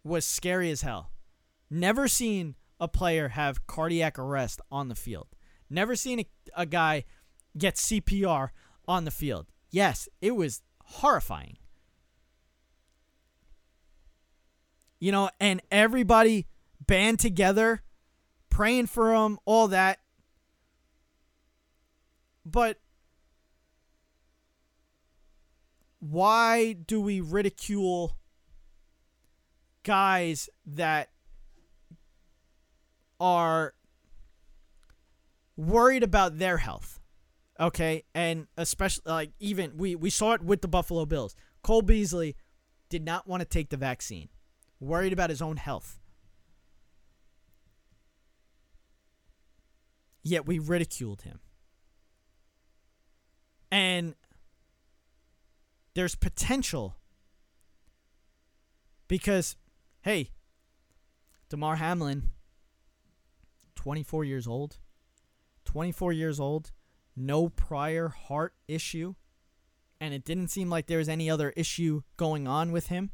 was 0.03 0.23
scary 0.23 0.69
as 0.69 0.83
hell. 0.83 1.09
Never 1.67 2.07
seen 2.07 2.53
a 2.79 2.87
player 2.87 3.29
have 3.29 3.65
cardiac 3.65 4.19
arrest 4.19 4.61
on 4.69 4.87
the 4.87 4.93
field. 4.93 5.29
Never 5.67 5.95
seen 5.95 6.19
a, 6.19 6.27
a 6.55 6.67
guy 6.67 7.05
get 7.57 7.77
CPR 7.77 8.49
on 8.87 9.05
the 9.05 9.09
field. 9.09 9.47
Yes, 9.71 10.07
it 10.21 10.35
was 10.35 10.61
horrifying. 10.83 11.57
You 15.01 15.11
know, 15.11 15.29
and 15.41 15.61
everybody 15.69 16.47
band 16.87 17.19
together, 17.19 17.81
praying 18.49 18.87
for 18.87 19.13
him, 19.13 19.37
all 19.43 19.67
that. 19.67 19.99
But 22.45 22.79
why 25.99 26.71
do 26.73 27.01
we 27.01 27.19
ridicule 27.19 28.15
guys 29.83 30.49
that 30.65 31.09
are 33.19 33.73
worried 35.55 36.03
about 36.03 36.39
their 36.39 36.57
health. 36.57 36.99
Okay, 37.59 38.03
and 38.15 38.47
especially 38.57 39.03
like 39.05 39.31
even 39.39 39.77
we 39.77 39.95
we 39.95 40.09
saw 40.09 40.33
it 40.33 40.41
with 40.41 40.61
the 40.61 40.67
Buffalo 40.67 41.05
Bills. 41.05 41.35
Cole 41.61 41.83
Beasley 41.83 42.35
did 42.89 43.05
not 43.05 43.27
want 43.27 43.41
to 43.41 43.45
take 43.47 43.69
the 43.69 43.77
vaccine, 43.77 44.29
worried 44.81 45.13
about 45.13 45.29
his 45.29 45.41
own 45.41 45.55
health. 45.57 45.99
Yet 50.23 50.45
we 50.45 50.59
ridiculed 50.59 51.21
him. 51.21 51.39
And 53.71 54.15
there's 55.93 56.15
potential 56.15 56.97
because, 59.07 59.55
hey, 60.01 60.31
Damar 61.49 61.77
Hamlin, 61.77 62.29
24 63.75 64.25
years 64.25 64.47
old, 64.47 64.77
24 65.65 66.13
years 66.13 66.39
old, 66.39 66.71
no 67.15 67.49
prior 67.49 68.09
heart 68.09 68.53
issue, 68.67 69.15
and 69.99 70.13
it 70.13 70.23
didn't 70.23 70.47
seem 70.47 70.69
like 70.69 70.87
there 70.87 70.97
was 70.97 71.09
any 71.09 71.29
other 71.29 71.51
issue 71.51 72.01
going 72.17 72.47
on 72.47 72.71
with 72.71 72.87
him. 72.87 73.11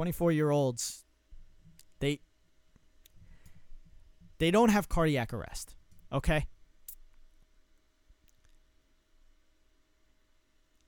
24 0.00 0.32
year 0.32 0.50
olds, 0.50 1.04
they 1.98 2.20
they 4.38 4.50
don't 4.50 4.70
have 4.70 4.88
cardiac 4.88 5.34
arrest, 5.34 5.74
okay? 6.10 6.46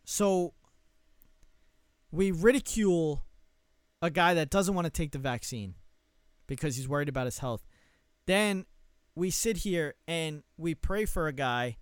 So 0.06 0.54
we 2.10 2.30
ridicule 2.30 3.26
a 4.00 4.08
guy 4.08 4.32
that 4.32 4.48
doesn't 4.48 4.74
want 4.74 4.86
to 4.86 4.90
take 4.90 5.12
the 5.12 5.18
vaccine 5.18 5.74
because 6.46 6.76
he's 6.76 6.88
worried 6.88 7.10
about 7.10 7.26
his 7.26 7.36
health. 7.36 7.66
Then 8.24 8.64
we 9.14 9.28
sit 9.28 9.58
here 9.58 9.92
and 10.08 10.42
we 10.56 10.74
pray 10.74 11.04
for 11.04 11.26
a 11.26 11.34
guy 11.34 11.76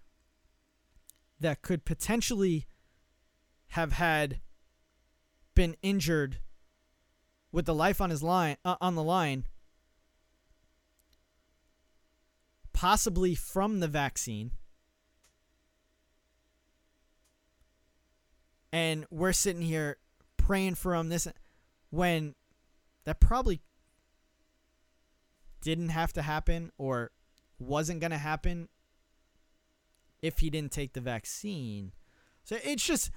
that 1.38 1.62
could 1.62 1.84
potentially 1.84 2.66
have 3.68 3.92
had 3.92 4.40
been 5.54 5.76
injured 5.80 6.40
with 7.52 7.66
the 7.66 7.74
life 7.74 8.00
on 8.00 8.10
his 8.10 8.22
line 8.22 8.56
uh, 8.64 8.76
on 8.80 8.94
the 8.94 9.02
line 9.02 9.44
possibly 12.72 13.34
from 13.34 13.80
the 13.80 13.88
vaccine 13.88 14.52
and 18.72 19.06
we're 19.10 19.32
sitting 19.32 19.62
here 19.62 19.98
praying 20.36 20.74
for 20.74 20.94
him 20.94 21.08
this 21.08 21.28
when 21.90 22.34
that 23.04 23.20
probably 23.20 23.60
didn't 25.60 25.90
have 25.90 26.12
to 26.12 26.22
happen 26.22 26.70
or 26.78 27.10
wasn't 27.58 28.00
going 28.00 28.10
to 28.10 28.18
happen 28.18 28.68
if 30.22 30.38
he 30.38 30.50
didn't 30.50 30.72
take 30.72 30.92
the 30.92 31.00
vaccine. 31.00 31.92
So 32.44 32.56
it's 32.64 32.84
just 32.84 33.10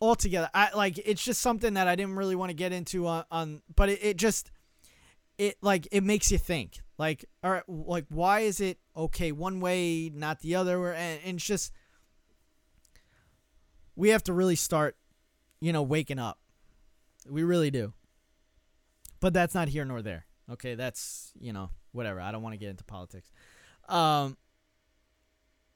altogether 0.00 0.50
I 0.54 0.70
like 0.74 0.98
it's 0.98 1.24
just 1.24 1.40
something 1.40 1.74
that 1.74 1.88
I 1.88 1.96
didn't 1.96 2.16
really 2.16 2.36
want 2.36 2.50
to 2.50 2.54
get 2.54 2.72
into 2.72 3.06
on, 3.06 3.24
on 3.30 3.62
but 3.74 3.88
it, 3.88 3.98
it 4.02 4.16
just 4.16 4.50
it 5.38 5.56
like 5.62 5.88
it 5.92 6.02
makes 6.02 6.30
you 6.30 6.38
think. 6.38 6.80
Like 6.98 7.24
all 7.42 7.50
right 7.50 7.62
like 7.68 8.06
why 8.08 8.40
is 8.40 8.60
it 8.60 8.78
okay 8.96 9.32
one 9.32 9.60
way 9.60 10.10
not 10.14 10.40
the 10.40 10.54
other 10.54 10.92
and, 10.92 11.20
and 11.24 11.36
it's 11.36 11.44
just 11.46 11.72
we 13.94 14.10
have 14.10 14.24
to 14.24 14.32
really 14.32 14.56
start 14.56 14.96
you 15.60 15.72
know 15.72 15.82
waking 15.82 16.18
up. 16.18 16.38
We 17.28 17.42
really 17.42 17.70
do. 17.70 17.92
But 19.20 19.32
that's 19.32 19.54
not 19.54 19.68
here 19.68 19.84
nor 19.84 20.02
there. 20.02 20.26
Okay, 20.52 20.74
that's, 20.74 21.32
you 21.40 21.52
know, 21.52 21.70
whatever. 21.92 22.20
I 22.20 22.30
don't 22.30 22.42
want 22.42 22.52
to 22.52 22.58
get 22.58 22.70
into 22.70 22.84
politics. 22.84 23.30
Um 23.88 24.36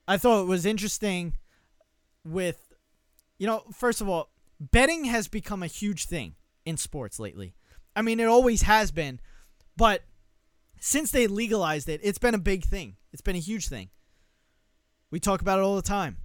I 0.07 0.17
thought 0.17 0.43
it 0.43 0.47
was 0.47 0.67
interesting 0.67 1.35
with 2.25 2.70
you 3.41 3.47
know, 3.47 3.65
first 3.73 4.03
of 4.03 4.09
all, 4.09 4.29
betting 4.61 5.07
has 5.07 5.27
become 5.27 5.63
a 5.63 5.67
huge 5.67 6.05
thing 6.05 6.35
in 6.67 6.77
sports 6.77 7.19
lately. 7.19 7.55
I 7.97 8.03
mean, 8.03 8.21
it 8.21 8.27
always 8.27 8.63
has 8.63 8.93
been, 8.93 9.19
but 9.79 10.03
since 10.79 11.11
they 11.11 11.27
legalized 11.27 11.89
it, 11.89 12.01
it's 12.05 12.19
been 12.19 12.35
a 12.35 12.39
big 12.39 12.65
thing. 12.65 12.97
It's 13.15 13.23
been 13.23 13.37
a 13.37 13.41
huge 13.41 13.69
thing. 13.69 13.89
We 15.11 15.21
talk 15.21 15.41
about 15.41 15.59
it 15.59 15.63
all 15.63 15.75
the 15.75 15.83
time. 15.83 16.19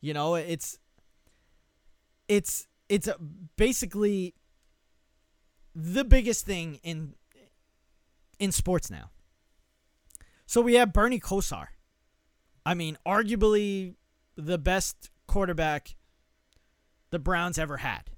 You 0.00 0.12
know, 0.12 0.34
it's 0.34 0.78
it's 2.26 2.66
it's 2.88 3.08
basically 3.56 4.34
the 5.76 6.04
biggest 6.04 6.44
thing 6.44 6.80
in 6.82 7.14
in 8.40 8.50
sports 8.50 8.90
now. 8.90 9.10
So 10.46 10.60
we 10.60 10.74
have 10.74 10.92
Bernie 10.92 11.20
Kosar. 11.20 11.68
I 12.66 12.74
mean, 12.74 12.98
arguably 13.06 13.94
the 14.36 14.58
best 14.58 15.10
quarterback 15.28 15.94
the 17.10 17.18
Browns 17.18 17.58
ever 17.58 17.78
had. 17.78 18.10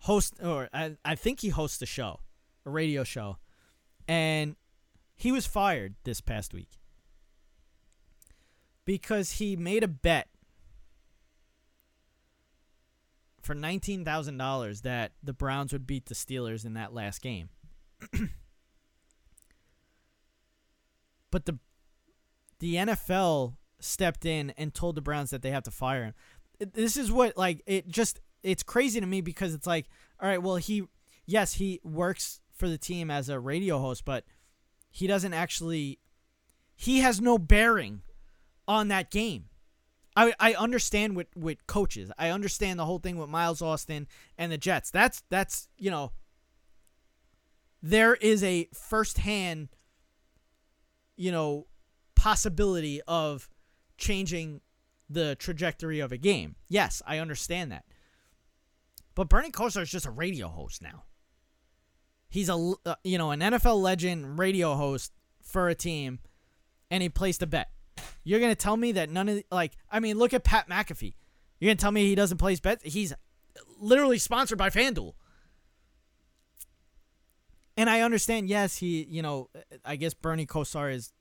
Host 0.00 0.34
or 0.42 0.68
I, 0.72 0.96
I 1.04 1.14
think 1.14 1.40
he 1.40 1.50
hosts 1.50 1.80
a 1.82 1.86
show, 1.86 2.20
a 2.66 2.70
radio 2.70 3.04
show. 3.04 3.38
And 4.08 4.56
he 5.14 5.30
was 5.30 5.46
fired 5.46 5.94
this 6.04 6.20
past 6.20 6.52
week 6.52 6.80
because 8.84 9.32
he 9.32 9.54
made 9.56 9.84
a 9.84 9.88
bet 9.88 10.28
for 13.40 13.54
$19,000 13.54 14.82
that 14.82 15.12
the 15.22 15.32
Browns 15.32 15.72
would 15.72 15.86
beat 15.86 16.06
the 16.06 16.14
Steelers 16.14 16.64
in 16.64 16.74
that 16.74 16.92
last 16.92 17.22
game. 17.22 17.48
but 21.30 21.46
the 21.46 21.58
the 22.58 22.76
NFL 22.76 23.56
stepped 23.80 24.24
in 24.24 24.50
and 24.50 24.72
told 24.72 24.94
the 24.94 25.00
Browns 25.00 25.30
that 25.30 25.42
they 25.42 25.50
have 25.50 25.64
to 25.64 25.72
fire 25.72 26.04
him. 26.04 26.14
This 26.72 26.96
is 26.96 27.10
what 27.10 27.36
like 27.36 27.62
it 27.66 27.88
just 27.88 28.20
it's 28.42 28.62
crazy 28.62 29.00
to 29.00 29.06
me 29.06 29.20
because 29.20 29.54
it's 29.54 29.66
like 29.66 29.86
all 30.20 30.28
right, 30.28 30.42
well 30.42 30.56
he 30.56 30.84
yes, 31.26 31.54
he 31.54 31.80
works 31.82 32.40
for 32.52 32.68
the 32.68 32.78
team 32.78 33.10
as 33.10 33.28
a 33.28 33.40
radio 33.40 33.78
host, 33.78 34.04
but 34.04 34.24
he 34.90 35.06
doesn't 35.06 35.32
actually 35.32 35.98
he 36.74 37.00
has 37.00 37.20
no 37.20 37.38
bearing 37.38 38.02
on 38.68 38.88
that 38.88 39.10
game. 39.10 39.46
I 40.14 40.34
I 40.38 40.54
understand 40.54 41.16
with 41.16 41.28
with 41.36 41.66
coaches. 41.66 42.10
I 42.18 42.30
understand 42.30 42.78
the 42.78 42.84
whole 42.84 42.98
thing 42.98 43.16
with 43.16 43.28
Miles 43.28 43.62
Austin 43.62 44.06
and 44.36 44.52
the 44.52 44.58
Jets. 44.58 44.90
That's 44.90 45.22
that's 45.30 45.68
you 45.78 45.90
know 45.90 46.12
there 47.82 48.14
is 48.14 48.44
a 48.44 48.68
firsthand 48.74 49.68
you 51.16 51.32
know 51.32 51.66
possibility 52.14 53.00
of 53.08 53.48
changing 53.96 54.60
the 55.12 55.36
trajectory 55.36 56.00
of 56.00 56.12
a 56.12 56.16
game. 56.16 56.56
Yes, 56.68 57.02
I 57.06 57.18
understand 57.18 57.72
that. 57.72 57.84
But 59.14 59.28
Bernie 59.28 59.50
Kosar 59.50 59.82
is 59.82 59.90
just 59.90 60.06
a 60.06 60.10
radio 60.10 60.48
host 60.48 60.82
now. 60.82 61.04
He's 62.28 62.48
a 62.48 62.72
uh, 62.86 62.94
you 63.04 63.18
know 63.18 63.30
an 63.30 63.40
NFL 63.40 63.80
legend 63.80 64.38
radio 64.38 64.74
host 64.74 65.12
for 65.42 65.68
a 65.68 65.74
team, 65.74 66.20
and 66.90 67.02
he 67.02 67.08
placed 67.08 67.42
a 67.42 67.46
bet. 67.46 67.70
You're 68.24 68.40
gonna 68.40 68.54
tell 68.54 68.76
me 68.76 68.92
that 68.92 69.10
none 69.10 69.28
of 69.28 69.42
like 69.50 69.72
I 69.90 70.00
mean, 70.00 70.16
look 70.16 70.32
at 70.32 70.44
Pat 70.44 70.68
McAfee. 70.68 71.14
You're 71.60 71.68
gonna 71.68 71.76
tell 71.76 71.92
me 71.92 72.06
he 72.06 72.14
doesn't 72.14 72.38
place 72.38 72.58
bets? 72.58 72.82
He's 72.84 73.12
literally 73.78 74.18
sponsored 74.18 74.58
by 74.58 74.70
FanDuel. 74.70 75.12
And 77.76 77.88
I 77.88 78.02
understand, 78.02 78.48
yes, 78.48 78.76
he, 78.76 79.04
you 79.04 79.22
know, 79.22 79.48
I 79.84 79.96
guess 79.96 80.12
Bernie 80.14 80.46
Kosar 80.46 80.92
is 80.92 81.12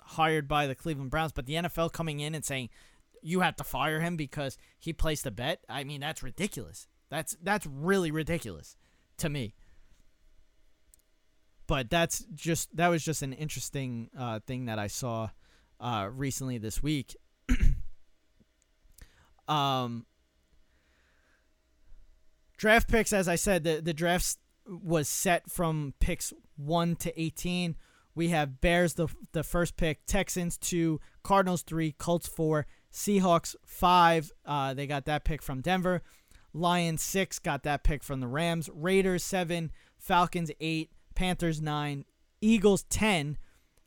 hired 0.00 0.48
by 0.48 0.66
the 0.66 0.74
Cleveland 0.74 1.10
Browns, 1.10 1.32
but 1.32 1.46
the 1.46 1.54
NFL 1.54 1.92
coming 1.92 2.20
in 2.20 2.34
and 2.34 2.44
saying 2.44 2.70
you 3.22 3.40
have 3.40 3.56
to 3.56 3.64
fire 3.64 4.00
him 4.00 4.16
because 4.16 4.58
he 4.78 4.92
placed 4.92 5.26
a 5.26 5.30
bet, 5.30 5.64
I 5.68 5.84
mean, 5.84 6.00
that's 6.00 6.22
ridiculous. 6.22 6.88
That's 7.08 7.36
that's 7.42 7.66
really 7.66 8.10
ridiculous 8.10 8.76
to 9.18 9.28
me. 9.28 9.54
But 11.66 11.90
that's 11.90 12.24
just 12.34 12.74
that 12.76 12.88
was 12.88 13.04
just 13.04 13.22
an 13.22 13.32
interesting 13.32 14.10
uh, 14.18 14.40
thing 14.46 14.66
that 14.66 14.78
I 14.78 14.88
saw 14.88 15.30
uh, 15.80 16.08
recently 16.12 16.58
this 16.58 16.82
week. 16.82 17.16
um, 19.48 20.06
draft 22.56 22.88
picks, 22.88 23.12
as 23.12 23.28
I 23.28 23.36
said, 23.36 23.64
the 23.64 23.80
the 23.82 23.94
drafts 23.94 24.38
was 24.66 25.08
set 25.08 25.50
from 25.50 25.94
picks 26.00 26.32
one 26.56 26.96
to 26.96 27.20
eighteen. 27.20 27.76
We 28.14 28.28
have 28.28 28.60
Bears 28.60 28.94
the 28.94 29.08
the 29.32 29.42
first 29.42 29.76
pick, 29.76 30.06
Texans 30.06 30.56
two, 30.58 31.00
Cardinals 31.22 31.62
three, 31.62 31.92
Colts 31.92 32.28
four, 32.28 32.66
Seahawks 32.92 33.54
five. 33.64 34.32
Uh, 34.44 34.74
they 34.74 34.86
got 34.86 35.06
that 35.06 35.24
pick 35.24 35.42
from 35.42 35.60
Denver. 35.60 36.02
Lions 36.52 37.02
six 37.02 37.38
got 37.38 37.62
that 37.62 37.82
pick 37.82 38.02
from 38.02 38.20
the 38.20 38.28
Rams. 38.28 38.68
Raiders 38.72 39.24
seven, 39.24 39.72
Falcons 39.98 40.50
eight, 40.60 40.90
Panthers 41.14 41.62
nine, 41.62 42.04
Eagles 42.40 42.84
ten 42.84 43.38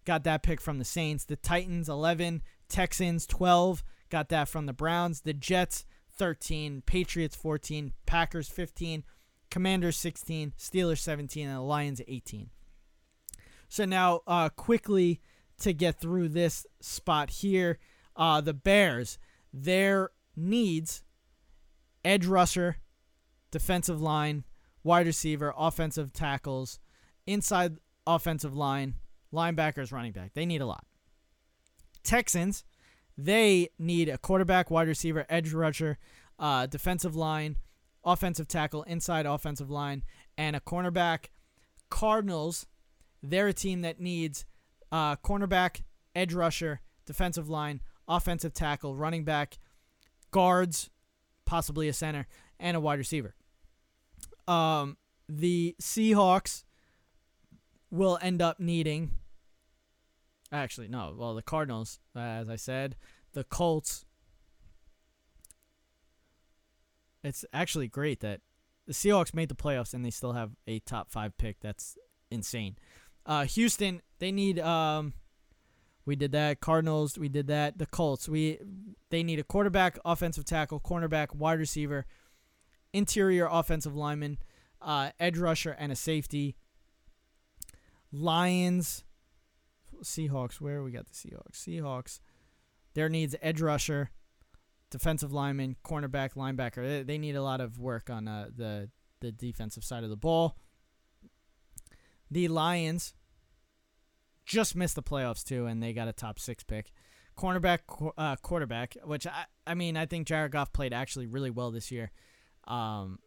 got 0.06 0.24
that 0.24 0.43
pick 0.43 0.62
from 0.62 0.80
the 0.80 0.86
Saints. 0.86 1.26
The 1.26 1.36
Titans 1.36 1.89
11, 1.89 2.41
Texans 2.70 3.26
12, 3.28 3.84
got 4.10 4.30
that 4.30 4.47
from 4.47 4.68
the 4.68 4.74
Browns. 4.74 5.22
The 5.22 5.34
Jets 5.34 5.86
13, 6.18 6.84
Patriots 6.86 7.36
14, 7.36 7.91
Packers 8.06 8.47
15, 8.47 9.03
Commanders 9.49 9.97
16, 9.97 10.53
Steelers 10.58 10.99
17, 10.99 11.47
and 11.47 11.58
the 11.58 11.62
Lions 11.62 12.01
18. 12.08 12.49
So 13.68 13.86
now, 13.86 14.22
uh, 14.28 14.49
quickly 14.49 15.22
to 15.60 15.74
get 15.74 15.99
through 15.99 16.30
this 16.30 16.66
spot 16.80 17.30
here, 17.30 17.80
uh, 18.16 18.41
the 18.41 18.53
Bears, 18.53 19.18
their 19.53 20.11
needs, 20.36 21.03
edge 22.03 22.26
rusher, 22.26 22.78
defensive 23.51 24.01
line, 24.01 24.43
wide 24.84 25.07
receiver, 25.07 25.53
offensive 25.57 26.13
tackles, 26.13 26.80
inside 27.26 27.78
offensive 28.05 28.55
line, 28.55 28.95
linebackers, 29.34 29.91
running 29.91 30.11
back. 30.11 30.34
They 30.34 30.45
need 30.45 30.61
a 30.61 30.66
lot. 30.66 30.86
Texans, 32.03 32.63
they 33.18 33.70
need 33.80 34.09
a 34.09 34.18
quarterback, 34.18 34.70
wide 34.70 34.88
receiver, 34.88 35.26
edge 35.30 35.53
rusher, 35.53 35.97
uh, 36.38 36.68
defensive 36.68 37.16
line, 37.16 37.57
offensive 38.03 38.47
tackle, 38.47 38.84
inside 38.84 39.26
offensive 39.26 39.70
line, 39.72 40.03
and 40.38 40.55
a 40.55 40.59
cornerback. 40.59 41.26
Cardinals, 41.89 42.68
they're 43.24 43.47
a 43.47 43.53
team 43.53 43.82
that 43.82 43.99
needs 43.99 44.45
uh, 44.91 45.16
cornerback, 45.18 45.82
edge 46.13 46.34
rusher, 46.34 46.82
defensive 47.05 47.49
line, 47.49 47.82
offensive 48.08 48.53
tackle, 48.53 48.95
running 48.95 49.24
back, 49.24 49.58
guards, 50.32 50.89
possibly 51.45 51.88
a 51.88 51.93
center, 51.93 52.28
and 52.60 52.76
a 52.76 52.80
wide 52.80 52.99
receiver. 52.99 53.36
Um, 54.47 54.97
the 55.28 55.76
Seahawks 55.82 56.64
will 57.89 58.20
end 58.22 58.41
up 58.41 58.60
needing. 58.60 59.12
Actually, 60.51 60.88
no. 60.88 61.16
Well, 61.18 61.34
the 61.36 61.41
Cardinals, 61.41 61.99
as 62.16 62.49
I 62.49 62.56
said, 62.56 62.95
the 63.34 63.43
Colts. 63.43 64.06
It's 67.24 67.43
actually 67.51 67.88
great 67.88 68.20
that 68.20 68.41
the 68.86 68.93
Seahawks 68.93 69.34
made 69.34 69.49
the 69.49 69.56
playoffs 69.56 69.93
and 69.93 70.06
they 70.06 70.12
still 70.12 70.34
have 70.34 70.51
a 70.68 70.80
top 70.80 71.10
five 71.10 71.36
pick. 71.38 71.60
That's 71.60 71.97
insane. 72.30 72.78
Uh, 73.26 73.45
Houston, 73.45 74.01
they 74.20 74.32
need. 74.32 74.60
Um, 74.60 75.14
we 76.06 76.16
did 76.16 76.32
that. 76.34 76.60
Cardinals, 76.60 77.18
we 77.18 77.30
did 77.30 77.47
that. 77.47 77.78
The 77.78 77.86
Colts, 77.86 78.30
we 78.30 78.60
they 79.10 79.24
need 79.24 79.39
a 79.39 79.43
quarterback, 79.43 79.97
offensive 80.06 80.45
tackle, 80.45 80.80
cornerback, 80.80 81.36
wide 81.36 81.60
receiver, 81.60 82.06
interior 82.93 83.47
offensive 83.49 83.95
lineman, 83.95 84.38
uh, 84.82 85.12
edge 85.20 85.38
rusher, 85.38 85.76
and 85.78 85.91
a 85.91 85.95
safety. 85.95 86.56
Lions, 88.12 89.03
Seahawks. 90.03 90.62
Where 90.62 90.84
we 90.84 90.91
got 90.91 91.08
the 91.08 91.14
Seahawks? 91.14 91.56
Seahawks. 91.56 92.20
Their 92.93 93.10
needs 93.10 93.36
edge 93.41 93.62
rusher, 93.62 94.12
defensive 94.89 95.34
lineman, 95.34 95.76
cornerback, 95.84 96.36
linebacker. 96.36 96.88
They, 96.88 97.03
they 97.03 97.18
need 97.18 97.36
a 97.36 97.43
lot 97.43 97.62
of 97.62 97.80
work 97.80 98.10
on 98.10 98.28
uh, 98.28 98.49
the 98.56 98.89
the 99.22 99.32
defensive 99.32 99.84
side 99.84 100.03
of 100.03 100.10
the 100.10 100.16
ball. 100.16 100.56
The 102.30 102.47
Lions 102.47 103.14
just 104.45 104.75
missed 104.75 104.95
the 104.95 105.03
playoffs 105.03 105.43
too, 105.43 105.65
and 105.65 105.81
they 105.81 105.93
got 105.93 106.07
a 106.07 106.13
top 106.13 106.39
six 106.39 106.63
pick. 106.63 106.91
Cornerback, 107.37 107.79
uh, 108.17 108.35
quarterback, 108.37 108.95
which 109.03 109.27
I, 109.27 109.45
I 109.67 109.73
mean, 109.73 109.97
I 109.97 110.05
think 110.05 110.27
Jared 110.27 110.51
Goff 110.51 110.71
played 110.71 110.93
actually 110.93 111.27
really 111.27 111.49
well 111.49 111.71
this 111.71 111.91
year. 111.91 112.11
Um, 112.65 113.19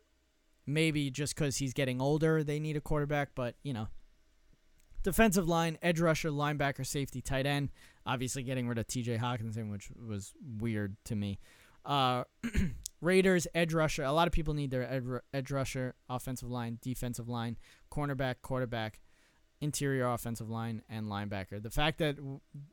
maybe 0.66 1.10
just 1.10 1.34
because 1.34 1.56
he's 1.56 1.74
getting 1.74 2.00
older, 2.00 2.42
they 2.42 2.58
need 2.58 2.76
a 2.76 2.80
quarterback, 2.80 3.30
but 3.34 3.56
you 3.62 3.72
know, 3.72 3.88
defensive 5.02 5.48
line, 5.48 5.78
edge 5.82 6.00
rusher, 6.00 6.30
linebacker, 6.30 6.86
safety, 6.86 7.20
tight 7.20 7.46
end. 7.46 7.70
Obviously, 8.06 8.42
getting 8.42 8.68
rid 8.68 8.78
of 8.78 8.86
T.J. 8.86 9.18
Hockenson, 9.18 9.70
which 9.70 9.90
was 10.06 10.32
weird 10.58 10.96
to 11.04 11.14
me. 11.14 11.38
Uh, 11.84 12.24
Raiders 13.00 13.46
edge 13.54 13.72
rusher. 13.72 14.02
A 14.02 14.12
lot 14.12 14.26
of 14.26 14.32
people 14.32 14.54
need 14.54 14.70
their 14.70 14.90
edge, 14.90 15.04
edge 15.32 15.50
rusher, 15.50 15.94
offensive 16.08 16.50
line, 16.50 16.78
defensive 16.82 17.28
line, 17.28 17.56
cornerback, 17.92 18.36
quarterback, 18.42 19.00
interior 19.60 20.06
offensive 20.06 20.48
line, 20.48 20.82
and 20.88 21.06
linebacker. 21.06 21.62
The 21.62 21.70
fact 21.70 21.98
that 21.98 22.16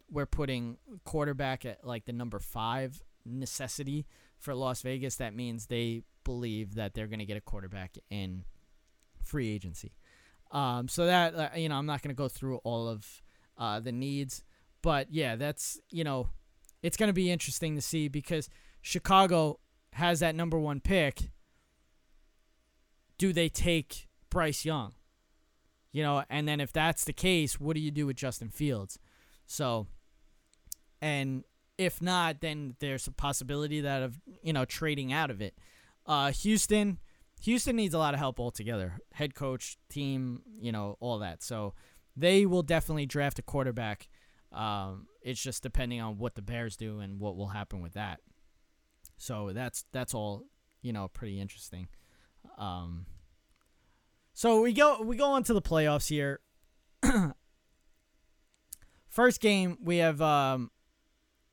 we're 0.09 0.25
putting 0.25 0.77
quarterback 1.03 1.65
at 1.65 1.85
like 1.85 2.05
the 2.05 2.13
number 2.13 2.39
five 2.39 3.01
necessity 3.25 4.05
for 4.37 4.53
Las 4.53 4.81
Vegas, 4.81 5.15
that 5.15 5.35
means 5.35 5.67
they 5.67 6.03
believe 6.23 6.75
that 6.75 6.93
they're 6.93 7.07
going 7.07 7.19
to 7.19 7.25
get 7.25 7.37
a 7.37 7.41
quarterback 7.41 7.97
in 8.09 8.45
free 9.23 9.49
agency. 9.49 9.93
Um, 10.51 10.87
so 10.87 11.05
that 11.07 11.35
uh, 11.35 11.49
you 11.55 11.69
know, 11.69 11.75
I'm 11.75 11.85
not 11.85 12.01
going 12.01 12.15
to 12.15 12.17
go 12.17 12.27
through 12.27 12.57
all 12.57 12.87
of 12.87 13.21
uh, 13.57 13.79
the 13.79 13.91
needs, 13.91 14.43
but 14.81 15.07
yeah, 15.11 15.35
that's 15.35 15.79
you 15.89 16.03
know, 16.03 16.29
it's 16.83 16.97
going 16.97 17.09
to 17.09 17.13
be 17.13 17.31
interesting 17.31 17.75
to 17.75 17.81
see 17.81 18.07
because 18.07 18.49
Chicago 18.81 19.59
has 19.93 20.19
that 20.19 20.35
number 20.35 20.59
one 20.59 20.79
pick. 20.79 21.31
Do 23.17 23.33
they 23.33 23.49
take 23.49 24.07
Bryce 24.29 24.65
Young? 24.65 24.93
You 25.95 26.03
know, 26.03 26.25
and 26.29 26.45
then 26.45 26.59
if 26.59 26.73
that's 26.73 27.05
the 27.05 27.13
case, 27.13 27.57
what 27.57 27.73
do 27.73 27.79
you 27.79 27.89
do 27.89 28.05
with 28.05 28.17
Justin 28.17 28.49
Fields? 28.49 28.99
So, 29.45 29.87
and 31.01 31.45
if 31.77 32.01
not, 32.01 32.41
then 32.41 32.75
there's 32.79 33.07
a 33.07 33.13
possibility 33.13 33.79
that 33.79 34.03
of 34.03 34.19
you 34.43 34.51
know 34.51 34.65
trading 34.65 35.13
out 35.13 35.31
of 35.31 35.41
it. 35.41 35.57
Uh, 36.05 36.33
Houston, 36.33 36.99
Houston 37.43 37.77
needs 37.77 37.93
a 37.93 37.97
lot 37.97 38.13
of 38.13 38.19
help 38.19 38.41
altogether. 38.41 38.99
Head 39.13 39.35
coach, 39.35 39.77
team, 39.87 40.41
you 40.59 40.73
know, 40.73 40.97
all 40.99 41.19
that. 41.19 41.41
So 41.41 41.73
they 42.13 42.45
will 42.45 42.61
definitely 42.61 43.05
draft 43.05 43.39
a 43.39 43.41
quarterback. 43.41 44.09
Um, 44.51 45.07
it's 45.21 45.41
just 45.41 45.63
depending 45.63 46.01
on 46.01 46.17
what 46.17 46.35
the 46.35 46.41
Bears 46.41 46.75
do 46.75 46.99
and 46.99 47.21
what 47.21 47.37
will 47.37 47.47
happen 47.47 47.81
with 47.81 47.93
that. 47.93 48.19
So 49.15 49.51
that's 49.53 49.85
that's 49.93 50.13
all 50.13 50.43
you 50.81 50.91
know, 50.91 51.07
pretty 51.07 51.39
interesting. 51.39 51.87
Um, 52.57 53.05
so 54.35 54.61
we 54.61 54.73
go 54.73 55.01
we 55.01 55.15
go 55.15 55.31
on 55.31 55.43
to 55.45 55.53
the 55.53 55.61
playoffs 55.61 56.09
here. 56.09 56.41
First 59.09 59.39
game 59.39 59.77
we 59.81 59.97
have 59.97 60.21
um, 60.21 60.71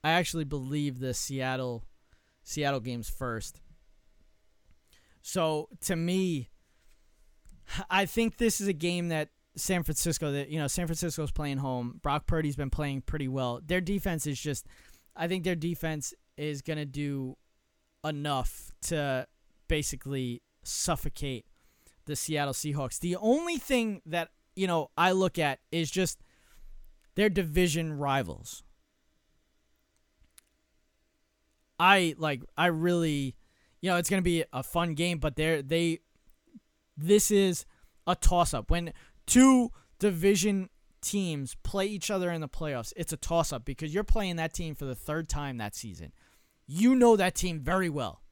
I 0.03 0.11
actually 0.11 0.45
believe 0.45 0.99
the 0.99 1.14
Seattle 1.14 1.85
Seattle 2.43 2.80
game's 2.80 3.09
first. 3.09 3.61
So 5.22 5.68
to 5.83 5.95
me, 5.95 6.51
I 7.89 8.05
think 8.05 8.39
this 8.39 8.61
is 8.61 8.66
a 8.66 8.72
game 8.72 9.11
that 9.11 9.28
San 9.55 9.85
Francisco 9.85 10.33
that 10.33 10.49
you 10.49 10.59
know 10.59 10.66
San 10.66 10.89
Francisco's 10.89 11.30
playing 11.30 11.59
home. 11.59 12.01
Brock 12.03 12.26
Purdy's 12.26 12.57
been 12.57 12.70
playing 12.70 13.03
pretty 13.03 13.28
well. 13.28 13.61
Their 13.64 13.80
defense 13.80 14.26
is 14.26 14.41
just 14.41 14.66
I 15.14 15.28
think 15.28 15.45
their 15.45 15.55
defense 15.55 16.12
is 16.37 16.62
going 16.62 16.78
to 16.78 16.85
do 16.85 17.37
enough 18.05 18.72
to 18.83 19.28
basically 19.68 20.43
suffocate 20.64 21.47
the 22.07 22.17
Seattle 22.17 22.55
Seahawks. 22.55 22.99
The 22.99 23.17
only 23.17 23.59
thing 23.59 24.03
that, 24.07 24.31
you 24.55 24.67
know, 24.67 24.91
I 24.97 25.13
look 25.13 25.39
at 25.39 25.61
is 25.71 25.91
just 25.91 26.19
their 27.15 27.29
division 27.29 27.99
rivals. 27.99 28.63
I 31.79 32.15
like 32.19 32.43
I 32.57 32.67
really 32.67 33.35
you 33.81 33.91
know, 33.91 33.97
it's 33.97 34.09
going 34.09 34.23
to 34.23 34.25
be 34.25 34.45
a 34.53 34.63
fun 34.63 34.95
game, 34.95 35.19
but 35.19 35.37
they're 35.37 35.61
they 35.61 35.99
this 36.97 37.31
is 37.31 37.67
a 38.07 38.15
toss 38.15 38.55
up. 38.55 38.71
When 38.71 38.93
two 39.27 39.73
division 39.99 40.71
teams 41.01 41.57
play 41.65 41.87
each 41.87 42.11
other 42.11 42.31
in 42.31 42.41
the 42.41 42.49
playoffs, 42.49 42.93
it's 42.97 43.13
a 43.13 43.17
toss 43.17 43.53
up 43.53 43.65
because 43.65 43.93
you're 43.93 44.05
playing 44.05 44.37
that 44.37 44.55
team 44.55 44.75
for 44.75 44.85
the 44.85 44.95
third 44.95 45.29
time 45.29 45.59
that 45.59 45.75
season. 45.75 46.13
You 46.67 46.95
know 46.95 47.17
that 47.17 47.35
team 47.35 47.61
very 47.61 47.91
well. 47.91 48.23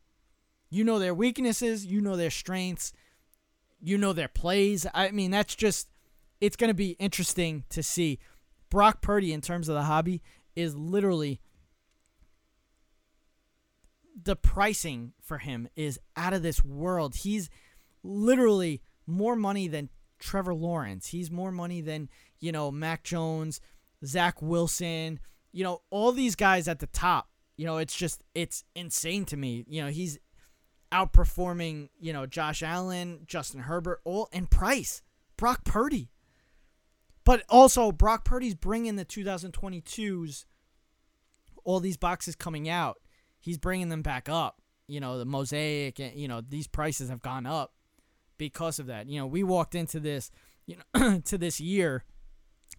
You 0.71 0.85
know 0.85 1.01
their 1.01 1.15
weaknesses, 1.15 1.85
you 1.85 2.01
know 2.01 2.17
their 2.17 2.31
strengths, 2.31 2.93
you 3.81 3.99
know 3.99 4.13
their 4.13 4.29
plays. 4.29 4.87
I 4.95 5.11
mean, 5.11 5.31
that's 5.31 5.55
just 5.55 5.89
it's 6.41 6.57
going 6.57 6.69
to 6.69 6.75
be 6.75 6.91
interesting 6.99 7.65
to 7.71 7.83
see. 7.83 8.19
Brock 8.71 9.03
Purdy 9.03 9.33
in 9.33 9.41
terms 9.41 9.69
of 9.69 9.75
the 9.75 9.83
hobby 9.83 10.23
is 10.55 10.77
literally 10.77 11.41
the 14.23 14.37
pricing 14.37 15.13
for 15.23 15.39
him 15.39 15.69
is 15.77 15.99
out 16.17 16.33
of 16.33 16.43
this 16.43 16.65
world. 16.65 17.17
He's 17.17 17.51
literally 18.03 18.83
more 19.07 19.37
money 19.37 19.67
than 19.67 19.89
Trevor 20.19 20.55
Lawrence. 20.55 21.09
He's 21.09 21.31
more 21.31 21.51
money 21.51 21.81
than, 21.81 22.09
you 22.39 22.53
know, 22.53 22.71
Mac 22.71 23.03
Jones, 23.03 23.61
Zach 24.05 24.41
Wilson, 24.41 25.21
you 25.53 25.65
know, 25.65 25.83
all 25.91 26.13
these 26.13 26.37
guys 26.37 26.69
at 26.69 26.79
the 26.79 26.87
top. 26.87 27.29
You 27.57 27.67
know, 27.67 27.79
it's 27.79 27.95
just 27.95 28.25
it's 28.35 28.65
insane 28.75 29.25
to 29.27 29.37
me. 29.37 29.65
You 29.69 29.83
know, 29.83 29.89
he's 29.89 30.19
outperforming, 30.93 31.89
you 31.99 32.13
know, 32.13 32.27
Josh 32.27 32.63
Allen, 32.63 33.21
Justin 33.27 33.63
Herbert, 33.63 34.01
all 34.05 34.29
in 34.33 34.47
price. 34.47 35.03
Brock 35.41 35.65
Purdy. 35.65 36.11
But 37.25 37.45
also 37.49 37.93
Brock 37.93 38.25
Purdy's 38.25 38.55
bringing 38.55 38.97
the 38.97 39.05
2022s 39.05 40.45
all 41.65 41.81
these 41.81 41.97
boxes 41.97 42.35
coming 42.35 42.69
out. 42.69 42.99
He's 43.39 43.59
bringing 43.59 43.89
them 43.89 44.03
back 44.03 44.29
up. 44.29 44.61
You 44.87 45.01
know, 45.01 45.19
the 45.19 45.25
mosaic 45.25 45.99
and 45.99 46.15
you 46.15 46.29
know, 46.29 46.41
these 46.41 46.67
prices 46.67 47.09
have 47.09 47.23
gone 47.23 47.47
up 47.47 47.73
because 48.37 48.79
of 48.79 48.87
that. 48.87 49.09
You 49.09 49.21
know, 49.21 49.27
we 49.27 49.43
walked 49.43 49.75
into 49.75 50.01
this, 50.01 50.31
you 50.67 50.77
know, 50.95 51.21
to 51.25 51.39
this 51.39 51.61
year 51.61 52.05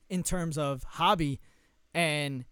in 0.10 0.22
terms 0.22 0.58
of 0.58 0.84
hobby 0.84 1.40
and 1.94 2.46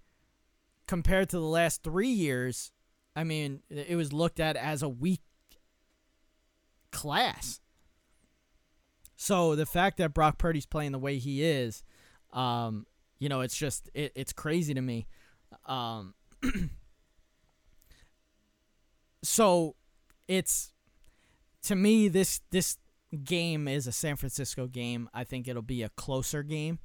compared 0.87 1.29
to 1.29 1.37
the 1.37 1.45
last 1.45 1.83
3 1.83 2.07
years, 2.07 2.71
I 3.15 3.23
mean, 3.23 3.61
it 3.69 3.95
was 3.95 4.13
looked 4.13 4.39
at 4.39 4.55
as 4.55 4.81
a 4.81 4.89
weak 4.89 5.21
class. 6.91 7.59
So 9.15 9.55
the 9.55 9.65
fact 9.65 9.97
that 9.97 10.13
Brock 10.13 10.37
Purdy's 10.37 10.65
playing 10.65 10.91
the 10.93 10.99
way 10.99 11.17
he 11.17 11.43
is, 11.43 11.83
Um, 12.31 12.85
you 13.19 13.27
know, 13.27 13.41
it's 13.41 13.55
just 13.57 13.89
it, 13.93 14.11
it's 14.15 14.31
crazy 14.33 14.73
to 14.73 14.81
me. 14.81 15.07
Um, 15.65 16.13
so 19.23 19.75
it's 20.27 20.71
to 21.63 21.75
me 21.75 22.07
this 22.07 22.41
this 22.51 22.77
game 23.23 23.67
is 23.67 23.87
a 23.87 23.91
San 23.91 24.15
Francisco 24.15 24.67
game. 24.67 25.09
I 25.13 25.23
think 25.23 25.47
it'll 25.47 25.61
be 25.61 25.83
a 25.83 25.89
closer 25.89 26.43
game. 26.43 26.79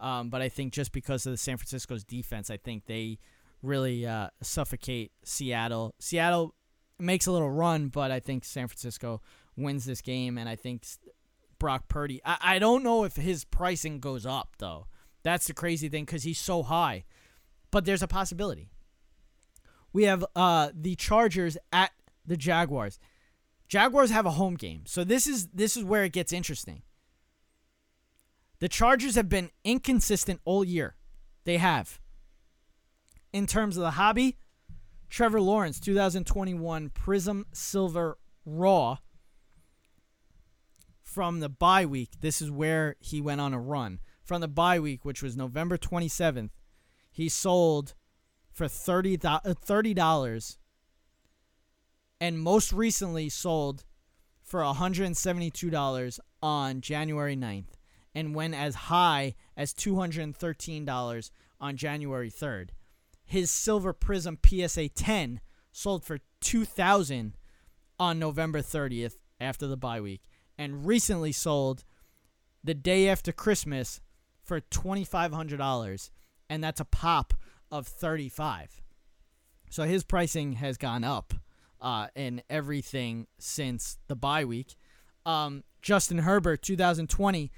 Um, 0.00 0.30
but 0.30 0.40
I 0.40 0.48
think 0.48 0.72
just 0.72 0.92
because 0.92 1.26
of 1.26 1.32
the 1.32 1.36
San 1.36 1.56
Francisco's 1.56 2.04
defense, 2.04 2.50
I 2.50 2.56
think 2.56 2.86
they 2.86 3.18
really 3.62 4.06
uh, 4.06 4.28
suffocate 4.42 5.10
Seattle. 5.24 5.94
Seattle 5.98 6.54
makes 7.00 7.26
a 7.26 7.32
little 7.32 7.50
run, 7.50 7.88
but 7.88 8.10
I 8.10 8.20
think 8.20 8.44
San 8.44 8.68
Francisco 8.68 9.20
wins 9.58 9.84
this 9.84 10.00
game, 10.00 10.38
and 10.38 10.48
I 10.48 10.56
think 10.56 10.84
Brock 11.58 11.88
Purdy. 11.88 12.20
I, 12.24 12.36
I 12.40 12.58
don't 12.58 12.82
know 12.82 13.04
if 13.04 13.16
his 13.16 13.44
pricing 13.44 14.00
goes 14.00 14.24
up 14.24 14.56
though. 14.58 14.86
That's 15.22 15.46
the 15.46 15.54
crazy 15.54 15.88
thing 15.88 16.04
because 16.04 16.22
he's 16.22 16.38
so 16.38 16.62
high, 16.62 17.04
but 17.70 17.84
there's 17.84 18.02
a 18.02 18.08
possibility. 18.08 18.70
We 19.92 20.04
have 20.04 20.24
uh, 20.36 20.70
the 20.74 20.94
Chargers 20.94 21.58
at 21.72 21.90
the 22.24 22.36
Jaguars. 22.36 22.98
Jaguars 23.68 24.10
have 24.10 24.26
a 24.26 24.32
home 24.32 24.54
game, 24.54 24.82
so 24.86 25.04
this 25.04 25.26
is 25.26 25.48
this 25.48 25.76
is 25.76 25.84
where 25.84 26.04
it 26.04 26.12
gets 26.12 26.32
interesting. 26.32 26.82
The 28.60 28.68
Chargers 28.68 29.14
have 29.14 29.28
been 29.28 29.50
inconsistent 29.64 30.40
all 30.44 30.64
year. 30.64 30.96
They 31.44 31.58
have. 31.58 32.00
In 33.32 33.46
terms 33.46 33.76
of 33.76 33.82
the 33.82 33.92
hobby, 33.92 34.36
Trevor 35.08 35.40
Lawrence 35.40 35.78
2021 35.80 36.90
Prism 36.90 37.46
Silver 37.52 38.18
Raw 38.44 38.98
from 41.18 41.40
the 41.40 41.48
bye 41.48 41.84
week. 41.84 42.10
This 42.20 42.40
is 42.40 42.48
where 42.48 42.94
he 43.00 43.20
went 43.20 43.40
on 43.40 43.52
a 43.52 43.58
run. 43.58 43.98
From 44.22 44.40
the 44.40 44.46
bye 44.46 44.78
week, 44.78 45.04
which 45.04 45.20
was 45.20 45.36
November 45.36 45.76
27th, 45.76 46.50
he 47.10 47.28
sold 47.28 47.94
for 48.52 48.66
$30, 48.66 49.24
uh, 49.24 49.40
$30 49.40 50.58
and 52.20 52.38
most 52.38 52.72
recently 52.72 53.28
sold 53.28 53.84
for 54.44 54.60
$172 54.60 56.20
on 56.40 56.80
January 56.80 57.36
9th 57.36 57.72
and 58.14 58.32
went 58.32 58.54
as 58.54 58.76
high 58.76 59.34
as 59.56 59.74
$213 59.74 61.30
on 61.60 61.76
January 61.76 62.30
3rd. 62.30 62.68
His 63.24 63.50
Silver 63.50 63.92
Prism 63.92 64.38
PSA 64.46 64.90
10 64.90 65.40
sold 65.72 66.04
for 66.04 66.20
2000 66.42 67.36
on 67.98 68.18
November 68.20 68.60
30th 68.60 69.16
after 69.40 69.66
the 69.66 69.76
bye 69.76 70.00
week 70.00 70.22
and 70.58 70.84
recently 70.86 71.32
sold 71.32 71.84
the 72.62 72.74
day 72.74 73.08
after 73.08 73.32
Christmas 73.32 74.00
for 74.42 74.60
$2500 74.60 76.10
and 76.50 76.64
that's 76.64 76.80
a 76.80 76.84
pop 76.84 77.34
of 77.70 77.86
35. 77.86 78.82
So 79.70 79.84
his 79.84 80.04
pricing 80.04 80.54
has 80.54 80.78
gone 80.78 81.04
up 81.04 81.34
uh, 81.80 82.08
in 82.14 82.42
everything 82.48 83.26
since 83.38 83.98
the 84.08 84.16
bye 84.16 84.44
week. 84.44 84.74
Um, 85.26 85.64
Justin 85.82 86.18
Herbert 86.18 86.62
2020 86.62 87.52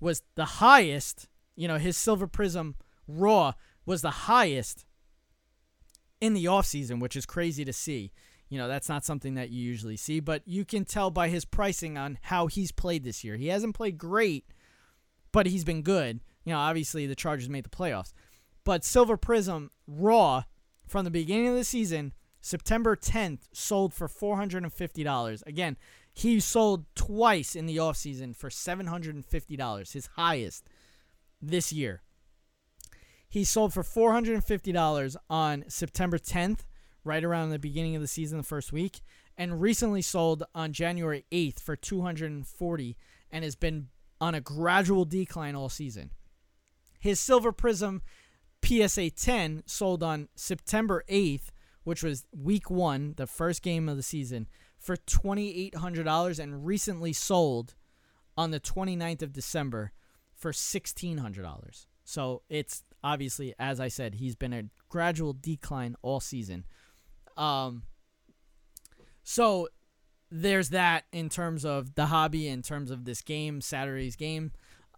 was 0.00 0.22
the 0.36 0.44
highest. 0.44 1.28
You 1.56 1.68
know, 1.68 1.78
his 1.78 1.96
Silver 1.96 2.26
Prism 2.26 2.76
Raw 3.06 3.54
was 3.84 4.02
the 4.02 4.10
highest 4.10 4.84
in 6.20 6.34
the 6.34 6.44
offseason, 6.44 7.00
which 7.00 7.16
is 7.16 7.26
crazy 7.26 7.64
to 7.64 7.72
see. 7.72 8.12
You 8.48 8.58
know, 8.58 8.68
that's 8.68 8.88
not 8.88 9.04
something 9.04 9.34
that 9.34 9.50
you 9.50 9.62
usually 9.62 9.96
see, 9.96 10.20
but 10.20 10.42
you 10.46 10.64
can 10.64 10.84
tell 10.84 11.10
by 11.10 11.28
his 11.28 11.44
pricing 11.44 11.98
on 11.98 12.18
how 12.22 12.46
he's 12.46 12.72
played 12.72 13.04
this 13.04 13.22
year. 13.22 13.36
He 13.36 13.48
hasn't 13.48 13.74
played 13.74 13.98
great, 13.98 14.46
but 15.32 15.46
he's 15.46 15.64
been 15.64 15.82
good. 15.82 16.20
You 16.44 16.54
know, 16.54 16.58
obviously 16.58 17.06
the 17.06 17.14
Chargers 17.14 17.48
made 17.48 17.64
the 17.64 17.70
playoffs. 17.70 18.12
But 18.64 18.84
Silver 18.84 19.16
Prism 19.16 19.70
Raw 19.86 20.44
from 20.86 21.04
the 21.04 21.10
beginning 21.10 21.48
of 21.48 21.54
the 21.54 21.64
season, 21.64 22.14
September 22.40 22.96
10th, 22.96 23.40
sold 23.52 23.92
for 23.92 24.08
$450. 24.08 25.46
Again, 25.46 25.76
he 26.14 26.40
sold 26.40 26.86
twice 26.94 27.54
in 27.54 27.66
the 27.66 27.76
offseason 27.76 28.34
for 28.34 28.48
$750, 28.48 29.92
his 29.92 30.06
highest 30.16 30.64
this 31.40 31.72
year. 31.72 32.02
He 33.28 33.44
sold 33.44 33.74
for 33.74 33.82
$450 33.82 35.16
on 35.28 35.64
September 35.68 36.18
10th, 36.18 36.60
right 37.08 37.24
around 37.24 37.50
the 37.50 37.58
beginning 37.58 37.96
of 37.96 38.02
the 38.02 38.06
season, 38.06 38.38
the 38.38 38.44
first 38.44 38.72
week, 38.72 39.00
and 39.36 39.60
recently 39.60 40.02
sold 40.02 40.44
on 40.54 40.72
January 40.72 41.24
8th 41.32 41.58
for 41.58 41.74
240 41.74 42.96
and 43.30 43.44
has 43.44 43.56
been 43.56 43.88
on 44.20 44.34
a 44.34 44.40
gradual 44.40 45.04
decline 45.04 45.56
all 45.56 45.68
season. 45.68 46.10
His 47.00 47.18
Silver 47.18 47.50
Prism 47.50 48.02
PSA 48.64 49.10
10 49.10 49.62
sold 49.66 50.02
on 50.02 50.28
September 50.34 51.02
8th, 51.08 51.48
which 51.84 52.02
was 52.02 52.26
week 52.36 52.70
1, 52.70 53.14
the 53.16 53.26
first 53.26 53.62
game 53.62 53.88
of 53.88 53.96
the 53.96 54.02
season, 54.02 54.46
for 54.78 54.96
$2,800 54.96 56.38
and 56.38 56.66
recently 56.66 57.12
sold 57.12 57.74
on 58.36 58.50
the 58.50 58.60
29th 58.60 59.22
of 59.22 59.32
December 59.32 59.92
for 60.34 60.52
$1,600. 60.52 61.86
So 62.04 62.42
it's 62.48 62.84
obviously, 63.02 63.54
as 63.58 63.80
I 63.80 63.88
said, 63.88 64.14
he's 64.14 64.36
been 64.36 64.52
a 64.52 64.64
gradual 64.88 65.32
decline 65.32 65.96
all 66.02 66.20
season. 66.20 66.64
Um, 67.38 67.84
so 69.22 69.68
there's 70.30 70.70
that 70.70 71.04
in 71.12 71.28
terms 71.28 71.64
of 71.64 71.94
the 71.94 72.06
hobby, 72.06 72.48
in 72.48 72.62
terms 72.62 72.90
of 72.90 73.04
this 73.04 73.22
game, 73.22 73.60
Saturday's 73.60 74.16
game. 74.16 74.52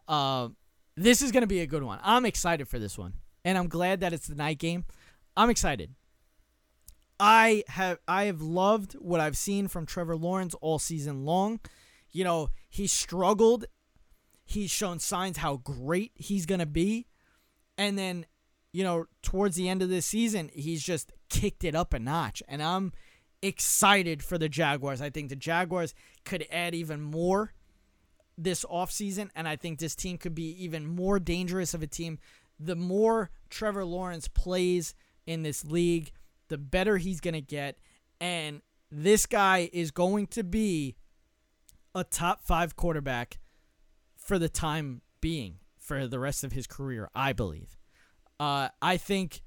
Uh, 0.09 0.49
this 0.97 1.23
is 1.23 1.31
going 1.31 1.43
to 1.43 1.47
be 1.47 1.61
a 1.61 1.67
good 1.67 1.85
one. 1.85 2.01
I'm 2.03 2.27
excited 2.27 2.67
for 2.67 2.79
this 2.79 2.99
one, 2.99 3.15
and 3.45 3.57
I'm 3.57 3.69
glad 3.69 4.01
that 4.01 4.13
it's 4.13 4.27
the 4.27 4.35
night 4.35 4.59
game. 4.59 4.85
I'm 5.37 5.51
excited. 5.51 5.95
I 7.21 7.65
have 7.69 7.99
I 8.09 8.25
have 8.25 8.41
loved 8.41 8.95
what 8.95 9.21
I've 9.21 9.37
seen 9.37 9.69
from 9.69 9.87
Trevor 9.87 10.17
Lawrence 10.17 10.55
all 10.61 10.79
season 10.79 11.25
long. 11.25 11.61
You 12.11 12.25
know, 12.25 12.49
he 12.69 12.87
struggled. 12.87 13.67
He's 14.45 14.71
shown 14.71 14.99
signs 14.99 15.37
how 15.37 15.59
great 15.59 16.13
he's 16.15 16.47
going 16.47 16.59
to 16.59 16.67
be. 16.67 17.07
And 17.79 17.97
then, 17.97 18.27
you 18.73 18.83
know, 18.83 19.05
towards 19.23 19.55
the 19.55 19.69
end 19.69 19.81
of 19.81 19.91
this 19.91 20.07
season, 20.07 20.51
he's 20.53 20.83
just 20.83 21.13
kicked 21.31 21.65
it 21.65 21.75
up 21.75 21.95
a 21.95 21.99
notch. 21.99 22.43
And 22.49 22.63
I'm 22.63 22.93
excited 23.41 24.23
for 24.23 24.37
the 24.37 24.49
Jaguars. 24.49 25.01
I 25.01 25.09
think 25.09 25.31
the 25.31 25.37
Jaguars 25.37 25.95
could 26.25 26.47
add 26.51 26.75
even 26.75 27.01
more 27.01 27.55
this 28.37 28.65
offseason. 28.65 29.31
And 29.35 29.49
I 29.49 29.57
think 29.57 29.79
this 29.79 29.95
team 29.95 30.19
could 30.19 30.35
be 30.35 30.51
even 30.63 30.87
more 30.87 31.19
dangerous 31.19 31.73
of 31.73 31.83
a 31.83 31.87
team. 31.87 32.19
The 32.59 32.77
more 32.77 33.31
Trevor 33.49 33.85
Lawrence 33.85 34.29
plays 34.29 34.95
in 35.27 35.43
this 35.43 35.65
league, 35.65 36.13
the 36.49 36.59
better 36.59 36.99
he's 36.99 37.21
going 37.21 37.35
to 37.35 37.41
get. 37.41 37.79
And 38.21 38.61
this 38.91 39.25
guy 39.25 39.71
is 39.73 39.91
going 39.91 40.27
to 40.29 40.43
be 40.45 40.97
a 41.95 42.05
top 42.05 42.43
five 42.43 42.77
quarterback 42.77 43.39
for 44.17 44.39
the 44.39 44.49
time 44.49 45.01
being 45.21 45.57
for 45.79 46.07
the 46.07 46.19
rest 46.19 46.45
of 46.45 46.53
his 46.53 46.67
career, 46.67 47.09
I 47.15 47.33
believe. 47.33 47.79
Uh, 48.39 48.69
I 48.83 48.97
think. 48.97 49.43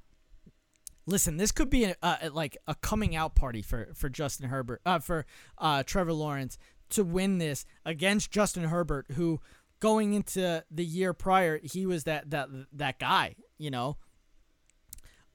Listen, 1.05 1.37
this 1.37 1.51
could 1.51 1.69
be 1.69 1.85
a, 1.85 1.95
a, 2.01 2.29
like 2.29 2.57
a 2.67 2.75
coming 2.75 3.15
out 3.15 3.35
party 3.35 3.61
for 3.61 3.89
for 3.93 4.09
Justin 4.09 4.49
Herbert, 4.49 4.81
uh, 4.85 4.99
for 4.99 5.25
uh, 5.57 5.83
Trevor 5.83 6.13
Lawrence 6.13 6.57
to 6.91 7.03
win 7.03 7.39
this 7.39 7.65
against 7.85 8.31
Justin 8.31 8.65
Herbert, 8.65 9.07
who 9.15 9.41
going 9.79 10.13
into 10.13 10.63
the 10.71 10.85
year 10.85 11.13
prior 11.13 11.59
he 11.61 11.85
was 11.85 12.05
that 12.05 12.29
that 12.29 12.47
that 12.71 12.99
guy, 12.99 13.35
you 13.57 13.69
know. 13.69 13.97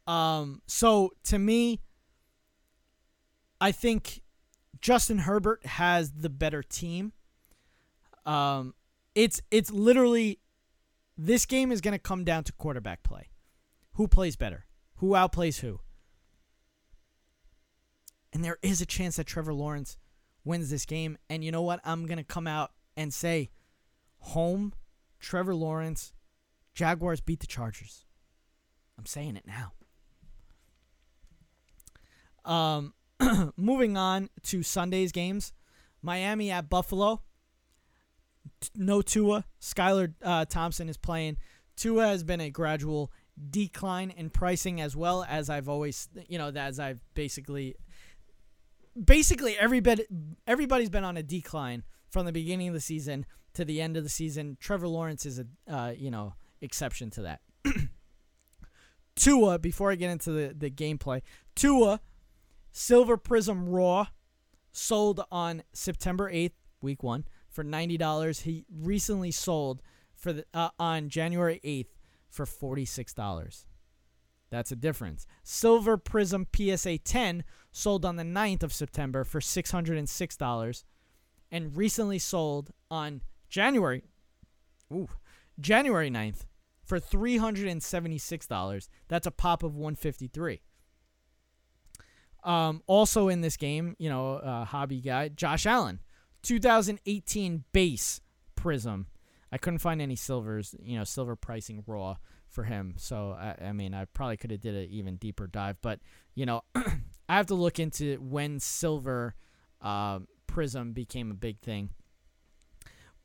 Um, 0.07 0.63
so 0.67 1.13
to 1.25 1.39
me, 1.39 1.81
I 3.61 3.73
think 3.73 4.23
Justin 4.81 5.19
Herbert 5.19 5.67
has 5.67 6.13
the 6.13 6.31
better 6.31 6.63
team. 6.63 7.13
Um, 8.25 8.75
it's 9.15 9.43
it's 9.51 9.71
literally 9.71 10.39
this 11.19 11.45
game 11.45 11.73
is 11.73 11.81
going 11.81 11.93
to 11.93 11.99
come 11.99 12.25
down 12.25 12.45
to 12.45 12.53
quarterback 12.53 13.03
play. 13.03 13.29
Who 13.95 14.09
plays 14.09 14.37
better? 14.37 14.65
Who 14.99 15.11
outplays 15.11 15.61
who? 15.61 15.81
And 18.33 18.45
there 18.45 18.59
is 18.63 18.81
a 18.81 18.87
chance 18.87 19.17
that 19.17 19.27
Trevor 19.27 19.55
Lawrence 19.55 19.97
wins 20.45 20.71
this 20.71 20.85
game. 20.85 21.19
And 21.31 21.43
you 21.45 21.51
know 21.51 21.63
what? 21.63 21.81
I'm 21.85 22.07
going 22.07 22.19
to 22.19 22.25
come 22.25 22.47
out 22.47 22.73
and 22.97 23.13
say 23.13 23.51
home, 24.19 24.75
Trevor 25.21 25.55
Lawrence, 25.55 26.13
Jaguars 26.75 27.21
beat 27.21 27.41
the 27.41 27.47
Chargers. 27.47 28.05
I'm 28.99 29.07
saying 29.07 29.37
it 29.37 29.47
now. 29.47 29.73
Um, 32.45 32.95
moving 33.57 33.97
on 33.97 34.31
to 34.45 34.63
Sunday's 34.63 35.13
games 35.13 35.53
Miami 36.03 36.51
at 36.51 36.69
Buffalo. 36.69 37.23
No 38.75 39.03
Tua. 39.03 39.45
Skylar 39.61 40.15
uh, 40.23 40.45
Thompson 40.45 40.89
is 40.89 40.97
playing. 40.97 41.37
Tua 41.77 42.07
has 42.07 42.25
been 42.25 42.41
a 42.41 42.51
gradual 42.51 43.13
decline 43.51 44.11
in 44.11 44.31
pricing 44.31 44.81
as 44.81 44.97
well 44.97 45.25
as 45.29 45.49
I've 45.51 45.69
always, 45.69 46.09
you 46.29 46.39
know, 46.39 46.49
as 46.49 46.79
I've 46.79 47.01
basically, 47.15 47.77
basically 49.03 49.57
everybody, 49.59 50.07
everybody's 50.47 50.91
been 50.91 51.05
on 51.05 51.17
a 51.17 51.23
decline 51.23 51.85
from 52.11 52.27
the 52.27 52.33
beginning 52.33 52.69
of 52.69 52.75
the 52.75 52.81
season 52.81 53.27
to 53.55 53.65
the 53.65 53.81
end 53.81 53.97
of 53.97 54.03
the 54.03 54.09
season. 54.09 54.57
Trevor 54.61 54.89
Lawrence 54.89 55.27
is 55.27 55.39
a, 55.39 55.47
uh, 55.73 55.93
you 55.97 56.11
know, 56.11 56.35
exception 56.61 57.11
to 57.11 57.23
that. 57.23 57.41
Tua, 59.17 59.59
before 59.59 59.91
I 59.91 59.97
get 59.97 60.11
into 60.11 60.31
the, 60.31 60.55
the 60.57 60.71
gameplay, 60.71 61.23
Tua, 61.55 62.01
Silver 62.73 63.17
Prism 63.17 63.69
Raw, 63.69 64.07
sold 64.71 65.25
on 65.31 65.63
September 65.73 66.31
8th, 66.31 66.53
week 66.81 67.03
one, 67.03 67.25
for 67.51 67.65
$90. 67.65 68.43
He 68.43 68.65
recently 68.73 69.31
sold 69.31 69.83
for 70.15 70.33
the 70.33 70.45
uh, 70.55 70.71
on 70.79 71.09
January 71.09 71.61
8th 71.65 71.98
for 72.29 72.45
$46. 72.45 73.65
That's 74.51 74.73
a 74.73 74.77
difference. 74.77 75.27
Silver 75.43 75.97
Prism 75.97 76.47
PSA 76.55 76.99
10 76.99 77.45
sold 77.71 78.05
on 78.05 78.17
the 78.17 78.23
9th 78.23 78.63
of 78.63 78.73
September 78.73 79.25
for 79.25 79.41
$606 79.41 80.85
and 81.51 81.77
recently 81.77 82.19
sold 82.19 82.71
on 82.91 83.23
January 83.49 84.03
ooh, 84.93 85.09
January 85.61 86.11
9th 86.11 86.47
for 86.85 86.99
$376. 86.99 88.89
That's 89.09 89.27
a 89.27 89.31
pop 89.31 89.63
of 89.63 89.75
153. 89.75 90.63
Um, 92.45 92.83
also 92.87 93.29
in 93.29 93.41
this 93.41 93.57
game, 93.57 93.95
you 93.99 94.09
know, 94.09 94.37
uh, 94.37 94.65
hobby 94.65 95.01
guy, 95.01 95.29
Josh 95.29 95.67
Allen, 95.67 96.01
2018 96.43 97.65
base 97.73 98.21
Prism. 98.55 99.07
I 99.51 99.59
couldn't 99.59 99.79
find 99.79 100.01
any 100.01 100.17
silvers, 100.17 100.75
you 100.83 100.99
know, 100.99 101.05
silver 101.05 101.37
pricing 101.37 101.83
raw 101.87 102.17
for 102.49 102.65
him. 102.65 102.95
So 102.97 103.37
I, 103.39 103.67
I 103.67 103.73
mean, 103.73 103.95
I 103.95 104.05
probably 104.07 104.37
could 104.37 104.51
have 104.51 104.61
did 104.61 104.75
an 104.75 104.89
even 104.91 105.17
deeper 105.17 105.47
dive, 105.47 105.77
but 105.83 106.01
you 106.35 106.47
know, 106.47 106.63
I 106.75 107.37
have 107.37 107.47
to 107.47 107.55
look 107.55 107.79
into 107.79 108.17
when 108.17 108.61
silver 108.61 109.35
uh, 109.81 110.21
prism 110.47 110.93
became 110.93 111.31
a 111.31 111.35
big 111.35 111.61
thing. 111.61 111.91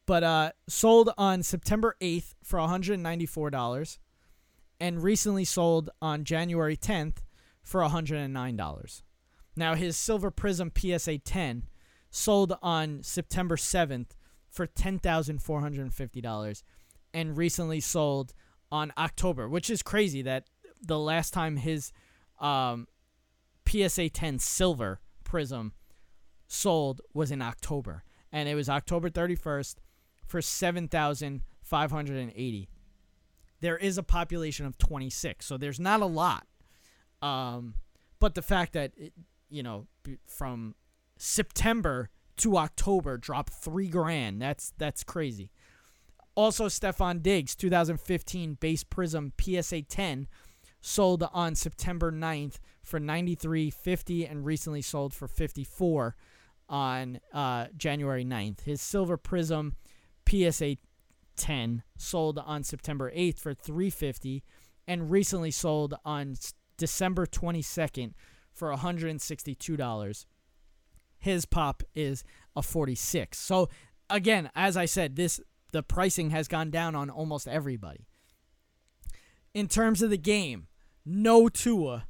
But 0.06 0.24
uh, 0.24 0.52
sold 0.68 1.12
on 1.18 1.44
September 1.44 1.96
8th 2.02 2.34
for 2.44 2.60
$194 2.60 3.98
and 4.80 5.02
recently 5.02 5.46
sold 5.46 5.90
on 6.02 6.26
January 6.26 6.76
10th 6.76 7.18
for 7.62 7.82
$109. 7.82 9.02
Now 9.56 9.76
his 9.76 9.96
silver 9.96 10.32
prism 10.32 10.72
PSA 10.76 11.20
10 11.20 11.68
sold 12.12 12.58
on 12.62 13.02
September 13.02 13.56
7th 13.56 14.12
for 14.54 14.68
$10,450 14.68 16.64
and 17.14 17.38
recently 17.38 17.80
sold 17.80 18.34
on 18.72 18.92
October, 18.98 19.48
which 19.50 19.70
is 19.70 19.82
crazy 19.82 20.22
that 20.22 20.46
the 20.82 21.00
last 21.00 21.34
time 21.34 21.56
his 21.58 21.92
um, 22.40 22.88
PSA 23.68 24.08
10 24.10 24.40
silver 24.40 25.02
prism 25.24 25.74
sold 26.48 27.02
was 27.14 27.32
in 27.32 27.42
October. 27.42 28.04
And 28.32 28.48
it 28.48 28.56
was 28.56 28.70
October 28.70 29.10
31st 29.10 29.76
for 30.26 30.42
7,580. 30.42 32.70
There 33.60 33.78
is 33.78 33.98
a 33.98 34.04
population 34.04 34.68
of 34.68 34.78
26, 34.78 35.46
so 35.46 35.58
there's 35.58 35.80
not 35.80 36.02
a 36.02 36.06
lot. 36.06 36.46
Um, 37.22 37.76
but 38.20 38.36
the 38.36 38.42
fact 38.42 38.74
that, 38.74 38.92
it, 38.98 39.14
you 39.50 39.64
know, 39.64 39.88
from 40.28 40.76
September 41.18 42.10
to 42.38 42.58
October 42.58 43.18
dropped 43.18 43.54
three 43.54 43.88
grand, 43.88 44.42
that's 44.42 44.74
that's 44.78 45.04
crazy. 45.04 45.52
Also, 46.36 46.66
Stefon 46.66 47.22
Diggs, 47.22 47.56
2015 47.56 48.56
base 48.56 48.84
Prism 48.84 49.34
PSA 49.40 49.84
10, 49.84 50.28
sold 50.82 51.24
on 51.32 51.54
September 51.54 52.12
9th 52.12 52.56
for 52.82 53.00
93.50 53.00 54.30
and 54.30 54.44
recently 54.44 54.82
sold 54.82 55.14
for 55.14 55.28
54 55.28 56.16
on 56.68 57.20
uh, 57.34 57.68
January 57.78 58.26
9th. 58.26 58.62
His 58.62 58.82
Silver 58.82 59.16
Prism 59.16 59.76
PSA 60.28 60.78
10 61.38 61.84
sold 61.98 62.40
on 62.40 62.64
September 62.64 63.12
8th 63.12 63.40
for 63.40 63.54
350 63.54 64.44
and 64.88 65.12
recently 65.12 65.52
sold 65.52 65.94
on 66.04 66.36
December 66.78 67.26
22nd 67.26 68.14
for 68.52 68.74
$162. 68.76 70.26
His 71.24 71.46
pop 71.46 71.84
is 71.96 72.26
a 72.54 72.62
46. 72.62 73.40
So 73.40 73.70
again, 74.10 74.50
as 74.56 74.76
I 74.76 74.84
said, 74.84 75.16
this 75.16 75.40
the 75.72 75.82
pricing 75.82 76.32
has 76.32 76.50
gone 76.50 76.70
down 76.70 76.96
on 76.96 77.10
almost 77.10 77.48
everybody. 77.48 78.06
In 79.54 79.70
terms 79.70 80.02
of 80.02 80.10
the 80.10 80.18
game, 80.18 80.68
no 81.06 81.48
Tua. 81.48 82.08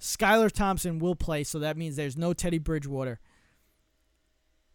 Skylar 0.00 0.50
Thompson 0.50 0.98
will 0.98 1.14
play, 1.14 1.44
so 1.44 1.60
that 1.60 1.76
means 1.76 1.94
there's 1.94 2.16
no 2.16 2.32
Teddy 2.32 2.58
Bridgewater. 2.58 3.20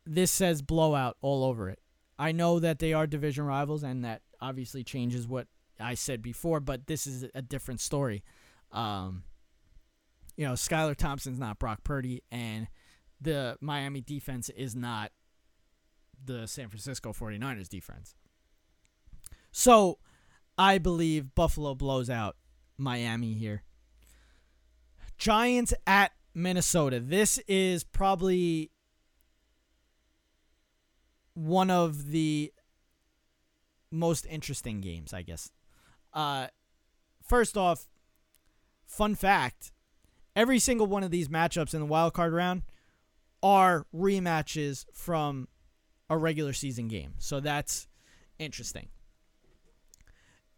This 0.06 0.32
says 0.32 0.62
blowout 0.62 1.18
all 1.20 1.44
over 1.44 1.70
it. 1.70 1.80
I 2.18 2.32
know 2.32 2.62
that 2.62 2.80
they 2.80 2.94
are 2.94 3.06
division 3.06 3.44
rivals, 3.44 3.84
and 3.84 4.06
that 4.06 4.22
obviously 4.40 4.86
changes 4.86 5.28
what 5.28 5.48
I 5.78 5.96
said 5.96 6.22
before, 6.22 6.62
but 6.62 6.88
this 6.88 7.06
is 7.06 7.26
a 7.36 7.42
different 7.42 7.82
story. 7.82 8.24
Um, 8.72 9.24
you 10.38 10.46
know, 10.46 10.54
Skylar 10.54 10.96
Thompson's 10.96 11.38
not 11.38 11.60
Brock 11.60 11.84
Purdy, 11.84 12.24
and 12.32 12.68
the 13.20 13.58
Miami 13.62 14.02
defense 14.02 14.50
is 14.50 14.76
not 14.76 15.12
the 16.24 16.48
San 16.48 16.70
Francisco 16.70 17.14
49ers 17.14 17.70
defense. 17.70 18.16
So, 19.52 20.00
I 20.58 20.78
believe 20.78 21.36
Buffalo 21.36 21.76
blows 21.76 22.10
out 22.10 22.36
Miami 22.78 23.34
here. 23.34 23.64
Giants 25.18 25.74
at 25.86 26.12
Minnesota. 26.34 27.00
This 27.00 27.40
is 27.48 27.84
probably 27.84 28.72
one 31.34 31.70
of 31.70 32.12
the 32.12 32.52
most 33.92 34.26
interesting 34.28 34.82
games, 34.82 35.14
I 35.14 35.22
guess. 35.22 35.52
Uh, 36.14 36.48
first 37.24 37.58
off, 37.58 37.88
fun 38.86 39.16
fact 39.16 39.72
every 40.36 40.60
single 40.60 40.86
one 40.86 41.04
of 41.04 41.10
these 41.10 41.28
matchups 41.28 41.74
in 41.74 41.80
the 41.80 41.86
wild 41.86 42.14
card 42.14 42.32
round 42.32 42.62
are 43.42 43.86
rematches 43.94 44.86
from 44.94 45.48
a 46.10 46.18
regular 46.18 46.54
season 46.54 46.88
game. 46.88 47.14
So 47.18 47.40
that's 47.40 47.88
interesting. 48.40 48.90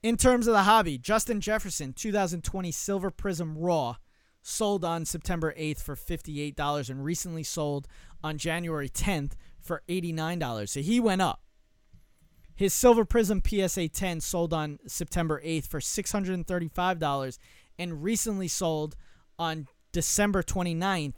In 0.02 0.16
terms 0.16 0.48
of 0.48 0.54
the 0.54 0.64
hobby, 0.64 0.98
Justin 0.98 1.42
Jefferson 1.42 1.94
2020 1.94 2.72
Silver 2.72 3.12
Prism 3.12 3.58
Raw 3.58 3.96
sold 4.42 4.86
on 4.86 5.06
September 5.06 5.54
8th 5.58 5.82
for 5.82 5.96
$58 5.96 6.90
and 6.90 7.04
recently 7.04 7.44
sold 7.44 7.88
on 8.24 8.38
January 8.38 8.90
10th 8.90 9.34
for 9.60 9.84
$89. 9.90 10.70
So 10.70 10.80
he 10.80 11.00
went 11.00 11.22
up. 11.22 11.42
His 12.56 12.74
Silver 12.74 13.06
Prism 13.06 13.42
PSA 13.46 13.90
10 13.90 14.22
sold 14.22 14.54
on 14.54 14.80
September 14.88 15.42
8th 15.44 15.68
for 15.68 15.80
$635 15.80 17.38
and 17.78 18.04
recently 18.04 18.48
sold 18.48 18.96
on 19.38 19.68
December 19.92 20.44
29th 20.44 21.16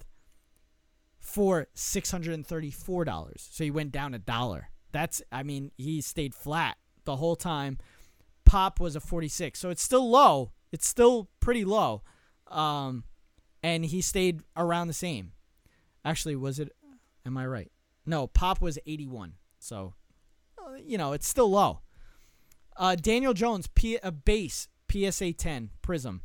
for 1.21 1.67
$634. 1.75 3.33
So 3.37 3.63
he 3.63 3.71
went 3.71 3.91
down 3.91 4.13
a 4.13 4.19
dollar. 4.19 4.69
That's 4.91 5.21
I 5.31 5.43
mean, 5.43 5.71
he 5.77 6.01
stayed 6.01 6.35
flat 6.35 6.77
the 7.05 7.15
whole 7.15 7.35
time. 7.35 7.77
Pop 8.43 8.79
was 8.79 8.95
a 8.95 8.99
46. 8.99 9.57
So 9.57 9.69
it's 9.69 9.83
still 9.83 10.09
low. 10.09 10.51
It's 10.71 10.87
still 10.87 11.29
pretty 11.39 11.63
low. 11.63 12.01
Um 12.47 13.05
and 13.63 13.85
he 13.85 14.01
stayed 14.01 14.41
around 14.57 14.87
the 14.87 14.93
same. 14.93 15.33
Actually, 16.03 16.35
was 16.35 16.59
it 16.59 16.71
am 17.25 17.37
I 17.37 17.45
right? 17.45 17.71
No, 18.05 18.27
Pop 18.27 18.59
was 18.59 18.79
81. 18.85 19.35
So 19.59 19.93
uh, 20.57 20.75
you 20.83 20.97
know, 20.97 21.13
it's 21.13 21.27
still 21.27 21.51
low. 21.51 21.81
Uh, 22.75 22.95
Daniel 22.95 23.33
Jones, 23.33 23.67
P- 23.67 23.99
a 24.01 24.11
base 24.11 24.67
PSA 24.91 25.33
10 25.33 25.69
Prism, 25.81 26.21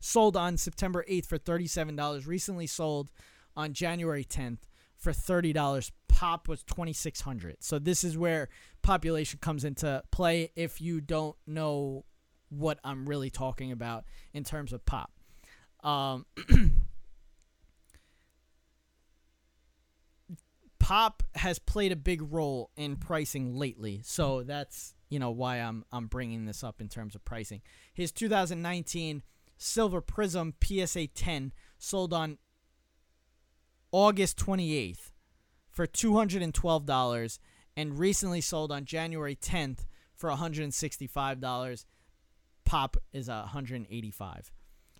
sold 0.00 0.36
on 0.36 0.56
September 0.56 1.04
8th 1.08 1.26
for 1.26 1.38
$37. 1.38 2.26
Recently 2.26 2.66
sold 2.66 3.10
on 3.56 3.72
January 3.72 4.24
10th 4.24 4.58
for 4.96 5.12
$30. 5.12 5.90
Pop 6.08 6.48
was 6.48 6.62
2600 6.62 7.56
So 7.60 7.78
this 7.78 8.04
is 8.04 8.16
where 8.16 8.48
population 8.82 9.38
comes 9.42 9.64
into 9.64 10.02
play 10.10 10.52
if 10.54 10.80
you 10.80 11.00
don't 11.00 11.36
know 11.46 12.04
what 12.50 12.78
I'm 12.84 13.08
really 13.08 13.30
talking 13.30 13.72
about 13.72 14.04
in 14.32 14.44
terms 14.44 14.72
of 14.72 14.86
pop. 14.86 15.10
Um, 15.82 16.24
pop 20.78 21.22
has 21.34 21.58
played 21.58 21.92
a 21.92 21.96
big 21.96 22.22
role 22.32 22.70
in 22.76 22.96
pricing 22.96 23.54
lately, 23.56 24.00
so 24.04 24.42
that's 24.42 24.94
you 25.08 25.18
know 25.18 25.30
why 25.30 25.56
I'm 25.56 25.84
I'm 25.92 26.06
bringing 26.06 26.46
this 26.46 26.62
up 26.62 26.80
in 26.80 26.88
terms 26.88 27.14
of 27.14 27.24
pricing. 27.24 27.60
His 27.92 28.12
2019 28.12 29.22
Silver 29.56 30.00
Prism 30.00 30.54
PSA 30.62 31.08
10 31.08 31.52
sold 31.78 32.12
on 32.12 32.38
August 33.94 34.36
28th 34.38 35.12
for 35.70 35.86
$212 35.86 37.38
and 37.76 37.96
recently 37.96 38.40
sold 38.40 38.72
on 38.72 38.84
January 38.84 39.36
10th 39.36 39.86
for 40.16 40.30
$165. 40.30 41.84
Pop 42.64 42.96
is 43.12 43.28
185. 43.28 44.52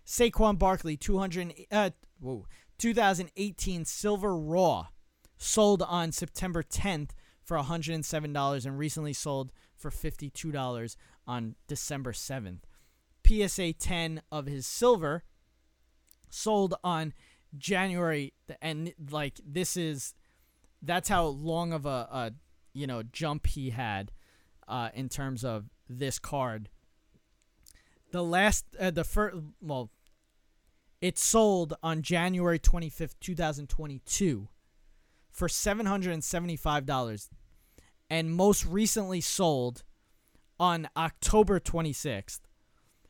Saquon 0.05 0.57
Barkley 0.57 0.95
200 0.95 1.65
uh, 1.73 1.89
whoa, 2.21 2.45
2018 2.77 3.83
Silver 3.83 4.37
Raw 4.37 4.87
sold 5.37 5.81
on 5.81 6.13
September 6.13 6.63
10th 6.63 7.09
for 7.43 7.57
$107 7.57 8.65
and 8.65 8.79
recently 8.79 9.11
sold 9.11 9.51
for 9.75 9.91
$52 9.91 10.95
on 11.27 11.55
December 11.67 12.13
7th. 12.13 12.61
PSA 13.27 13.73
10 13.73 14.21
of 14.31 14.45
his 14.45 14.65
silver 14.65 15.23
sold 16.29 16.75
on 16.81 17.13
January 17.57 18.33
and 18.61 18.93
like 19.09 19.39
this 19.45 19.77
is 19.77 20.13
that's 20.81 21.09
how 21.09 21.25
long 21.25 21.73
of 21.73 21.85
a, 21.85 21.89
a 21.89 22.31
you 22.73 22.87
know 22.87 23.03
jump 23.03 23.47
he 23.47 23.71
had 23.71 24.11
uh, 24.67 24.89
in 24.93 25.09
terms 25.09 25.43
of 25.43 25.65
this 25.89 26.19
card. 26.19 26.69
The 28.11 28.23
last 28.23 28.65
uh, 28.79 28.91
the 28.91 29.03
first 29.03 29.37
well 29.61 29.89
it 31.01 31.17
sold 31.17 31.73
on 31.83 32.01
January 32.01 32.57
25th, 32.57 33.15
2022 33.19 34.47
for 35.31 35.47
$775 35.47 37.29
and 38.09 38.31
most 38.31 38.65
recently 38.65 39.21
sold 39.21 39.83
on 40.59 40.87
October 40.95 41.59
26th 41.59 42.39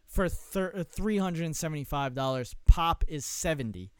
for 0.07 0.27
thir- 0.27 0.73
$375. 0.73 2.55
Pop 2.65 3.03
is 3.07 3.25
70. 3.25 3.91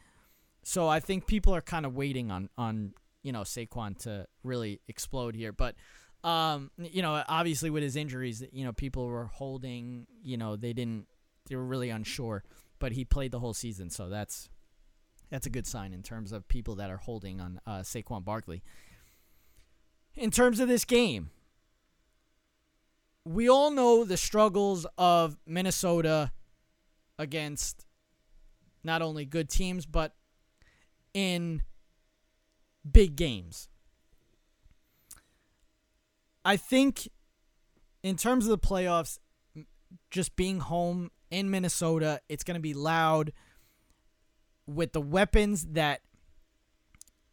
So 0.68 0.88
I 0.88 1.00
think 1.00 1.28
people 1.28 1.54
are 1.54 1.62
kind 1.62 1.86
of 1.86 1.96
waiting 1.96 2.32
on 2.32 2.50
on 2.58 2.94
you 3.22 3.32
know 3.32 3.42
Saquon 3.42 3.98
to 4.00 4.28
really 4.44 4.82
explode 4.88 5.36
here, 5.36 5.54
but 5.54 5.76
um 6.24 6.72
you 6.78 7.04
know 7.04 7.24
obviously 7.28 7.70
with 7.70 7.84
his 7.84 7.96
injuries, 7.96 8.44
you 8.52 8.66
know 8.66 8.74
people 8.74 9.06
were 9.06 9.28
holding, 9.28 10.08
you 10.24 10.38
know, 10.38 10.56
they 10.56 10.74
didn't 10.74 11.06
they 11.48 11.56
were 11.56 11.64
really 11.64 11.92
unsure, 11.92 12.44
but 12.80 12.94
he 12.94 13.06
played 13.06 13.32
the 13.32 13.40
whole 13.40 13.54
season, 13.54 13.92
so 13.92 14.10
that's 14.10 14.50
that's 15.30 15.46
a 15.46 15.52
good 15.52 15.68
sign 15.68 15.94
in 15.94 16.02
terms 16.02 16.32
of 16.32 16.48
people 16.48 16.76
that 16.76 16.90
are 16.90 16.98
holding 16.98 17.40
on 17.40 17.62
uh, 17.68 17.80
Saquon 17.82 18.26
Barkley. 18.26 18.64
In 20.16 20.32
terms 20.32 20.60
of 20.60 20.68
this 20.68 20.84
game, 20.84 21.30
we 23.24 23.48
all 23.48 23.70
know 23.70 24.04
the 24.04 24.18
struggles 24.18 24.88
of 24.98 25.38
Minnesota 25.46 26.32
against 27.20 27.86
not 28.84 29.04
only 29.04 29.26
good 29.26 29.50
teams, 29.50 29.86
but 29.86 30.16
in 31.16 31.64
big 32.90 33.16
games. 33.16 33.70
I 36.44 36.58
think 36.58 37.10
in 38.04 38.18
terms 38.18 38.46
of 38.46 38.52
the 38.52 38.60
playoffs, 38.60 39.18
just 40.12 40.36
being 40.36 40.60
home 40.60 41.10
in 41.32 41.50
Minnesota, 41.50 42.20
it's 42.30 42.44
going 42.44 42.56
to 42.56 42.62
be 42.62 42.76
loud 42.76 43.34
with 44.68 44.92
the 44.94 45.02
weapons 45.02 45.66
that 45.72 46.02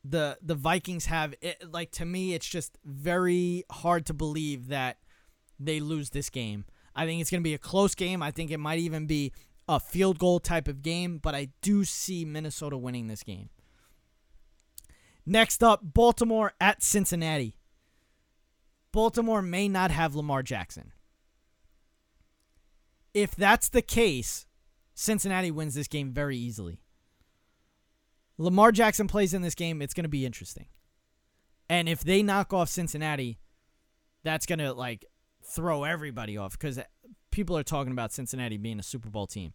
the 0.05 0.39
the 0.41 0.55
Vikings 0.55 1.07
have. 1.07 1.35
It, 1.43 1.71
like 1.71 1.91
to 1.93 2.07
me, 2.07 2.35
it's 2.35 2.49
just 2.49 2.79
very 2.85 3.65
hard 3.71 4.07
to 4.07 4.15
believe 4.15 4.69
that 4.69 4.99
they 5.59 5.81
lose 5.81 6.11
this 6.11 6.31
game. 6.31 6.65
I 6.95 7.05
think 7.05 7.21
it's 7.21 7.31
going 7.31 7.43
to 7.43 7.49
be 7.49 7.55
a 7.55 7.59
close 7.59 7.95
game. 7.95 8.23
I 8.23 8.31
think 8.31 8.51
it 8.51 8.59
might 8.59 8.79
even 8.79 9.07
be 9.07 9.33
a 9.69 9.81
field 9.81 10.19
goal 10.19 10.41
type 10.41 10.69
of 10.69 10.83
game, 10.83 11.19
but 11.19 11.35
I 11.35 11.49
do 11.63 11.85
see 11.85 12.25
Minnesota 12.25 12.77
winning 12.77 13.09
this 13.09 13.23
game. 13.23 13.51
Next 15.25 15.63
up, 15.63 15.81
Baltimore 15.83 16.53
at 16.61 16.83
Cincinnati. 16.83 17.57
Baltimore 18.93 19.43
may 19.43 19.69
not 19.69 19.91
have 19.91 20.15
Lamar 20.15 20.43
Jackson. 20.43 20.93
If 23.15 23.35
that's 23.37 23.69
the 23.69 23.83
case, 23.83 24.47
Cincinnati 24.95 25.51
wins 25.51 25.75
this 25.75 25.89
game 25.89 26.13
very 26.13 26.37
easily. 26.37 26.81
Lamar 28.39 28.73
Jackson 28.73 29.07
plays 29.07 29.35
in 29.35 29.43
this 29.43 29.55
game, 29.55 29.81
it's 29.81 29.95
going 29.95 30.05
to 30.05 30.09
be 30.09 30.27
interesting. 30.27 30.67
And 31.69 31.89
if 31.89 32.03
they 32.03 32.23
knock 32.23 32.53
off 32.53 32.69
Cincinnati, 32.69 33.39
that's 34.25 34.47
going 34.47 34.59
to 34.59 34.73
like 34.73 35.05
throw 35.45 35.85
everybody 35.85 36.37
off 36.37 36.53
because 36.53 36.79
people 37.31 37.57
are 37.57 37.63
talking 37.63 37.93
about 37.93 38.13
Cincinnati 38.13 38.57
being 38.57 38.79
a 38.79 38.83
Super 38.83 39.09
Bowl 39.09 39.27
team. 39.27 39.53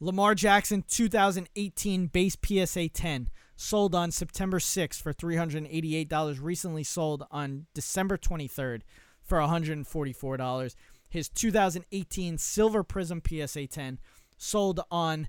Lamar 0.00 0.34
Jackson 0.34 0.84
2018 0.88 2.06
base 2.06 2.36
PSA 2.44 2.88
10 2.88 3.30
sold 3.56 3.94
on 3.94 4.10
September 4.10 4.58
6th 4.58 5.00
for 5.00 5.12
$388, 5.12 6.38
recently 6.40 6.82
sold 6.82 7.24
on 7.30 7.66
December 7.74 8.16
23rd 8.16 8.80
for 9.22 9.38
$144. 9.38 10.74
His 11.08 11.28
2018 11.28 12.38
Silver 12.38 12.82
Prism 12.82 13.22
PSA 13.26 13.66
10 13.66 13.98
sold 14.36 14.80
on 14.90 15.28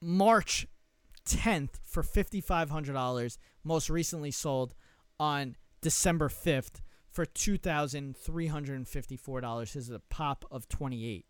March 0.00 0.66
10th 1.26 1.80
for 1.82 2.02
$5,500, 2.02 3.38
most 3.64 3.90
recently 3.90 4.30
sold 4.30 4.74
on 5.18 5.56
December 5.80 6.28
5th 6.28 6.82
for 7.10 7.26
$2,354. 7.26 9.60
This 9.60 9.76
is 9.76 9.90
a 9.90 10.00
pop 10.10 10.44
of 10.50 10.68
28 10.68 11.24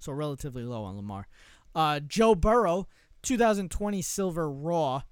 so 0.00 0.12
relatively 0.12 0.62
low 0.62 0.84
on 0.84 0.96
Lamar. 0.96 1.28
Uh, 1.74 2.00
Joe 2.00 2.34
Burrow, 2.34 2.88
2020 3.22 4.02
Silver 4.02 4.50
Raw, 4.50 5.02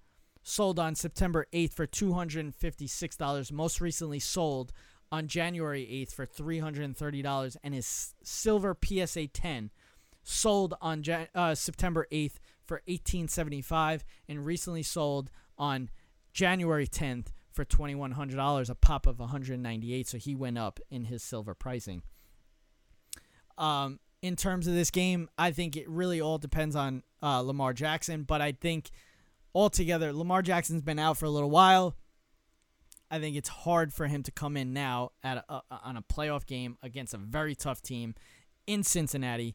sold 0.43 0.79
on 0.79 0.95
September 0.95 1.47
8th 1.53 1.73
for 1.73 1.87
$256. 1.87 3.53
Most 3.53 3.81
recently 3.81 4.21
sold 4.21 4.73
on 5.11 5.27
January 5.27 5.83
8th 5.85 6.13
for 6.13 6.27
$330. 6.27 7.57
And 7.63 7.75
his 7.75 8.15
Silver 8.23 8.77
PSA 8.83 9.29
10 9.29 9.71
sold 10.23 10.75
on 10.81 11.03
uh, 11.35 11.55
September 11.55 12.07
8th 12.13 12.35
for 12.65 12.77
1875 12.87 14.05
and 14.29 14.45
recently 14.45 14.83
sold 14.83 15.31
on 15.59 15.91
January 16.33 16.87
10th 16.87 17.29
for 17.53 17.65
$2,100, 17.65 18.71
a 18.71 18.75
pop 18.75 19.07
of 19.07 19.19
198 19.19 20.07
So 20.07 20.19
he 20.19 20.35
went 20.35 20.59
up 20.59 20.79
in 20.91 21.05
his 21.05 21.23
silver 21.23 21.55
pricing. 21.55 22.03
Um, 23.57 24.01
in 24.27 24.35
terms 24.35 24.67
of 24.67 24.75
this 24.75 24.91
game, 24.91 25.29
I 25.39 25.53
think 25.53 25.77
it 25.77 25.89
really 25.89 26.21
all 26.21 26.39
depends 26.39 26.75
on 26.75 27.05
uh, 27.23 27.41
Lamar 27.41 27.73
Jackson. 27.73 28.25
But 28.25 28.43
I 28.43 28.53
think 28.53 28.91
altogether, 29.55 30.13
Lamar 30.13 30.43
Jackson's 30.43 30.83
been 30.83 30.99
out 30.99 31.17
for 31.17 31.27
a 31.27 31.31
little 31.31 31.51
while. 31.51 31.95
I 33.09 33.21
think 33.21 33.37
it's 33.37 33.49
hard 33.49 33.95
for 33.95 34.09
him 34.09 34.25
to 34.25 34.33
come 34.33 34.57
in 34.57 34.73
now 34.73 35.13
at 35.23 35.45
a, 35.49 35.61
on 35.71 35.97
a 35.97 36.03
playoff 36.03 36.45
game 36.45 36.77
against 36.83 37.15
a 37.15 37.19
very 37.19 37.55
tough 37.55 37.83
team 37.83 38.17
in 38.67 38.83
Cincinnati. 38.83 39.55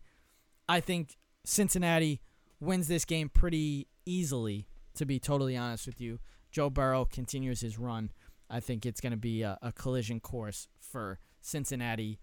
I 0.70 0.80
think 0.80 1.18
Cincinnati 1.44 2.22
wins 2.62 2.88
this 2.88 3.04
game 3.04 3.28
pretty 3.28 3.90
easily, 4.06 4.68
to 4.96 5.06
be 5.06 5.20
totally 5.20 5.58
honest 5.58 5.86
with 5.86 6.00
you. 6.00 6.20
Joe 6.50 6.70
Burrow 6.70 7.04
continues 7.04 7.60
his 7.60 7.78
run. 7.78 8.12
I 8.50 8.62
think 8.62 8.86
it's 8.86 9.02
going 9.02 9.12
to 9.12 9.18
be 9.18 9.42
a, 9.42 9.58
a 9.62 9.74
collision 9.74 10.22
course 10.22 10.70
for 10.80 11.20
Cincinnati 11.42 12.20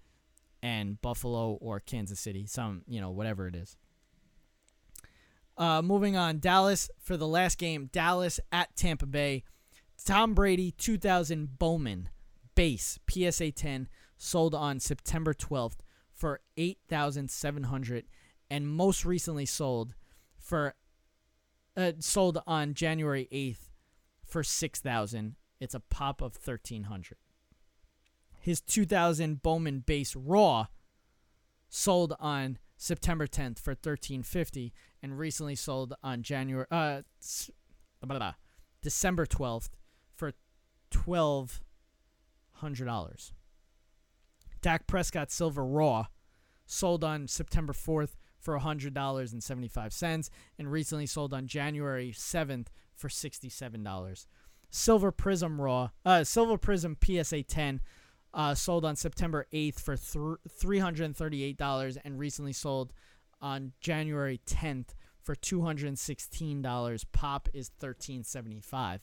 and 0.69 1.01
Buffalo 1.01 1.53
or 1.63 1.81
Kansas 1.81 2.21
City, 2.21 2.45
some, 2.45 2.83
you 2.87 3.01
know, 3.01 3.11
whatever 3.11 3.49
it 3.49 3.55
is. 3.55 3.79
Uh, 5.57 5.81
moving 5.81 6.15
on, 6.15 6.41
Dallas 6.41 6.91
for 7.03 7.17
the 7.17 7.27
last 7.27 7.57
game, 7.57 7.89
Dallas 7.91 8.39
at 8.53 8.77
Tampa 8.77 9.07
Bay. 9.07 9.45
Tom 10.05 10.35
Brady 10.35 10.73
2000 10.73 11.59
Bowman 11.59 12.11
base 12.55 12.99
PSA 13.11 13.53
10 13.53 13.89
sold 14.19 14.55
on 14.55 14.79
September 14.79 15.33
12th 15.33 15.79
for 16.13 16.41
8,700 16.59 18.05
and 18.51 18.69
most 18.69 19.07
recently 19.07 19.47
sold 19.47 19.95
for 20.39 20.75
uh, 21.79 21.93
sold 21.99 22.43
on 22.47 22.75
January 22.75 23.27
8th 23.33 23.71
for 24.23 24.43
6,000. 24.43 25.37
It's 25.61 25.75
a 25.75 25.81
pop 25.81 26.21
of 26.21 26.37
1300 26.37 27.17
his 28.49 28.61
2000 28.63 29.43
Bowman 29.43 29.81
base 29.81 30.17
Raw 30.17 30.69
sold 31.69 32.15
on 32.19 32.57
September 32.79 33.27
10th 33.27 33.59
for 33.59 33.73
1350 33.73 34.73
and 35.03 35.19
recently 35.19 35.55
sold 35.55 35.93
on 36.03 36.23
January 36.23 36.65
uh 36.71 37.03
blah, 38.01 38.19
blah, 38.19 38.33
December 38.81 39.27
12th 39.27 39.69
for 40.15 40.33
$1200. 40.91 43.33
Dak 44.63 44.87
Prescott 44.87 45.31
Silver 45.31 45.67
Raw 45.67 46.07
sold 46.65 47.05
on 47.05 47.29
September 47.29 47.75
4th 47.75 48.17
for 48.41 48.59
$100.75 48.59 50.31
and 50.59 50.73
recently 50.73 51.05
sold 51.05 51.35
on 51.35 51.47
January 51.47 52.15
7th 52.17 52.69
for 52.97 53.09
$67. 53.09 54.27
Silver 54.71 55.13
Prism 55.13 55.61
Raw, 55.61 55.91
uh 56.07 56.25
Silver 56.25 56.57
Prism 56.57 56.97
PSA 57.05 57.43
10 57.43 57.83
uh, 58.35 58.55
sold 58.55 58.85
on 58.85 58.97
September 58.97 59.47
8th 59.53 59.81
for 59.81 59.97
th- 59.97 60.63
$338 60.63 61.99
and 62.05 62.19
recently 62.19 62.53
sold 62.53 62.93
on 63.41 63.73
January 63.81 64.41
10th 64.47 64.89
for 65.23 65.35
$216. 65.35 67.05
Pop 67.13 67.49
is 67.53 67.71
1375 67.79 69.01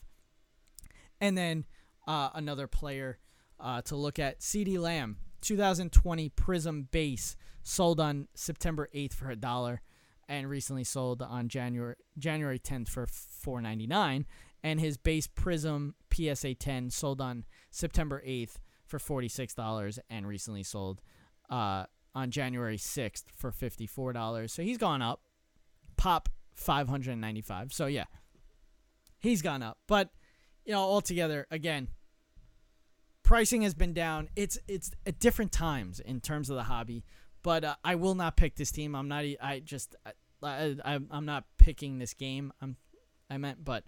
And 1.20 1.36
then 1.36 1.64
uh, 2.06 2.30
another 2.34 2.66
player 2.66 3.18
uh, 3.58 3.82
to 3.82 3.96
look 3.96 4.18
at, 4.18 4.40
CeeDee 4.40 4.78
Lamb, 4.78 5.16
2020 5.40 6.28
Prism 6.30 6.88
base, 6.90 7.36
sold 7.62 8.00
on 8.00 8.28
September 8.34 8.88
8th 8.94 9.14
for 9.14 9.30
a 9.30 9.36
dollar 9.36 9.82
and 10.28 10.48
recently 10.48 10.84
sold 10.84 11.22
on 11.22 11.48
January 11.48 11.94
January 12.18 12.58
10th 12.58 12.88
for 12.88 13.06
4.99 13.06 14.24
and 14.62 14.80
his 14.80 14.96
base 14.96 15.26
Prism 15.26 15.94
PSA 16.12 16.54
10 16.54 16.90
sold 16.90 17.20
on 17.20 17.44
September 17.70 18.22
8th 18.26 18.56
for 18.86 18.98
$46 18.98 19.98
and 20.08 20.26
recently 20.26 20.62
sold 20.62 21.00
uh, 21.50 21.84
on 22.14 22.30
January 22.30 22.78
6th 22.78 23.24
for 23.34 23.50
$54. 23.50 24.50
So 24.50 24.62
he's 24.62 24.78
gone 24.78 25.02
up. 25.02 25.20
Pop 25.96 26.28
595. 26.54 27.72
So 27.72 27.86
yeah. 27.86 28.04
He's 29.18 29.42
gone 29.42 29.62
up. 29.62 29.78
But 29.86 30.10
you 30.64 30.72
know, 30.72 30.80
altogether 30.80 31.46
again, 31.50 31.88
pricing 33.22 33.62
has 33.62 33.74
been 33.74 33.92
down. 33.92 34.28
It's 34.36 34.58
it's 34.68 34.90
at 35.06 35.18
different 35.18 35.52
times 35.52 36.00
in 36.00 36.20
terms 36.20 36.50
of 36.50 36.56
the 36.56 36.64
hobby, 36.64 37.04
but 37.42 37.64
uh, 37.64 37.74
I 37.84 37.94
will 37.94 38.14
not 38.14 38.36
pick 38.36 38.56
this 38.56 38.70
team. 38.70 38.94
I'm 38.94 39.08
not 39.08 39.24
I 39.40 39.62
just 39.64 39.96
I, 40.42 40.76
I 40.84 40.98
I'm 41.10 41.24
not 41.24 41.44
picking 41.58 41.98
this 41.98 42.14
game. 42.14 42.52
I'm 42.60 42.76
I 43.30 43.38
meant 43.38 43.64
but 43.64 43.84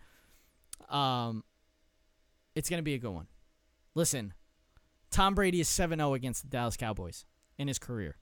um 0.89 1.45
it's 2.55 2.69
going 2.69 2.79
to 2.79 2.85
be 2.85 2.95
a 2.95 2.99
good 2.99 3.13
one. 3.13 3.29
Listen, 3.95 4.35
Tom 5.11 5.35
Brady 5.35 5.61
is 5.61 5.69
7-0 5.69 6.15
against 6.15 6.43
the 6.43 6.49
Dallas 6.49 6.77
Cowboys 6.77 7.25
in 7.57 7.69
his 7.69 7.79
career. 7.79 8.17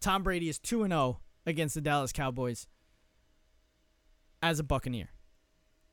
Tom 0.00 0.22
Brady 0.22 0.48
is 0.48 0.58
2 0.58 0.86
0 0.86 1.20
against 1.46 1.74
the 1.74 1.80
Dallas 1.80 2.12
Cowboys 2.12 2.66
as 4.42 4.58
a 4.58 4.64
Buccaneer. 4.64 5.10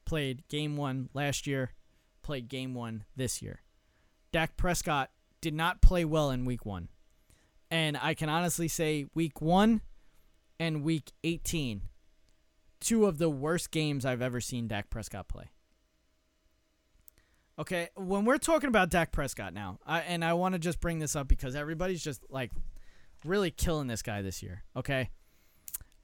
Played 0.05 0.47
game 0.49 0.75
1 0.75 1.09
last 1.13 1.47
year, 1.47 1.71
played 2.21 2.49
game 2.49 2.73
1 2.73 3.05
this 3.15 3.41
year. 3.41 3.61
Dak 4.31 4.57
Prescott 4.57 5.11
did 5.39 5.53
not 5.53 5.81
play 5.81 6.05
well 6.05 6.29
in 6.29 6.45
week 6.45 6.65
1. 6.65 6.89
And 7.69 7.97
I 7.97 8.13
can 8.13 8.27
honestly 8.27 8.67
say 8.67 9.05
week 9.13 9.41
1 9.41 9.81
and 10.59 10.83
week 10.83 11.11
18 11.23 11.83
two 12.81 13.05
of 13.05 13.19
the 13.19 13.29
worst 13.29 13.71
games 13.71 14.05
I've 14.05 14.21
ever 14.21 14.41
seen 14.41 14.67
Dak 14.67 14.89
Prescott 14.89 15.29
play. 15.29 15.51
Okay, 17.61 17.89
when 17.93 18.25
we're 18.25 18.39
talking 18.39 18.69
about 18.69 18.89
Dak 18.89 19.11
Prescott 19.11 19.53
now, 19.53 19.77
I, 19.85 19.99
and 19.99 20.25
I 20.25 20.33
want 20.33 20.53
to 20.53 20.59
just 20.59 20.79
bring 20.79 20.97
this 20.97 21.15
up 21.15 21.27
because 21.27 21.55
everybody's 21.55 22.03
just 22.03 22.23
like 22.31 22.49
really 23.23 23.51
killing 23.51 23.85
this 23.85 24.01
guy 24.01 24.23
this 24.23 24.41
year. 24.41 24.63
Okay, 24.75 25.11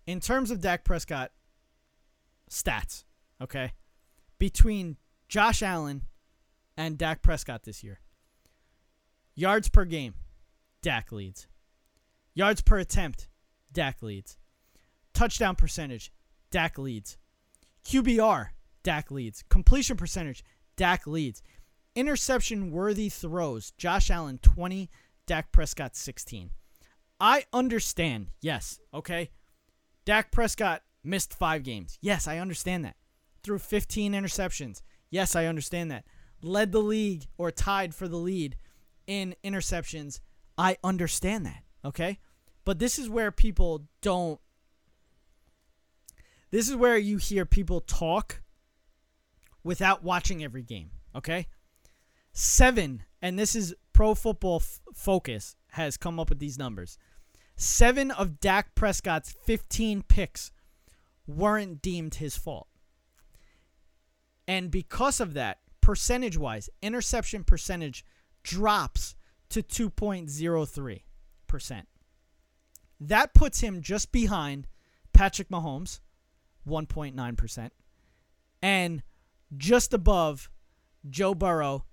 in 0.05 0.19
terms 0.19 0.51
of 0.51 0.61
Dak 0.61 0.83
Prescott 0.83 1.31
stats, 2.47 3.05
okay, 3.41 3.71
between 4.37 4.97
Josh 5.29 5.63
Allen 5.63 6.03
and 6.77 6.95
Dak 6.95 7.23
Prescott 7.23 7.63
this 7.63 7.83
year, 7.83 8.01
yards 9.33 9.67
per 9.67 9.83
game, 9.83 10.13
Dak 10.83 11.11
leads. 11.11 11.47
Yards 12.35 12.61
per 12.61 12.77
attempt, 12.77 13.29
Dak 13.73 14.03
leads. 14.03 14.37
Touchdown 15.11 15.55
percentage, 15.55 16.11
Dak 16.51 16.77
leads. 16.77 17.17
QBR, 17.83 18.49
Dak 18.83 19.09
leads. 19.09 19.43
Completion 19.49 19.97
percentage, 19.97 20.43
Dak 20.77 21.05
leads. 21.05 21.41
Interception 21.95 22.71
worthy 22.71 23.09
throws, 23.09 23.71
Josh 23.71 24.09
Allen 24.09 24.39
20, 24.41 24.89
Dak 25.25 25.51
Prescott 25.51 25.95
16. 25.95 26.51
I 27.19 27.45
understand, 27.51 28.27
yes, 28.41 28.79
okay? 28.93 29.31
Dak 30.05 30.31
Prescott 30.31 30.83
missed 31.03 31.33
five 31.33 31.63
games. 31.63 31.97
Yes, 32.01 32.27
I 32.27 32.37
understand 32.37 32.85
that. 32.85 32.95
Threw 33.43 33.57
15 33.59 34.13
interceptions. 34.13 34.81
Yes, 35.09 35.35
I 35.35 35.45
understand 35.45 35.91
that. 35.91 36.05
Led 36.41 36.71
the 36.71 36.79
league 36.79 37.25
or 37.37 37.51
tied 37.51 37.95
for 37.95 38.07
the 38.07 38.17
lead 38.17 38.55
in 39.07 39.35
interceptions. 39.43 40.19
I 40.57 40.77
understand 40.83 41.45
that, 41.45 41.63
okay? 41.83 42.19
But 42.63 42.79
this 42.79 42.99
is 42.99 43.09
where 43.09 43.31
people 43.31 43.87
don't 44.01 44.39
this 46.49 46.69
is 46.69 46.75
where 46.75 46.97
you 46.97 47.17
hear 47.17 47.45
people 47.45 47.81
talk 47.81 48.41
without 49.67 50.01
watching 50.01 50.41
every 50.41 50.63
game, 50.63 50.89
okay? 51.13 51.45
Seven, 52.31 53.03
and 53.21 53.37
this 53.37 53.53
is 53.53 53.75
Pro 53.91 54.15
Football 54.15 54.61
F- 54.61 54.79
Focus 54.93 55.57
has 55.71 55.97
come 55.97 56.21
up 56.21 56.29
with 56.29 56.39
these 56.39 56.57
numbers. 56.57 56.97
Seven 57.57 58.09
of 58.11 58.39
Dak 58.39 58.75
Prescott's 58.75 59.35
15 59.43 60.03
picks 60.03 60.51
weren't 61.27 61.81
deemed 61.81 62.15
his 62.15 62.37
fault. 62.37 62.69
And 64.47 64.71
because 64.71 65.19
of 65.19 65.33
that, 65.33 65.57
percentage 65.81 66.37
wise, 66.37 66.69
interception 66.81 67.43
percentage 67.43 68.05
drops 68.43 69.15
to 69.49 69.61
2.03%. 69.61 71.01
That 73.01 73.33
puts 73.33 73.59
him 73.59 73.81
just 73.81 74.13
behind 74.13 74.69
Patrick 75.11 75.49
Mahomes, 75.49 75.99
1.9%, 76.65 77.69
and 78.61 79.03
just 79.55 79.93
above 79.93 80.49
Joe 81.09 81.33
Burrow. 81.33 81.85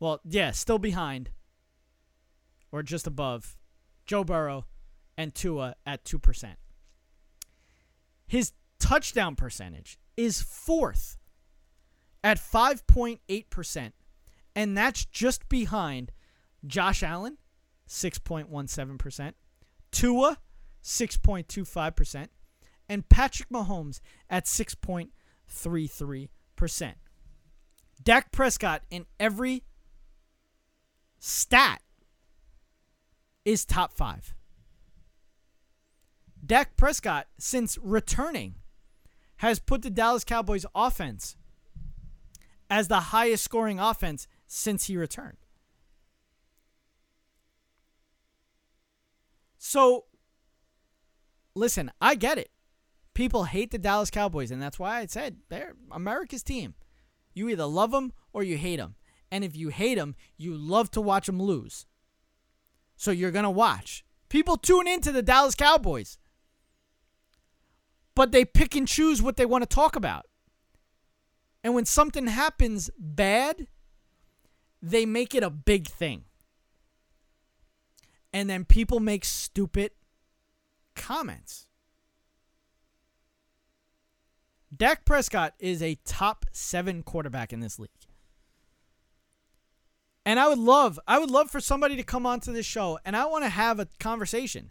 Well, 0.00 0.20
yeah, 0.24 0.50
still 0.50 0.78
behind 0.78 1.30
or 2.72 2.82
just 2.82 3.06
above 3.06 3.56
Joe 4.04 4.24
Burrow 4.24 4.66
and 5.16 5.34
Tua 5.34 5.76
at 5.86 6.04
2%. 6.04 6.54
His 8.26 8.52
touchdown 8.78 9.36
percentage 9.36 9.98
is 10.16 10.42
fourth 10.42 11.16
at 12.22 12.38
5.8%, 12.38 13.92
and 14.54 14.76
that's 14.76 15.04
just 15.04 15.48
behind 15.48 16.12
Josh 16.66 17.02
Allen, 17.02 17.38
6.17%, 17.88 19.32
Tua, 19.92 20.38
6.25%, 20.82 22.28
and 22.88 23.08
Patrick 23.08 23.48
Mahomes 23.48 24.00
at 24.28 24.46
6.33%. 25.50 26.94
Dak 28.02 28.30
Prescott 28.30 28.82
in 28.90 29.06
every 29.18 29.64
stat 31.18 31.80
is 33.44 33.64
top 33.64 33.92
five. 33.92 34.34
Dak 36.44 36.76
Prescott, 36.76 37.26
since 37.38 37.78
returning, 37.82 38.56
has 39.38 39.58
put 39.58 39.82
the 39.82 39.90
Dallas 39.90 40.24
Cowboys 40.24 40.66
offense 40.74 41.36
as 42.70 42.88
the 42.88 43.00
highest 43.00 43.44
scoring 43.44 43.80
offense 43.80 44.28
since 44.46 44.86
he 44.86 44.96
returned. 44.96 45.38
So, 49.58 50.04
listen, 51.54 51.90
I 52.00 52.14
get 52.14 52.38
it. 52.38 52.50
People 53.16 53.44
hate 53.44 53.70
the 53.70 53.78
Dallas 53.78 54.10
Cowboys, 54.10 54.50
and 54.50 54.60
that's 54.60 54.78
why 54.78 54.98
I 54.98 55.06
said 55.06 55.38
they're 55.48 55.72
America's 55.90 56.42
team. 56.42 56.74
You 57.32 57.48
either 57.48 57.64
love 57.64 57.90
them 57.90 58.12
or 58.34 58.42
you 58.42 58.58
hate 58.58 58.76
them. 58.76 58.96
And 59.30 59.42
if 59.42 59.56
you 59.56 59.70
hate 59.70 59.94
them, 59.94 60.16
you 60.36 60.54
love 60.54 60.90
to 60.90 61.00
watch 61.00 61.24
them 61.24 61.40
lose. 61.40 61.86
So 62.94 63.10
you're 63.10 63.30
going 63.30 63.44
to 63.44 63.50
watch. 63.50 64.04
People 64.28 64.58
tune 64.58 64.86
into 64.86 65.12
the 65.12 65.22
Dallas 65.22 65.54
Cowboys, 65.54 66.18
but 68.14 68.32
they 68.32 68.44
pick 68.44 68.76
and 68.76 68.86
choose 68.86 69.22
what 69.22 69.38
they 69.38 69.46
want 69.46 69.62
to 69.62 69.74
talk 69.74 69.96
about. 69.96 70.26
And 71.64 71.74
when 71.74 71.86
something 71.86 72.26
happens 72.26 72.90
bad, 72.98 73.66
they 74.82 75.06
make 75.06 75.34
it 75.34 75.42
a 75.42 75.48
big 75.48 75.86
thing. 75.86 76.24
And 78.34 78.50
then 78.50 78.66
people 78.66 79.00
make 79.00 79.24
stupid 79.24 79.92
comments. 80.94 81.65
Dak 84.76 85.04
Prescott 85.04 85.54
is 85.58 85.82
a 85.82 85.98
top 86.04 86.46
seven 86.52 87.02
quarterback 87.02 87.52
in 87.52 87.60
this 87.60 87.78
league. 87.78 87.90
And 90.24 90.40
I 90.40 90.48
would 90.48 90.58
love, 90.58 90.98
I 91.06 91.18
would 91.18 91.30
love 91.30 91.50
for 91.50 91.60
somebody 91.60 91.94
to 91.96 92.02
come 92.02 92.26
onto 92.26 92.52
this 92.52 92.66
show 92.66 92.98
and 93.04 93.16
I 93.16 93.26
want 93.26 93.44
to 93.44 93.48
have 93.48 93.78
a 93.78 93.86
conversation. 94.00 94.70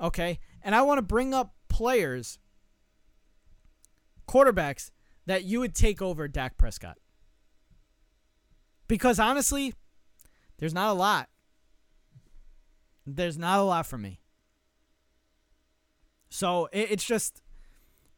Okay? 0.00 0.38
And 0.62 0.74
I 0.74 0.82
want 0.82 0.98
to 0.98 1.02
bring 1.02 1.32
up 1.32 1.54
players, 1.68 2.38
quarterbacks 4.28 4.90
that 5.26 5.44
you 5.44 5.60
would 5.60 5.74
take 5.74 6.02
over 6.02 6.28
Dak 6.28 6.58
Prescott. 6.58 6.98
Because 8.86 9.18
honestly, 9.18 9.72
there's 10.58 10.74
not 10.74 10.90
a 10.90 10.94
lot. 10.94 11.28
There's 13.06 13.38
not 13.38 13.58
a 13.58 13.62
lot 13.62 13.86
for 13.86 13.98
me. 13.98 14.20
So 16.28 16.68
it, 16.72 16.92
it's 16.92 17.04
just 17.04 17.41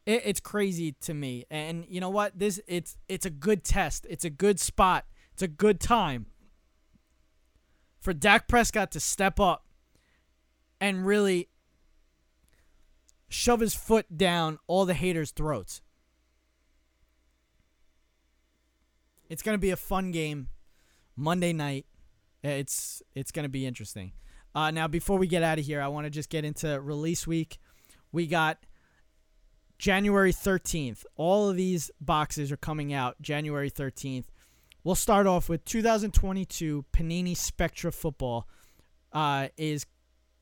it, 0.05 0.21
it's 0.25 0.39
crazy 0.39 0.93
to 1.01 1.13
me. 1.13 1.45
And 1.49 1.85
you 1.87 1.99
know 1.99 2.09
what? 2.09 2.37
This 2.37 2.59
it's 2.67 2.97
it's 3.07 3.25
a 3.25 3.29
good 3.29 3.63
test. 3.63 4.05
It's 4.09 4.25
a 4.25 4.29
good 4.29 4.59
spot. 4.59 5.05
It's 5.33 5.41
a 5.41 5.47
good 5.47 5.79
time 5.79 6.27
for 7.99 8.13
Dak 8.13 8.47
Prescott 8.47 8.91
to 8.91 8.99
step 8.99 9.39
up 9.39 9.65
and 10.79 11.05
really 11.05 11.49
shove 13.27 13.59
his 13.59 13.73
foot 13.73 14.17
down 14.17 14.59
all 14.67 14.85
the 14.85 14.93
haters' 14.93 15.31
throats. 15.31 15.81
It's 19.27 19.41
going 19.41 19.55
to 19.55 19.61
be 19.61 19.71
a 19.71 19.75
fun 19.75 20.11
game 20.11 20.49
Monday 21.15 21.51
night. 21.51 21.85
It's 22.43 23.01
it's 23.15 23.31
going 23.31 23.43
to 23.43 23.49
be 23.49 23.65
interesting. 23.65 24.11
Uh, 24.53 24.71
now, 24.71 24.87
before 24.87 25.17
we 25.17 25.27
get 25.27 25.43
out 25.43 25.59
of 25.59 25.65
here, 25.65 25.81
I 25.81 25.87
want 25.87 26.05
to 26.05 26.09
just 26.09 26.29
get 26.29 26.45
into 26.45 26.79
release 26.79 27.27
week. 27.27 27.57
We 28.11 28.27
got 28.27 28.59
January 29.77 30.33
13th. 30.33 31.05
All 31.15 31.49
of 31.49 31.57
these 31.57 31.91
boxes 31.99 32.51
are 32.51 32.57
coming 32.57 32.93
out 32.93 33.21
January 33.21 33.69
13th. 33.69 34.25
we'll 34.83 34.95
start 34.95 35.27
off 35.27 35.49
with 35.49 35.65
2022 35.65 36.85
Panini 36.93 37.35
Spectra 37.35 37.91
Football. 37.91 38.47
Uh, 39.11 39.47
is 39.55 39.85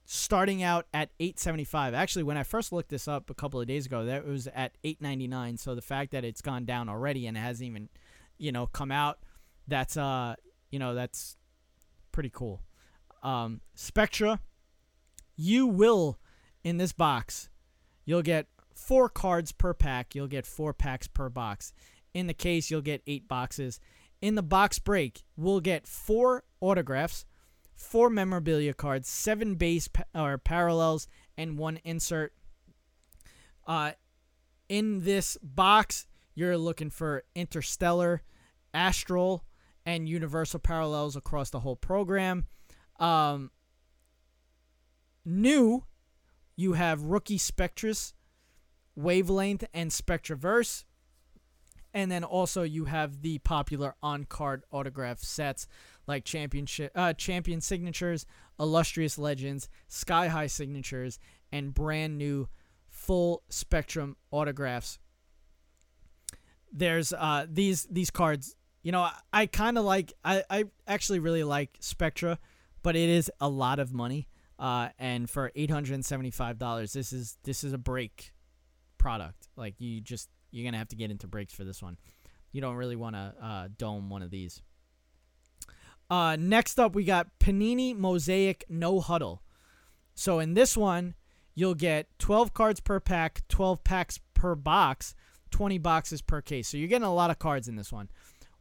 starting 0.05 0.63
out 0.63 0.87
at 0.93 1.09
875. 1.19 1.93
Actually, 1.93 2.23
when 2.23 2.37
I 2.37 2.43
first 2.43 2.71
looked 2.71 2.89
this 2.89 3.07
up 3.07 3.29
a 3.29 3.33
couple 3.33 3.61
of 3.61 3.67
days 3.67 3.85
ago, 3.85 4.05
that 4.05 4.25
was 4.25 4.47
at 4.47 4.77
899. 4.83 5.57
So 5.57 5.75
the 5.75 5.81
fact 5.81 6.11
that 6.11 6.25
it's 6.25 6.41
gone 6.41 6.65
down 6.65 6.89
already 6.89 7.27
and 7.27 7.37
it 7.37 7.39
hasn't 7.39 7.67
even, 7.67 7.89
you 8.37 8.51
know, 8.51 8.67
come 8.67 8.91
out, 8.91 9.19
that's 9.67 9.95
uh, 9.95 10.35
you 10.71 10.79
know, 10.79 10.93
that's 10.93 11.37
pretty 12.11 12.31
cool. 12.31 12.61
Um, 13.21 13.61
Spectra, 13.75 14.39
you 15.35 15.67
will 15.67 16.17
in 16.63 16.77
this 16.77 16.93
box, 16.93 17.49
you'll 18.05 18.21
get 18.21 18.47
four 18.85 19.09
cards 19.09 19.51
per 19.51 19.73
pack. 19.73 20.15
You'll 20.15 20.27
get 20.27 20.45
four 20.45 20.73
packs 20.73 21.07
per 21.07 21.29
box. 21.29 21.73
In 22.13 22.27
the 22.27 22.33
case, 22.33 22.69
you'll 22.69 22.81
get 22.81 23.01
eight 23.07 23.27
boxes. 23.27 23.79
In 24.21 24.35
the 24.35 24.43
box 24.43 24.79
break, 24.79 25.23
we'll 25.35 25.59
get 25.59 25.87
four 25.87 26.43
autographs 26.61 27.25
four 27.75 28.09
memorabilia 28.09 28.73
cards, 28.73 29.09
seven 29.09 29.55
base 29.55 29.87
pa- 29.87 30.03
or 30.15 30.37
parallels, 30.37 31.07
and 31.37 31.57
one 31.57 31.79
insert. 31.83 32.33
Uh, 33.67 33.91
in 34.69 35.01
this 35.03 35.37
box, 35.41 36.07
you're 36.35 36.57
looking 36.57 36.89
for 36.89 37.23
interstellar, 37.35 38.23
astral, 38.73 39.45
and 39.85 40.07
universal 40.07 40.59
parallels 40.59 41.15
across 41.15 41.49
the 41.49 41.59
whole 41.59 41.75
program. 41.75 42.45
Um, 42.99 43.51
new, 45.25 45.83
you 46.55 46.73
have 46.73 47.01
rookie 47.01 47.37
Spectrus, 47.37 48.13
wavelength, 48.95 49.63
and 49.73 49.91
Spectraverse. 49.91 50.83
And 51.93 52.11
then 52.11 52.23
also 52.23 52.63
you 52.63 52.85
have 52.85 53.21
the 53.21 53.37
popular 53.39 53.95
on 54.01 54.25
card 54.25 54.63
autograph 54.71 55.19
sets 55.19 55.67
like 56.07 56.25
championship 56.25 56.91
uh, 56.95 57.13
champion 57.13 57.61
signatures, 57.61 58.25
illustrious 58.59 59.17
legends, 59.17 59.69
sky 59.87 60.27
high 60.27 60.47
signatures, 60.47 61.19
and 61.51 61.73
brand 61.73 62.17
new 62.17 62.49
full 62.89 63.43
spectrum 63.49 64.17
autographs. 64.31 64.99
There's 66.71 67.13
uh 67.13 67.45
these 67.49 67.85
these 67.85 68.09
cards. 68.09 68.55
You 68.81 68.91
know, 68.91 69.01
I, 69.01 69.13
I 69.31 69.45
kind 69.45 69.77
of 69.77 69.85
like 69.85 70.13
I 70.25 70.43
I 70.49 70.65
actually 70.87 71.19
really 71.19 71.43
like 71.43 71.77
Spectra, 71.79 72.39
but 72.81 72.95
it 72.95 73.09
is 73.09 73.31
a 73.39 73.47
lot 73.47 73.79
of 73.79 73.93
money. 73.93 74.27
Uh, 74.59 74.89
and 74.99 75.29
for 75.29 75.51
eight 75.55 75.71
hundred 75.71 75.93
and 75.93 76.05
seventy 76.05 76.31
five 76.31 76.57
dollars, 76.57 76.93
this 76.93 77.13
is 77.13 77.37
this 77.43 77.63
is 77.63 77.71
a 77.71 77.77
break 77.77 78.32
product. 79.03 79.49
Like 79.57 79.75
you 79.79 79.99
just 79.99 80.29
you're 80.51 80.63
gonna 80.63 80.77
have 80.77 80.87
to 80.87 80.95
get 80.95 81.11
into 81.11 81.27
breaks 81.27 81.53
for 81.53 81.65
this 81.65 81.83
one. 81.83 81.97
You 82.53 82.61
don't 82.61 82.75
really 82.75 82.95
want 82.95 83.15
to 83.15 83.33
uh, 83.41 83.67
dome 83.77 84.09
one 84.09 84.21
of 84.21 84.31
these. 84.31 84.61
Uh, 86.09 86.37
next 86.39 86.79
up, 86.79 86.95
we 86.95 87.03
got 87.03 87.27
Panini 87.39 87.95
Mosaic 87.95 88.63
No 88.69 89.01
Huddle. 89.01 89.41
So 90.15 90.39
in 90.39 90.53
this 90.53 90.77
one, 90.77 91.15
you'll 91.53 91.75
get 91.75 92.07
12 92.19 92.53
cards 92.53 92.79
per 92.79 92.99
pack, 92.99 93.41
12 93.49 93.83
packs 93.83 94.19
per 94.33 94.55
box, 94.55 95.15
20 95.51 95.79
boxes 95.79 96.21
per 96.21 96.41
case. 96.41 96.69
So 96.69 96.77
you're 96.77 96.87
getting 96.87 97.07
a 97.07 97.13
lot 97.13 97.31
of 97.31 97.39
cards 97.39 97.67
in 97.67 97.75
this 97.75 97.91
one. 97.91 98.09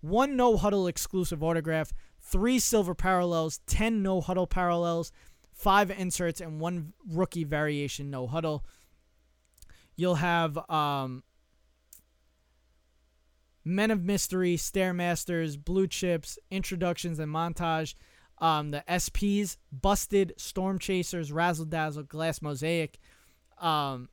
One 0.01 0.35
No 0.35 0.57
Huddle 0.57 0.89
exclusive 0.89 1.43
autograph, 1.43 1.93
three 2.21 2.59
silver 2.59 2.95
parallels, 2.95 3.61
10 3.67 4.03
No 4.03 4.21
Huddle 4.21 4.49
parallels, 4.49 5.13
five 5.53 5.91
inserts, 5.91 6.41
and 6.41 6.59
one 6.59 6.95
rookie 7.09 7.45
variation 7.45 8.11
No 8.11 8.27
Huddle. 8.27 8.65
You'll 9.97 10.17
have 10.17 10.59
um, 10.71 11.23
Men 13.65 13.91
of 13.91 14.03
Mystery, 14.03 14.57
Stairmasters, 14.57 15.63
Blue 15.63 15.87
Chips, 15.87 16.39
Introductions 16.51 17.19
and 17.19 17.33
Montage, 17.33 17.95
um, 18.39 18.73
the 18.73 18.83
SPs, 18.89 19.57
Busted, 19.71 20.35
Storm 20.37 20.79
Chasers, 20.79 21.31
Razzle 21.31 21.67
Dazzle, 21.67 22.03
Glass 22.03 22.43
Mosaic. 22.43 22.99
Um, 23.59 24.09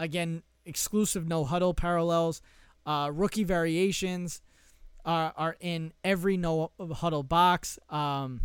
again, 0.00 0.42
exclusive 0.64 1.28
No 1.28 1.44
Huddle 1.44 1.74
parallels. 1.74 2.42
Uh, 2.84 3.10
rookie 3.12 3.44
variations 3.44 4.42
are, 5.04 5.32
are 5.36 5.56
in 5.60 5.92
every 6.02 6.36
No 6.36 6.72
Huddle 6.80 7.22
box. 7.22 7.78
Um, 7.88 8.40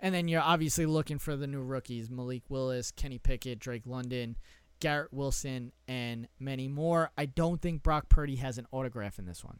and 0.00 0.14
then 0.14 0.28
you're 0.28 0.40
obviously 0.40 0.86
looking 0.86 1.18
for 1.18 1.36
the 1.36 1.46
new 1.46 1.62
rookies 1.62 2.10
Malik 2.10 2.44
Willis, 2.48 2.90
Kenny 2.90 3.18
Pickett, 3.18 3.58
Drake 3.58 3.86
London, 3.86 4.36
Garrett 4.80 5.12
Wilson, 5.12 5.72
and 5.88 6.28
many 6.38 6.68
more. 6.68 7.10
I 7.16 7.26
don't 7.26 7.60
think 7.60 7.82
Brock 7.82 8.08
Purdy 8.08 8.36
has 8.36 8.58
an 8.58 8.66
autograph 8.72 9.18
in 9.18 9.26
this 9.26 9.44
one. 9.44 9.58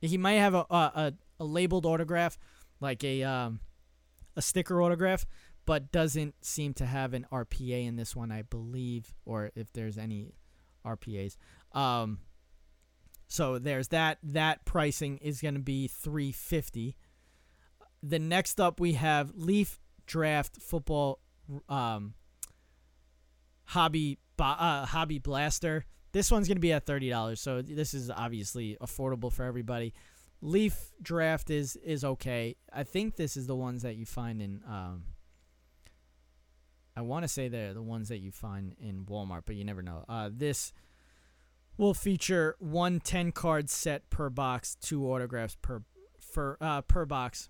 He 0.00 0.18
might 0.18 0.34
have 0.34 0.54
a 0.54 0.66
a, 0.70 1.12
a 1.40 1.44
labeled 1.44 1.86
autograph, 1.86 2.38
like 2.80 3.02
a 3.04 3.22
um, 3.22 3.60
a 4.36 4.42
sticker 4.42 4.82
autograph, 4.82 5.26
but 5.64 5.90
doesn't 5.90 6.34
seem 6.44 6.74
to 6.74 6.86
have 6.86 7.14
an 7.14 7.26
RPA 7.32 7.86
in 7.86 7.96
this 7.96 8.14
one, 8.14 8.30
I 8.30 8.42
believe, 8.42 9.14
or 9.24 9.50
if 9.54 9.72
there's 9.72 9.98
any 9.98 10.34
RPAs. 10.84 11.36
Um, 11.72 12.20
so 13.28 13.58
there's 13.58 13.88
that. 13.88 14.18
That 14.22 14.64
pricing 14.64 15.18
is 15.18 15.40
going 15.40 15.54
to 15.54 15.60
be 15.60 15.88
350. 15.88 16.96
The 18.02 18.18
next 18.18 18.60
up 18.60 18.78
we 18.78 18.92
have 18.92 19.32
Leaf 19.34 19.80
Draft 20.06 20.60
Football 20.60 21.18
um, 21.68 22.14
Hobby 23.64 24.18
uh, 24.38 24.86
Hobby 24.86 25.18
Blaster. 25.18 25.84
This 26.12 26.30
one's 26.30 26.48
going 26.48 26.56
to 26.56 26.60
be 26.62 26.72
at 26.72 26.86
$30, 26.86 27.36
so 27.36 27.60
this 27.60 27.92
is 27.92 28.10
obviously 28.10 28.76
affordable 28.80 29.30
for 29.32 29.44
everybody. 29.44 29.92
Leaf 30.42 30.92
Draft 31.02 31.50
is 31.50 31.76
is 31.76 32.04
okay. 32.04 32.56
I 32.72 32.84
think 32.84 33.16
this 33.16 33.36
is 33.36 33.46
the 33.46 33.56
ones 33.56 33.82
that 33.82 33.96
you 33.96 34.04
find 34.04 34.42
in 34.42 34.60
um 34.68 35.04
I 36.96 37.02
want 37.02 37.24
to 37.24 37.28
say 37.28 37.48
they're 37.48 37.74
the 37.74 37.82
ones 37.82 38.08
that 38.08 38.18
you 38.18 38.30
find 38.30 38.74
in 38.78 39.04
Walmart, 39.04 39.42
but 39.46 39.56
you 39.56 39.64
never 39.64 39.82
know. 39.82 40.04
Uh 40.08 40.30
this 40.32 40.72
will 41.78 41.94
feature 41.94 42.56
one 42.58 43.00
10 43.00 43.32
card 43.32 43.70
set 43.70 44.08
per 44.10 44.30
box, 44.30 44.76
two 44.80 45.06
autographs 45.06 45.56
per 45.60 45.82
for 46.20 46.58
uh 46.60 46.82
per 46.82 47.06
box. 47.06 47.48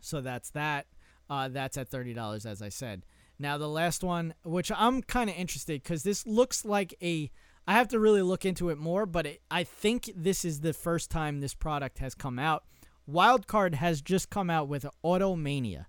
So 0.00 0.20
that's 0.20 0.50
that. 0.50 0.86
Uh 1.30 1.48
that's 1.48 1.76
at 1.76 1.88
$30 1.90 2.46
as 2.46 2.62
I 2.62 2.68
said. 2.68 3.06
Now 3.38 3.58
the 3.58 3.68
last 3.68 4.02
one, 4.02 4.34
which 4.44 4.72
I'm 4.74 5.02
kind 5.02 5.28
of 5.28 5.36
interested 5.36 5.82
because 5.82 6.02
this 6.02 6.26
looks 6.26 6.64
like 6.64 6.94
a. 7.02 7.30
I 7.68 7.72
have 7.72 7.88
to 7.88 7.98
really 7.98 8.22
look 8.22 8.44
into 8.44 8.70
it 8.70 8.78
more, 8.78 9.06
but 9.06 9.26
it, 9.26 9.42
I 9.50 9.64
think 9.64 10.10
this 10.14 10.44
is 10.44 10.60
the 10.60 10.72
first 10.72 11.10
time 11.10 11.40
this 11.40 11.54
product 11.54 11.98
has 11.98 12.14
come 12.14 12.38
out. 12.38 12.64
Wildcard 13.10 13.74
has 13.74 14.00
just 14.00 14.30
come 14.30 14.50
out 14.50 14.68
with 14.68 14.86
Automania. 15.04 15.86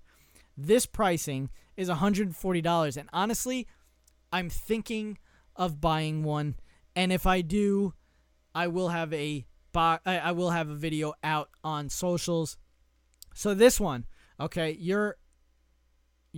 This 0.58 0.88
pricing 0.88 1.52
is 1.76 1.88
$140, 1.88 2.98
and 2.98 3.10
honestly, 3.14 3.68
I'm 4.32 4.50
thinking 4.50 5.20
of 5.56 5.80
buying 5.80 6.24
one. 6.24 6.56
And 6.96 7.12
if 7.12 7.28
I 7.28 7.42
do, 7.42 7.94
I 8.56 8.68
will 8.68 8.90
have 8.90 9.14
a 9.14 9.46
I 9.76 10.32
will 10.32 10.50
have 10.50 10.70
a 10.70 10.76
video 10.76 11.14
out 11.24 11.50
on 11.64 11.90
socials. 11.90 12.58
So 13.36 13.54
this 13.54 13.80
one, 13.80 14.06
okay, 14.40 14.76
you're 14.80 15.18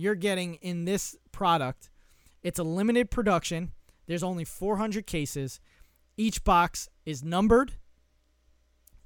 you're 0.00 0.14
getting 0.14 0.54
in 0.56 0.84
this 0.84 1.16
product. 1.30 1.90
It's 2.42 2.58
a 2.58 2.64
limited 2.64 3.10
production. 3.10 3.72
There's 4.06 4.22
only 4.22 4.44
400 4.44 5.06
cases. 5.06 5.60
Each 6.16 6.42
box 6.42 6.88
is 7.04 7.22
numbered. 7.22 7.74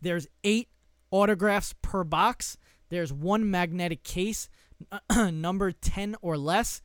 There's 0.00 0.28
eight 0.44 0.68
autographs 1.10 1.74
per 1.82 2.04
box. 2.04 2.56
There's 2.90 3.12
one 3.12 3.50
magnetic 3.50 4.04
case, 4.04 4.48
number 5.16 5.72
10 5.72 6.16
or 6.22 6.36
less. 6.36 6.80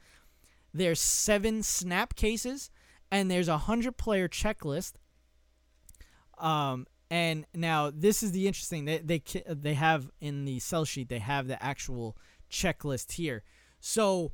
There's 0.74 1.00
seven 1.00 1.62
snap 1.62 2.16
cases, 2.16 2.72
and 3.12 3.30
there's 3.30 3.48
a 3.48 3.54
100 3.54 3.98
player 3.98 4.28
checklist. 4.28 4.94
Um, 6.38 6.88
and 7.12 7.46
now 7.54 7.92
this 7.94 8.24
is 8.24 8.32
the 8.32 8.48
interesting 8.48 8.86
they 8.86 9.00
they 9.00 9.22
they 9.48 9.74
have 9.74 10.10
in 10.22 10.46
the 10.46 10.60
sell 10.60 10.86
sheet 10.86 11.10
they 11.10 11.20
have 11.20 11.48
the 11.48 11.62
actual 11.62 12.16
checklist 12.50 13.14
here. 13.14 13.44
So 13.80 14.34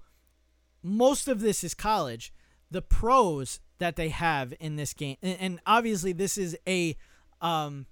most 0.82 1.28
of 1.28 1.40
this 1.40 1.64
is 1.64 1.74
college. 1.74 2.34
The 2.72 2.82
pros 2.82 3.60
that 3.78 3.96
they 3.96 4.10
have 4.10 4.54
in 4.60 4.76
this 4.76 4.94
game, 4.94 5.18
and, 5.22 5.60
obviously 5.66 6.14
this 6.14 6.38
is 6.38 6.58
a, 6.68 6.98
um, 7.42 7.86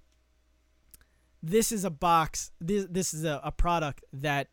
this 1.42 1.72
is 1.72 1.84
a 1.84 1.90
box. 1.90 2.50
This 2.60 2.86
this 2.90 3.12
is 3.12 3.24
a, 3.24 3.40
a 3.44 3.52
product 3.52 4.02
that 4.12 4.48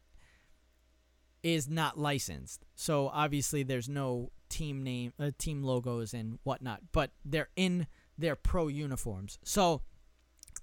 is 1.44 1.70
not 1.70 1.98
licensed. 1.98 2.66
So 2.76 3.10
obviously 3.14 3.64
there's 3.64 3.90
no 3.90 4.32
team 4.50 4.84
name, 4.84 5.14
uh, 5.20 5.32
team 5.38 5.64
logos 5.64 6.14
and 6.14 6.38
whatnot, 6.44 6.82
but 6.92 7.12
they're 7.24 7.50
in 7.56 7.88
their 8.18 8.36
pro 8.36 8.68
uniforms. 8.68 9.40
So 9.44 9.82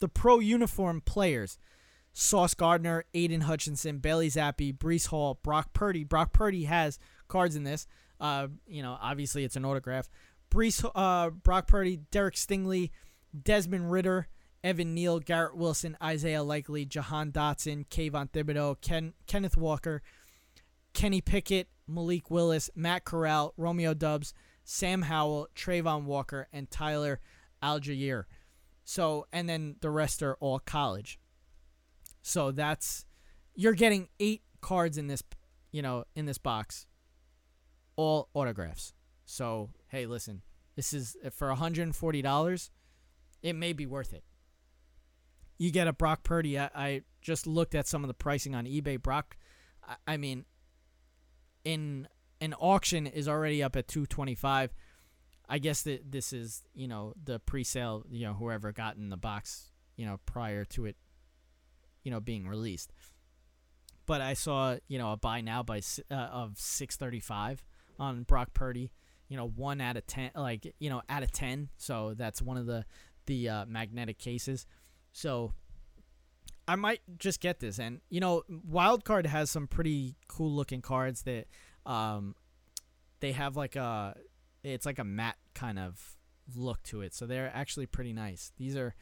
the 0.01 0.09
pro 0.09 0.39
uniform 0.39 1.01
players 1.01 1.59
Sauce 2.21 2.53
Gardner, 2.53 3.05
Aidan 3.15 3.43
Hutchinson, 3.43 3.99
Bailey 3.99 4.29
Zappe, 4.29 4.77
Breece 4.77 5.07
Hall, 5.07 5.39
Brock 5.45 5.73
Purdy. 5.73 6.03
Brock 6.03 6.33
Purdy 6.33 6.65
has 6.65 6.99
cards 7.29 7.55
in 7.55 7.63
this. 7.63 7.87
Uh, 8.21 8.49
you 8.67 8.83
know, 8.83 8.99
obviously 9.01 9.45
it's 9.45 9.55
an 9.55 9.65
autograph. 9.65 10.11
Breece, 10.51 10.85
uh, 10.97 11.31
Brock 11.31 11.69
Purdy, 11.69 12.01
Derek 12.11 12.35
Stingley, 12.35 12.91
Desmond 13.41 13.93
Ridder, 13.93 14.27
Evan 14.65 14.95
Neal, 14.95 15.21
Garrett 15.21 15.57
Wilson, 15.57 15.97
Isaiah 16.03 16.43
Likely, 16.43 16.85
Jahan 16.85 17.31
Dotson, 17.31 17.87
Kayvon 17.87 18.31
Thibodeaux, 18.31 18.81
Ken, 18.81 19.13
Kenneth 19.29 19.57
Walker, 19.57 20.03
Kenny 20.95 21.21
Pickett, 21.21 21.69
Malik 21.87 22.33
Willis, 22.33 22.69
Matt 22.75 23.05
Corral, 23.05 23.55
Romeo 23.57 23.95
Doubs, 23.95 24.35
Sam 24.65 25.03
Howell, 25.03 25.47
Travon 25.55 26.03
Walker, 26.03 26.49
and 26.53 26.69
Tyler 26.69 27.21
Allgeier. 27.63 28.25
So, 28.85 29.29
and 29.33 29.49
then 29.49 29.77
the 29.83 29.91
rest 29.91 30.21
are 30.25 30.35
all 30.41 30.59
college. 30.59 31.21
So 32.23 32.51
that's 32.51 33.05
you're 33.55 33.75
getting 33.75 34.09
eight 34.21 34.43
cards 34.61 34.99
in 34.99 35.07
this, 35.07 35.23
you 35.73 35.83
know, 35.83 36.05
in 36.15 36.27
this 36.27 36.39
box, 36.39 36.87
all 37.97 38.29
autographs. 38.35 38.93
So 39.25 39.71
hey, 39.89 40.07
listen, 40.07 40.43
this 40.77 40.93
is 40.93 41.17
uh, 41.25 41.31
for 41.31 41.49
$140. 41.49 42.71
It 43.43 43.53
may 43.55 43.73
be 43.73 43.87
worth 43.87 44.13
it. 44.13 44.25
You 45.59 45.71
get 45.73 45.89
a 45.89 45.93
Brock 45.93 46.23
Purdy. 46.23 46.59
I, 46.59 46.71
I 46.75 47.03
just 47.21 47.47
looked 47.47 47.75
at 47.75 47.87
some 47.87 48.05
of 48.05 48.09
the 48.09 48.15
pricing 48.15 48.55
on 48.55 48.65
eBay. 48.65 49.03
Brock, 49.03 49.37
I, 49.87 49.97
I 50.07 50.17
mean, 50.17 50.45
in 51.65 52.09
an 52.41 52.55
auction 52.55 53.07
is 53.07 53.29
already 53.29 53.63
up 53.63 53.77
at 53.77 53.89
225. 53.89 54.73
I 55.49 55.59
guess 55.59 55.83
that 55.83 56.13
this 56.13 56.33
is 56.33 56.63
you 56.75 56.87
know 56.87 57.15
the 57.23 57.41
pre-sale. 57.41 58.05
You 58.11 58.27
know 58.27 58.35
whoever 58.35 58.71
got 58.73 58.97
in 58.97 59.09
the 59.09 59.17
box. 59.17 59.73
You 59.97 60.07
know 60.07 60.21
prior 60.27 60.65
to 60.67 60.87
it. 60.87 60.97
You 62.03 62.11
know 62.11 62.21
being 62.21 62.47
released. 62.49 62.93
But 64.07 64.21
I 64.21 64.35
saw 64.35 64.77
you 64.89 64.99
know 64.99 65.13
a 65.13 65.17
buy 65.17 65.41
now 65.41 65.63
by 65.63 65.81
uh, 66.11 66.15
of 66.15 66.53
635 66.57 67.63
on 67.99 68.23
Brock 68.23 68.55
Purdy 68.55 68.91
you 69.29 69.37
know 69.37 69.47
one 69.47 69.81
out 69.81 69.97
of 69.97 70.07
ten 70.07 70.31
like 70.35 70.75
you 70.79 70.91
know 70.91 71.03
out 71.09 71.23
of 71.23 71.31
ten. 71.31 71.69
So 71.77 72.15
that's 72.17 72.43
one 72.43 72.57
of 72.57 72.67
the 72.67 72.85
the 73.27 73.49
uh, 73.49 73.67
magnetic 73.67 74.19
cases. 74.19 74.67
So 75.13 75.53
i 76.67 76.77
might 76.77 77.01
just 77.19 77.41
get 77.41 77.61
this. 77.61 77.79
And 77.79 78.01
you 78.09 78.21
know 78.21 78.43
wildcard 78.51 79.27
has 79.27 79.51
some 79.51 79.67
pretty 79.67 80.17
cool 80.29 80.51
looking 80.51 80.83
cards 80.83 81.23
that 81.23 81.47
um 81.87 82.35
they 83.21 83.33
have 83.33 83.57
like 83.57 83.77
a 83.77 84.17
it's 84.63 84.87
like 84.87 84.99
a 84.99 85.05
matte 85.05 85.39
kind 85.55 85.79
of 85.79 86.17
look 86.57 86.83
to 86.85 87.03
it. 87.03 87.15
So 87.15 87.27
they're 87.27 87.53
actually 87.55 87.87
pretty 87.87 88.13
nice. 88.13 88.53
These 88.57 88.77
are 88.77 88.95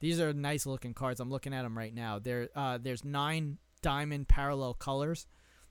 these 0.00 0.20
are 0.20 0.32
nice 0.32 0.66
looking 0.66 0.94
cards 0.94 1.20
i'm 1.20 1.30
looking 1.30 1.54
at 1.54 1.62
them 1.62 1.76
right 1.76 1.94
now 1.94 2.18
there 2.18 2.48
uh 2.54 2.78
there's 2.78 3.04
nine 3.04 3.58
diamond 3.82 4.28
parallel 4.28 4.74
colors 4.74 5.26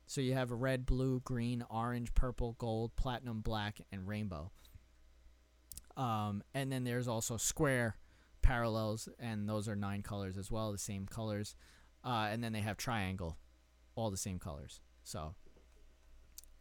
so 0.08 0.22
you 0.22 0.34
have 0.34 0.52
red, 0.52 0.86
blue, 0.86 1.20
green, 1.20 1.66
orange, 1.70 2.14
purple, 2.14 2.56
gold, 2.58 2.96
platinum, 2.96 3.42
black, 3.42 3.82
and 3.92 4.08
rainbow. 4.08 4.52
Um, 5.98 6.44
and 6.54 6.72
then 6.72 6.86
there's 6.86 7.10
also 7.10 7.36
square 7.36 7.98
parallels, 8.42 9.10
and 9.20 9.50
those 9.50 9.68
are 9.68 9.76
nine 9.76 10.04
colors 10.04 10.38
as 10.38 10.50
well, 10.50 10.72
the 10.72 10.78
same 10.78 11.08
colors. 11.08 11.56
Uh, 12.06 12.30
and 12.32 12.42
then 12.42 12.54
they 12.54 12.62
have 12.62 12.78
triangle, 12.78 13.38
all 13.96 14.10
the 14.10 14.18
same 14.18 14.40
colors. 14.40 14.80
So 15.04 15.36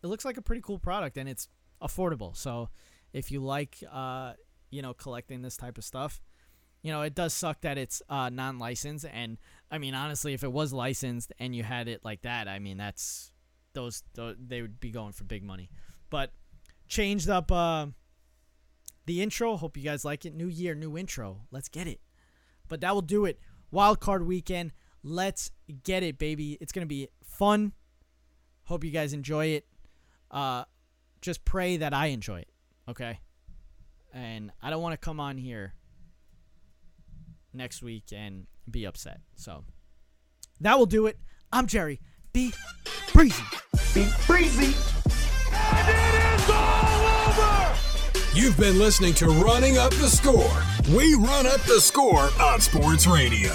it 0.03 0.09
looks 0.09 0.25
like 0.25 0.37
a 0.37 0.43
pretty 0.43 0.63
cool 0.63 0.81
product, 0.81 1.17
and 1.17 1.29
it's 1.29 1.47
affordable. 1.81 2.37
So 2.37 2.71
if 3.13 3.31
you 3.31 3.39
like, 3.39 3.77
uh, 3.93 4.33
you 4.71 4.83
know, 4.83 4.93
collecting 4.93 5.43
this 5.43 5.57
type 5.57 5.79
of 5.79 5.85
stuff, 5.85 6.21
you 6.87 6.93
know, 6.93 7.03
it 7.03 7.17
does 7.17 7.35
suck 7.35 7.63
that 7.63 7.79
it's 7.79 8.01
uh, 8.09 8.29
non-licensed. 8.29 9.07
And 9.13 9.39
I 9.73 9.79
mean, 9.79 9.93
honestly, 9.93 10.35
if 10.35 10.45
it 10.45 10.53
was 10.53 10.73
licensed 10.73 11.33
and 11.41 11.53
you 11.53 11.65
had 11.65 11.89
it 11.89 12.05
like 12.05 12.23
that, 12.23 12.47
I 12.47 12.61
mean, 12.61 12.77
that's 12.77 13.33
those, 13.73 14.05
those 14.15 14.37
they 14.39 14.63
would 14.63 14.79
be 14.79 14.93
going 14.93 15.11
for 15.11 15.25
big 15.25 15.43
money. 15.43 15.69
But 16.11 16.31
changed 16.87 17.29
up 17.29 17.51
uh, 17.51 17.87
the 19.05 19.21
intro. 19.21 19.57
Hope 19.57 19.77
you 19.77 19.83
guys 19.83 20.05
like 20.05 20.25
it. 20.27 20.33
New 20.33 20.47
year, 20.47 20.77
new 20.77 20.97
intro. 20.97 21.41
Let's 21.51 21.69
get 21.69 21.89
it. 21.89 21.99
But 22.69 22.83
that 22.83 22.95
will 22.95 23.03
do 23.03 23.25
it. 23.25 23.41
Wild 23.73 23.99
card 23.99 24.25
weekend. 24.25 24.71
Let's 25.03 25.51
get 25.83 26.05
it, 26.05 26.19
baby. 26.19 26.57
It's 26.61 26.71
gonna 26.71 26.87
be 26.87 27.09
fun. 27.25 27.73
Hope 28.67 28.85
you 28.85 28.93
guys 28.93 29.13
enjoy 29.13 29.47
it. 29.47 29.67
Uh, 30.31 30.63
just 31.21 31.45
pray 31.45 31.79
that 31.79 31.93
I 31.93 32.07
enjoy 32.07 32.43
it. 32.43 32.49
Okay. 32.89 33.19
And 34.13 34.53
I 34.63 34.71
don't 34.71 34.83
want 34.83 34.93
to 34.93 35.05
come 35.05 35.19
on 35.19 35.37
here 35.37 35.75
next 37.57 37.83
week 37.83 38.05
and 38.15 38.47
be 38.71 38.85
upset. 38.85 39.21
So 39.35 39.65
that 40.61 40.79
will 40.79 40.87
do 40.87 41.07
it. 41.07 41.19
I'm 41.53 41.67
Jerry. 41.67 42.01
Be 42.33 42.53
breezy. 43.13 43.43
Be 43.95 44.09
breezy. 44.27 44.77
And 45.53 45.89
it 45.89 46.41
is 46.41 46.51
all 46.51 47.29
over! 47.29 47.77
You've 48.35 48.59
been 48.59 48.79
listening 48.79 49.15
to 49.15 49.27
Running 49.27 49.79
Up 49.79 49.91
the 49.93 50.09
Score. 50.09 50.51
We 50.95 51.15
run 51.15 51.47
up 51.47 51.61
the 51.63 51.81
score 51.81 52.29
on 52.41 52.61
sports 52.61 53.07
radio. 53.07 53.55